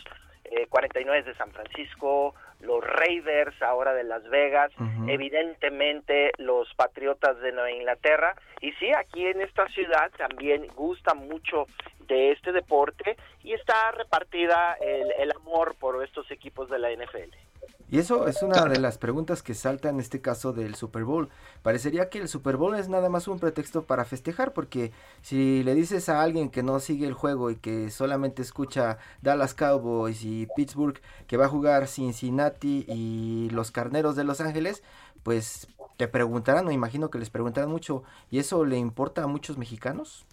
eh, 0.46 0.68
49 0.68 1.24
de 1.24 1.36
San 1.36 1.52
Francisco, 1.52 2.36
los 2.62 2.84
Raiders 2.84 3.62
ahora 3.62 3.94
de 3.94 4.04
Las 4.04 4.24
Vegas, 4.30 4.72
evidentemente 5.08 6.32
los 6.38 6.74
Patriotas 6.76 7.40
de 7.40 7.52
Nueva 7.52 7.72
Inglaterra 7.72 8.36
y 8.62 8.72
sí, 8.74 8.92
aquí 8.96 9.28
en 9.28 9.42
esta 9.42 9.68
ciudad 9.70 10.12
también 10.18 10.68
gusta 10.76 11.14
mucho 11.14 11.68
de 12.08 12.32
este 12.32 12.52
deporte 12.52 13.18
y 13.44 13.54
está 13.54 13.92
repartida 13.92 14.74
el, 14.82 15.12
el 15.20 15.32
amor 15.32 15.76
por 15.80 16.04
estos 16.04 16.30
equipos 16.32 16.70
de 16.70 16.80
la 16.80 16.92
NFL. 16.92 17.47
Y 17.90 18.00
eso 18.00 18.28
es 18.28 18.44
una 18.44 18.66
de 18.66 18.80
las 18.80 18.98
preguntas 18.98 19.42
que 19.42 19.54
salta 19.54 19.88
en 19.88 20.02
este 20.02 20.20
caso 20.20 20.52
del 20.52 20.76
Super 20.76 21.06
Bowl. 21.06 21.30
Parecería 21.64 22.10
que 22.10 22.20
el 22.20 22.28
Super 22.28 22.58
Bowl 22.58 22.76
es 22.76 22.90
nada 22.90 23.10
más 23.10 23.30
un 23.30 23.40
pretexto 23.40 23.86
para 23.86 24.04
festejar, 24.04 24.52
porque 24.52 24.92
si 25.22 25.64
le 25.64 25.74
dices 25.74 26.10
a 26.10 26.22
alguien 26.22 26.50
que 26.50 26.64
no 26.64 26.82
sigue 26.82 27.08
el 27.08 27.14
juego 27.14 27.50
y 27.50 27.56
que 27.56 27.90
solamente 27.90 28.42
escucha 28.42 28.98
Dallas 29.22 29.54
Cowboys 29.54 30.24
y 30.26 30.48
Pittsburgh, 30.54 31.00
que 31.28 31.38
va 31.38 31.46
a 31.46 31.50
jugar 31.50 31.88
Cincinnati 31.88 32.86
y 32.90 33.50
los 33.52 33.72
Carneros 33.72 34.18
de 34.18 34.26
Los 34.26 34.42
Ángeles, 34.42 34.84
pues 35.24 35.70
te 35.96 36.10
preguntarán, 36.10 36.66
me 36.66 36.74
imagino 36.74 37.10
que 37.10 37.20
les 37.20 37.30
preguntarán 37.30 37.70
mucho, 37.70 38.04
¿y 38.30 38.40
eso 38.40 38.66
le 38.66 38.78
importa 38.78 39.24
a 39.24 39.28
muchos 39.28 39.58
mexicanos? 39.58 40.26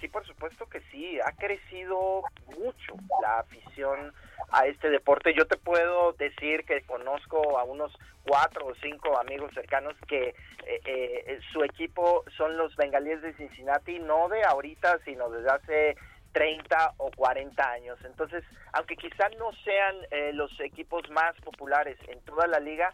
Sí, 0.00 0.06
por 0.06 0.24
supuesto 0.24 0.66
que 0.66 0.80
sí, 0.92 1.18
ha 1.20 1.32
crecido 1.32 2.22
mucho 2.46 2.94
la 3.22 3.40
afición 3.40 4.12
a 4.52 4.66
este 4.66 4.90
deporte. 4.90 5.34
Yo 5.34 5.46
te 5.46 5.56
puedo 5.56 6.12
decir 6.12 6.64
que 6.64 6.82
conozco 6.82 7.58
a 7.58 7.64
unos 7.64 7.96
cuatro 8.24 8.66
o 8.66 8.74
cinco 8.76 9.18
amigos 9.18 9.52
cercanos 9.54 9.94
que 10.06 10.34
eh, 10.66 10.80
eh, 10.84 11.40
su 11.52 11.62
equipo 11.64 12.24
son 12.36 12.56
los 12.56 12.74
bengalíes 12.76 13.22
de 13.22 13.34
Cincinnati, 13.34 13.98
no 13.98 14.28
de 14.28 14.44
ahorita, 14.44 14.98
sino 15.04 15.30
desde 15.30 15.50
hace 15.50 15.96
30 16.32 16.94
o 16.98 17.10
40 17.10 17.70
años. 17.70 17.98
Entonces, 18.04 18.44
aunque 18.72 18.96
quizás 18.96 19.30
no 19.38 19.52
sean 19.64 19.96
eh, 20.10 20.32
los 20.32 20.58
equipos 20.60 21.08
más 21.10 21.34
populares 21.42 21.98
en 22.08 22.20
toda 22.20 22.46
la 22.46 22.60
liga, 22.60 22.92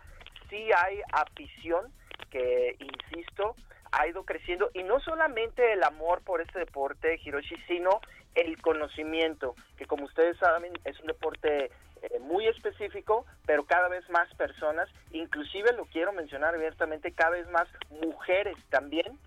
sí 0.48 0.68
hay 0.76 1.00
afición 1.12 1.92
que, 2.30 2.76
insisto, 2.78 3.56
ha 3.92 4.06
ido 4.06 4.24
creciendo 4.24 4.70
y 4.74 4.82
no 4.82 5.00
solamente 5.00 5.72
el 5.72 5.82
amor 5.82 6.22
por 6.22 6.40
este 6.40 6.58
deporte, 6.58 7.20
Hiroshi, 7.22 7.56
sino 7.68 8.00
el 8.36 8.60
conocimiento, 8.60 9.54
que 9.76 9.86
como 9.86 10.04
ustedes 10.04 10.36
saben 10.38 10.72
es 10.84 11.00
un 11.00 11.06
deporte 11.06 11.70
eh, 12.02 12.18
muy 12.20 12.46
específico, 12.46 13.24
pero 13.46 13.64
cada 13.64 13.88
vez 13.88 14.08
más 14.10 14.32
personas, 14.34 14.88
inclusive 15.10 15.72
lo 15.72 15.86
quiero 15.86 16.12
mencionar 16.12 16.54
abiertamente, 16.54 17.12
cada 17.12 17.30
vez 17.30 17.48
más 17.50 17.66
mujeres 17.90 18.56
también 18.70 19.18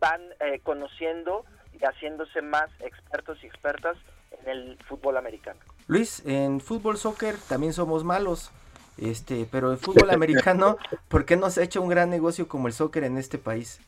van 0.00 0.20
eh, 0.40 0.60
conociendo 0.62 1.44
y 1.72 1.84
haciéndose 1.84 2.42
más 2.42 2.68
expertos 2.80 3.38
y 3.42 3.46
expertas 3.46 3.96
en 4.42 4.48
el 4.50 4.78
fútbol 4.88 5.16
americano. 5.16 5.60
Luis, 5.86 6.24
en 6.26 6.60
fútbol 6.60 6.98
soccer 6.98 7.36
también 7.48 7.72
somos 7.72 8.04
malos. 8.04 8.50
Este, 8.98 9.46
pero 9.50 9.70
el 9.70 9.78
fútbol 9.78 10.10
americano, 10.14 10.76
¿por 11.08 11.24
qué 11.24 11.36
no 11.36 11.50
se 11.50 11.60
ha 11.60 11.64
hecho 11.64 11.80
un 11.80 11.88
gran 11.88 12.10
negocio 12.10 12.48
como 12.48 12.66
el 12.66 12.72
soccer 12.74 13.04
en 13.04 13.16
este 13.16 13.38
país? 13.38 13.80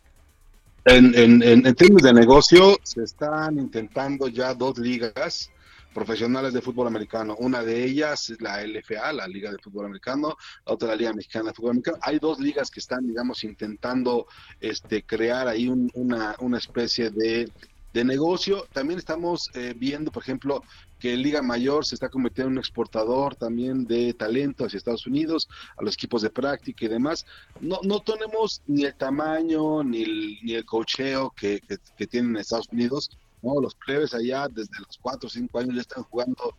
En, 0.85 1.15
en, 1.15 1.43
en, 1.43 1.67
en 1.67 1.75
términos 1.75 2.03
de 2.03 2.13
negocio, 2.13 2.79
se 2.83 3.03
están 3.03 3.59
intentando 3.59 4.29
ya 4.29 4.55
dos 4.55 4.79
ligas. 4.79 5.51
profesionales 5.93 6.53
de 6.53 6.63
fútbol 6.63 6.87
americano. 6.87 7.35
Una 7.39 7.63
de 7.65 7.83
ellas 7.85 8.31
es 8.31 8.41
la 8.41 8.63
LFA, 8.65 9.13
la 9.13 9.27
Liga 9.27 9.51
de 9.51 9.59
Fútbol 9.59 9.87
Americano, 9.87 10.37
la 10.65 10.73
otra 10.73 10.89
la 10.91 10.95
Liga 10.97 11.13
Mexicana 11.13 11.51
de 11.51 11.55
Fútbol 11.55 11.73
Americano. 11.73 11.99
Hay 12.03 12.19
dos 12.21 12.39
ligas 12.39 12.71
que 12.71 12.79
están, 12.81 13.07
digamos, 13.07 13.43
intentando 13.43 14.27
este, 14.61 15.03
crear 15.03 15.49
ahí 15.49 15.69
una, 15.95 16.37
una 16.39 16.59
especie 16.59 17.11
de, 17.11 17.51
de 17.93 18.05
negocio. 18.05 18.67
También 18.73 18.99
estamos 19.01 19.51
eh, 19.55 19.75
viendo, 19.77 20.13
por 20.13 20.23
ejemplo, 20.23 20.63
que 21.01 21.17
Liga 21.17 21.43
Mayor 21.43 21.85
se 21.85 21.95
está 21.95 22.09
convirtiendo 22.09 22.49
en 22.49 22.53
un 22.53 22.59
exportador 22.59 23.35
también 23.35 23.87
de 23.87 24.13
talento 24.15 24.65
hacia 24.67 24.77
Estados 24.77 25.07
Unidos, 25.07 25.49
a 25.77 25.83
los 25.83 25.95
equipos 25.95 26.23
de 26.23 26.31
práctica 26.31 26.85
y 26.85 26.89
demás. 26.89 27.27
No, 27.61 27.81
no 27.83 28.01
tenemos 28.01 28.63
ni 28.67 28.85
el 28.85 28.95
tamaño 28.95 29.83
ni 29.83 30.03
el, 30.03 30.39
ni 30.43 30.55
el 30.55 30.65
cocheo 30.65 31.31
que, 31.31 31.61
que, 31.97 32.07
tienen 32.07 32.33
en 32.33 32.41
Estados 32.43 32.69
Unidos. 32.71 33.11
No, 33.43 33.61
los 33.61 33.75
plebes 33.75 34.13
allá 34.15 34.47
desde 34.49 34.79
los 34.79 34.99
4 35.01 35.27
o 35.27 35.31
5 35.31 35.59
años 35.59 35.75
ya 35.75 35.81
están 35.81 36.05
jugando 36.05 36.55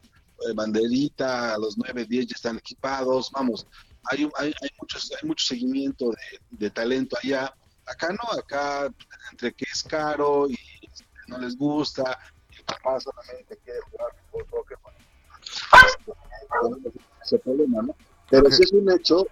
eh, 0.50 0.54
banderita, 0.56 1.54
a 1.54 1.58
los 1.60 1.78
9, 1.78 2.06
10 2.06 2.28
ya 2.28 2.36
están 2.36 2.58
equipados. 2.58 3.32
Vamos, 3.32 3.68
hay, 4.06 4.28
hay, 4.39 4.54
hay, 4.62 4.70
muchos, 4.80 5.12
hay 5.22 5.28
mucho 5.28 5.46
seguimiento 5.46 6.10
de, 6.10 6.58
de 6.58 6.70
talento 6.72 7.16
allá. 7.24 7.54
Acá 7.86 8.10
no, 8.10 8.39
acá 8.39 8.92
entre 9.32 9.54
que 9.54 9.66
es 9.72 9.84
caro 9.84 10.50
y 10.50 10.58
no 11.28 11.38
les 11.38 11.56
gusta, 11.56 12.18
el 12.62 12.66
papá 12.66 12.99
solamente 12.99 13.57
quiere 13.64 13.80
jugar 13.91 14.12
fútbol, 14.32 14.64
ese 17.24 17.39
problema, 17.39 17.82
¿no? 17.82 17.95
Pero 18.30 18.49
sí 18.51 18.64
es 18.64 18.72
un 18.72 18.91
hecho 18.91 19.28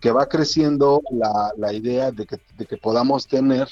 que 0.00 0.10
va 0.10 0.26
creciendo 0.26 1.00
la, 1.10 1.52
la 1.56 1.72
idea 1.72 2.10
de 2.10 2.26
que, 2.26 2.40
de 2.56 2.66
que 2.66 2.76
podamos 2.76 3.26
tener 3.26 3.68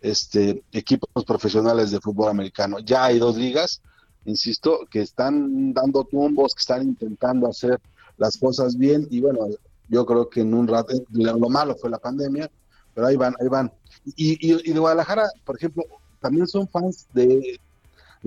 este 0.00 0.62
equipos 0.72 1.24
profesionales 1.24 1.90
de 1.90 2.00
fútbol 2.00 2.30
americano. 2.30 2.78
Ya 2.78 3.04
hay 3.04 3.18
dos 3.18 3.36
ligas, 3.36 3.82
insisto, 4.24 4.86
que 4.90 5.00
están 5.00 5.72
dando 5.72 6.04
tumbos, 6.04 6.54
que 6.54 6.60
están 6.60 6.82
intentando 6.82 7.48
hacer 7.48 7.80
las 8.16 8.36
cosas 8.36 8.76
bien 8.76 9.06
y 9.10 9.20
bueno, 9.20 9.48
yo 9.88 10.06
creo 10.06 10.28
que 10.28 10.40
en 10.40 10.54
un 10.54 10.66
rato, 10.66 10.94
lo 11.10 11.48
malo 11.48 11.76
fue 11.76 11.90
la 11.90 11.98
pandemia, 11.98 12.50
pero 12.94 13.06
ahí 13.06 13.16
van, 13.16 13.34
ahí 13.40 13.48
van. 13.48 13.72
Y, 14.04 14.32
y, 14.40 14.70
y 14.70 14.72
de 14.72 14.78
Guadalajara, 14.78 15.28
por 15.44 15.56
ejemplo, 15.56 15.84
también 16.20 16.46
son 16.46 16.66
fans 16.68 17.06
de, 17.12 17.60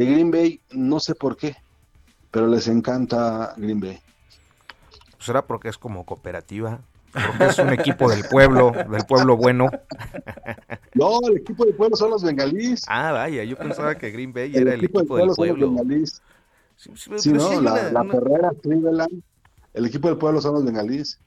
Green 0.06 0.32
Bay, 0.32 0.62
no 0.72 1.00
sé 1.00 1.16
por 1.16 1.38
qué, 1.38 1.56
pero 2.32 2.48
les 2.48 2.68
encanta 2.68 3.54
Green 3.58 3.80
Bay. 3.80 4.00
¿Será 5.20 5.46
porque 5.46 5.70
es 5.70 5.78
como 5.78 6.06
cooperativa? 6.06 6.80
Porque 7.12 7.46
es 7.46 7.60
un 7.60 7.70
equipo 7.70 8.10
del 8.10 8.24
pueblo, 8.24 8.72
del 8.72 9.06
pueblo 9.06 9.36
bueno. 9.36 9.70
No, 10.94 11.20
el 11.28 11.38
equipo 11.38 11.66
del 11.66 11.76
pueblo 11.76 11.96
son 11.96 12.12
los 12.12 12.24
bengalíes. 12.24 12.84
Ah, 12.88 13.12
vaya, 13.12 13.44
yo 13.44 13.58
pensaba 13.58 13.96
que 13.98 14.12
Green 14.12 14.32
Bay 14.32 14.56
era 14.56 14.74
el 14.74 14.84
equipo, 14.84 15.00
del 15.00 15.08
pueblo. 15.08 15.34
Son 15.34 15.48
los 15.48 15.60
bengalíes. 15.60 16.22
Sí, 16.76 17.34
no, 17.34 17.62
la, 17.62 17.92
la 17.92 18.06
Ferrera, 18.06 18.52
Cleveland, 18.62 19.22
el 19.74 19.86
equipo 19.86 20.08
del 20.08 20.18
pueblo 20.18 20.42
son 20.42 20.54
los 20.54 20.66
bengalíes. 20.66 21.20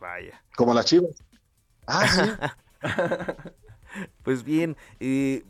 Vaya. 0.00 0.42
Como 0.56 0.72
las 0.74 0.86
chivas. 0.86 1.10
Ah, 1.86 2.06
sí. 2.08 2.20
Pues 4.22 4.42
bien, 4.42 4.76
eh, 5.00 5.44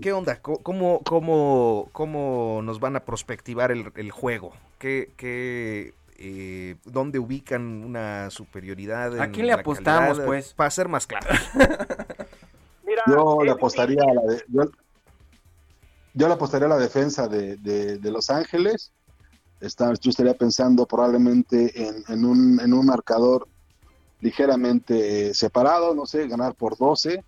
¿qué 0.00 0.12
onda? 0.12 0.40
¿Cómo, 0.40 1.02
cómo, 1.02 1.88
¿Cómo 1.92 2.60
nos 2.62 2.80
van 2.80 2.96
a 2.96 3.04
prospectivar 3.04 3.70
el, 3.70 4.10
juego? 4.10 4.52
¿Qué, 4.78 5.12
qué, 5.16 5.94
eh, 6.18 6.76
¿Dónde 6.84 7.18
ubican 7.18 7.84
una 7.84 8.30
superioridad? 8.30 9.20
¿A 9.20 9.30
quién 9.30 9.46
le 9.46 9.52
apostamos, 9.52 10.20
pues? 10.20 10.54
Para 10.54 10.70
ser 10.70 10.88
más 10.88 11.06
claro. 11.06 11.28
yo 13.06 13.38
le 13.42 13.50
apostaría 13.50 14.02
a 14.02 14.14
la 14.14 14.66
yo, 16.16 16.28
le 16.28 16.34
apostaría 16.34 16.66
a 16.66 16.70
la 16.70 16.78
defensa 16.78 17.26
de, 17.28 17.56
de, 17.56 18.10
Los 18.10 18.30
Ángeles. 18.30 18.92
Está, 19.60 19.92
yo 19.94 20.10
estaría 20.10 20.34
pensando 20.34 20.86
probablemente 20.86 21.72
en, 21.80 22.04
en, 22.08 22.24
un, 22.24 22.60
en 22.60 22.72
un 22.72 22.86
marcador 22.86 23.48
ligeramente 24.20 25.34
separado, 25.34 25.94
no 25.94 26.06
sé, 26.06 26.28
ganar 26.28 26.54
por 26.54 26.76
12 26.76 27.22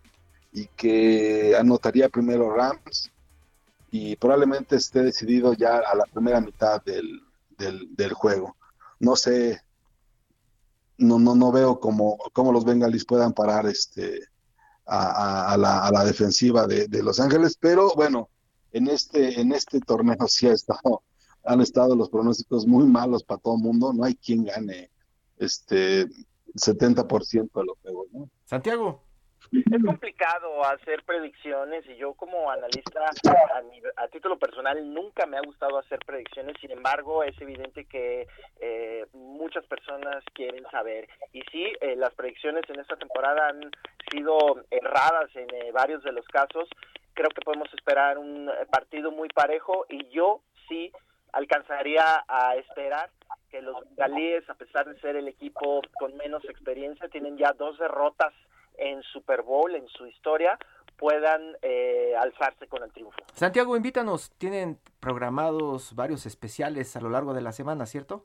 y 0.57 0.69
que 0.69 1.55
anotaría 1.55 2.09
primero 2.09 2.51
Rams 2.51 3.11
y 3.91 4.17
probablemente 4.17 4.77
esté 4.77 5.03
decidido 5.03 5.53
ya 5.53 5.77
a 5.81 5.95
la 5.95 6.05
primera 6.05 6.41
mitad 6.41 6.83
del, 6.83 7.21
del, 7.59 8.13
juego. 8.15 8.57
No 8.99 9.17
sé, 9.17 9.61
no, 10.97 11.19
no, 11.19 11.35
no 11.35 11.53
veo 11.53 11.79
cómo, 11.79 12.17
cómo 12.33 12.53
los 12.53 12.65
bengalis 12.65 13.05
puedan 13.05 13.35
parar 13.35 13.67
este 13.67 14.23
a, 14.87 15.59
la, 15.59 15.87
a 15.87 15.91
la, 15.91 16.05
defensiva 16.05 16.67
de, 16.67 17.03
Los 17.03 17.21
Ángeles, 17.21 17.59
pero 17.61 17.93
bueno, 17.95 18.31
en 18.73 18.89
este, 18.89 19.39
en 19.39 19.53
este 19.53 19.79
torneo 19.81 20.17
sí 20.27 20.47
ha 20.47 20.55
estado, 20.55 21.03
han 21.45 21.61
estado 21.61 21.95
los 21.95 22.09
pronósticos 22.09 22.67
muy 22.67 22.87
malos 22.87 23.23
para 23.25 23.43
todo 23.43 23.57
el 23.57 23.63
mundo, 23.63 23.93
no 23.93 24.05
hay 24.05 24.15
quien 24.15 24.45
gane 24.45 24.91
este 25.37 26.07
70% 26.55 27.51
de 27.53 27.65
los 27.65 27.79
juegos, 27.83 28.07
¿no? 28.13 28.31
Santiago. 28.47 29.06
Es 29.53 29.85
complicado 29.85 30.65
hacer 30.65 31.03
predicciones 31.05 31.85
y 31.87 31.97
yo 31.97 32.15
como 32.15 32.51
analista 32.51 33.11
a, 33.97 34.09
título 34.09 34.39
personal 34.39 34.93
nunca 34.93 35.27
me 35.27 35.37
ha 35.37 35.43
gustado 35.43 35.79
hacer 35.79 35.99
predicciones, 36.07 36.57
sin 36.61 36.71
embargo 36.71 37.23
es 37.23 37.39
evidente 37.41 37.85
que 37.85 38.27
eh, 38.61 39.07
muchas 39.13 39.65
personas 39.67 40.25
quieren 40.33 40.65
saber. 40.71 41.09
Y 41.33 41.43
sí, 41.53 41.73
eh, 41.81 41.97
las 41.97 42.15
predicciones 42.15 42.65
en 42.69 42.81
esta 42.81 42.97
temporada 42.97 43.49
han 43.49 43.71
sido 44.11 44.65
erradas 44.71 45.35
en 45.35 45.49
eh, 45.55 45.71
varios 45.73 46.03
de 46.03 46.13
los 46.13 46.27
casos, 46.27 46.69
creo 47.15 47.31
que 47.31 47.43
podemos 47.43 47.73
esperar 47.75 48.19
un 48.19 48.51
partido 48.71 49.11
muy 49.11 49.29
parejo 49.29 49.87
y 49.89 50.09
yo 50.09 50.41
sí 50.69 50.93
alcanzaría 51.33 52.25
a 52.27 52.57
esperar 52.57 53.11
que 53.51 53.63
los 53.63 53.77
galíes, 53.97 54.49
a 54.49 54.55
pesar 54.55 54.87
de 54.87 54.99
ser 55.01 55.17
el 55.17 55.29
equipo 55.29 55.83
con 55.99 56.17
menos 56.17 56.45
experiencia, 56.45 57.09
tienen 57.09 57.37
ya 57.37 57.53
dos 57.53 57.79
derrotas 57.79 58.33
en 58.79 59.03
Super 59.03 59.43
Bowl, 59.43 59.75
en 59.75 59.87
su 59.89 60.07
historia, 60.07 60.59
puedan 60.97 61.57
eh, 61.63 62.15
alzarse 62.19 62.67
con 62.67 62.83
el 62.83 62.93
triunfo. 62.93 63.19
Santiago, 63.33 63.77
invítanos, 63.77 64.31
tienen 64.39 64.79
programados 65.01 65.95
varios 65.95 66.27
especiales 66.27 66.97
a 66.97 67.01
lo 67.01 67.11
largo 67.11 67.35
de 67.35 67.43
la 67.43 67.53
semana, 67.53 67.87
¿cierto? 67.87 68.25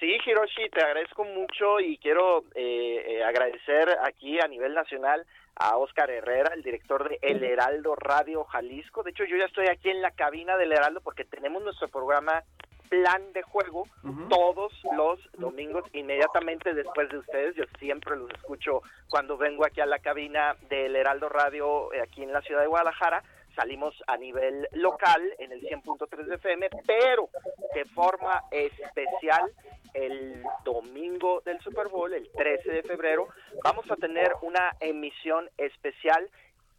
Sí, 0.00 0.18
Hiroshi, 0.26 0.68
te 0.70 0.82
agradezco 0.82 1.24
mucho 1.24 1.80
y 1.80 1.96
quiero 1.98 2.44
eh, 2.54 3.04
eh, 3.06 3.24
agradecer 3.24 3.96
aquí 4.02 4.38
a 4.40 4.46
nivel 4.46 4.74
nacional 4.74 5.26
a 5.54 5.78
Oscar 5.78 6.10
Herrera, 6.10 6.52
el 6.54 6.62
director 6.62 7.08
de 7.08 7.18
El 7.22 7.42
Heraldo 7.42 7.94
Radio 7.96 8.44
Jalisco. 8.44 9.02
De 9.02 9.12
hecho, 9.12 9.24
yo 9.24 9.38
ya 9.38 9.46
estoy 9.46 9.68
aquí 9.68 9.88
en 9.88 10.02
la 10.02 10.10
cabina 10.10 10.58
del 10.58 10.72
Heraldo 10.72 11.00
porque 11.00 11.24
tenemos 11.24 11.62
nuestro 11.62 11.88
programa 11.88 12.44
plan 12.88 13.32
de 13.32 13.42
juego 13.42 13.84
todos 14.28 14.72
los 14.96 15.18
domingos 15.38 15.84
inmediatamente 15.92 16.74
después 16.74 17.08
de 17.10 17.18
ustedes. 17.18 17.54
Yo 17.56 17.64
siempre 17.78 18.16
los 18.16 18.30
escucho 18.30 18.82
cuando 19.08 19.36
vengo 19.36 19.64
aquí 19.64 19.80
a 19.80 19.86
la 19.86 19.98
cabina 19.98 20.56
del 20.68 20.96
Heraldo 20.96 21.28
Radio 21.28 21.92
eh, 21.92 22.00
aquí 22.00 22.22
en 22.22 22.32
la 22.32 22.42
ciudad 22.42 22.62
de 22.62 22.66
Guadalajara. 22.66 23.22
Salimos 23.54 23.94
a 24.06 24.16
nivel 24.16 24.68
local 24.72 25.22
en 25.38 25.52
el 25.52 25.62
100.3 25.62 26.24
de 26.26 26.34
FM, 26.34 26.68
pero 26.86 27.30
de 27.74 27.84
forma 27.86 28.44
especial 28.50 29.50
el 29.94 30.42
domingo 30.62 31.40
del 31.40 31.58
Super 31.60 31.88
Bowl, 31.88 32.12
el 32.12 32.30
13 32.32 32.70
de 32.70 32.82
febrero, 32.82 33.28
vamos 33.64 33.90
a 33.90 33.96
tener 33.96 34.32
una 34.42 34.76
emisión 34.80 35.48
especial 35.56 36.28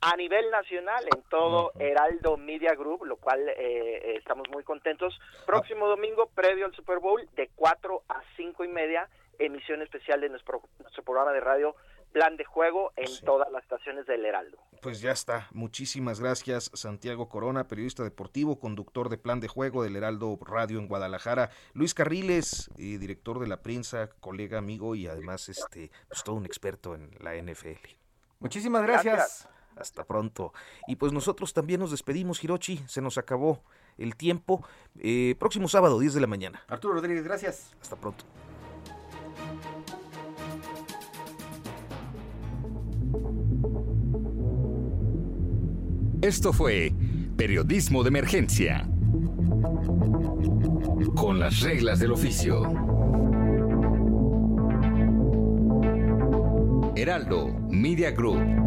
a 0.01 0.15
nivel 0.15 0.49
nacional 0.51 1.03
en 1.15 1.23
todo 1.23 1.71
Heraldo 1.79 2.37
Media 2.37 2.75
Group, 2.75 3.05
lo 3.05 3.17
cual 3.17 3.47
eh, 3.49 3.55
eh, 3.57 4.15
estamos 4.17 4.47
muy 4.51 4.63
contentos. 4.63 5.19
Próximo 5.45 5.87
domingo, 5.87 6.29
previo 6.33 6.65
al 6.65 6.75
Super 6.75 6.99
Bowl, 6.99 7.27
de 7.35 7.49
4 7.55 8.03
a 8.07 8.21
5 8.35 8.63
y 8.63 8.67
media, 8.67 9.09
emisión 9.39 9.81
especial 9.81 10.21
de 10.21 10.29
nuestro, 10.29 10.61
nuestro 10.79 11.03
programa 11.03 11.31
de 11.33 11.39
radio 11.39 11.75
Plan 12.11 12.37
de 12.37 12.45
Juego 12.45 12.93
en 12.95 13.09
todas 13.25 13.51
las 13.51 13.63
estaciones 13.63 14.05
del 14.05 14.25
Heraldo. 14.25 14.57
Pues 14.81 15.01
ya 15.01 15.11
está. 15.11 15.47
Muchísimas 15.51 16.19
gracias, 16.19 16.71
Santiago 16.73 17.27
Corona, 17.27 17.67
periodista 17.67 18.03
deportivo, 18.03 18.59
conductor 18.59 19.09
de 19.09 19.17
Plan 19.17 19.39
de 19.39 19.47
Juego 19.47 19.83
del 19.83 19.95
Heraldo 19.95 20.37
Radio 20.41 20.79
en 20.79 20.87
Guadalajara. 20.87 21.49
Luis 21.73 21.93
Carriles, 21.93 22.69
eh, 22.77 22.97
director 22.97 23.39
de 23.39 23.47
la 23.47 23.61
prensa, 23.61 24.09
colega, 24.19 24.57
amigo 24.57 24.95
y 24.95 25.07
además 25.07 25.49
este, 25.49 25.91
pues, 26.07 26.23
todo 26.23 26.35
un 26.35 26.45
experto 26.45 26.95
en 26.95 27.11
la 27.19 27.35
NFL. 27.35 27.97
Muchísimas 28.39 28.83
gracias. 28.83 29.49
Hasta 29.79 30.03
pronto. 30.03 30.53
Y 30.87 30.95
pues 30.95 31.13
nosotros 31.13 31.53
también 31.53 31.79
nos 31.79 31.91
despedimos, 31.91 32.43
Hirochi. 32.43 32.83
Se 32.87 33.01
nos 33.01 33.17
acabó 33.17 33.61
el 33.97 34.15
tiempo. 34.15 34.65
Eh, 34.99 35.35
próximo 35.39 35.67
sábado, 35.67 35.99
10 35.99 36.13
de 36.13 36.21
la 36.21 36.27
mañana. 36.27 36.63
Arturo 36.67 36.95
Rodríguez, 36.95 37.23
gracias. 37.23 37.75
Hasta 37.81 37.95
pronto. 37.95 38.25
Esto 46.21 46.51
fue 46.51 46.91
Periodismo 47.37 48.03
de 48.03 48.09
Emergencia. 48.09 48.89
Con 51.15 51.39
las 51.39 51.61
reglas 51.61 51.99
del 51.99 52.11
oficio. 52.11 52.63
Heraldo 56.95 57.53
Media 57.69 58.09
Group. 58.11 58.66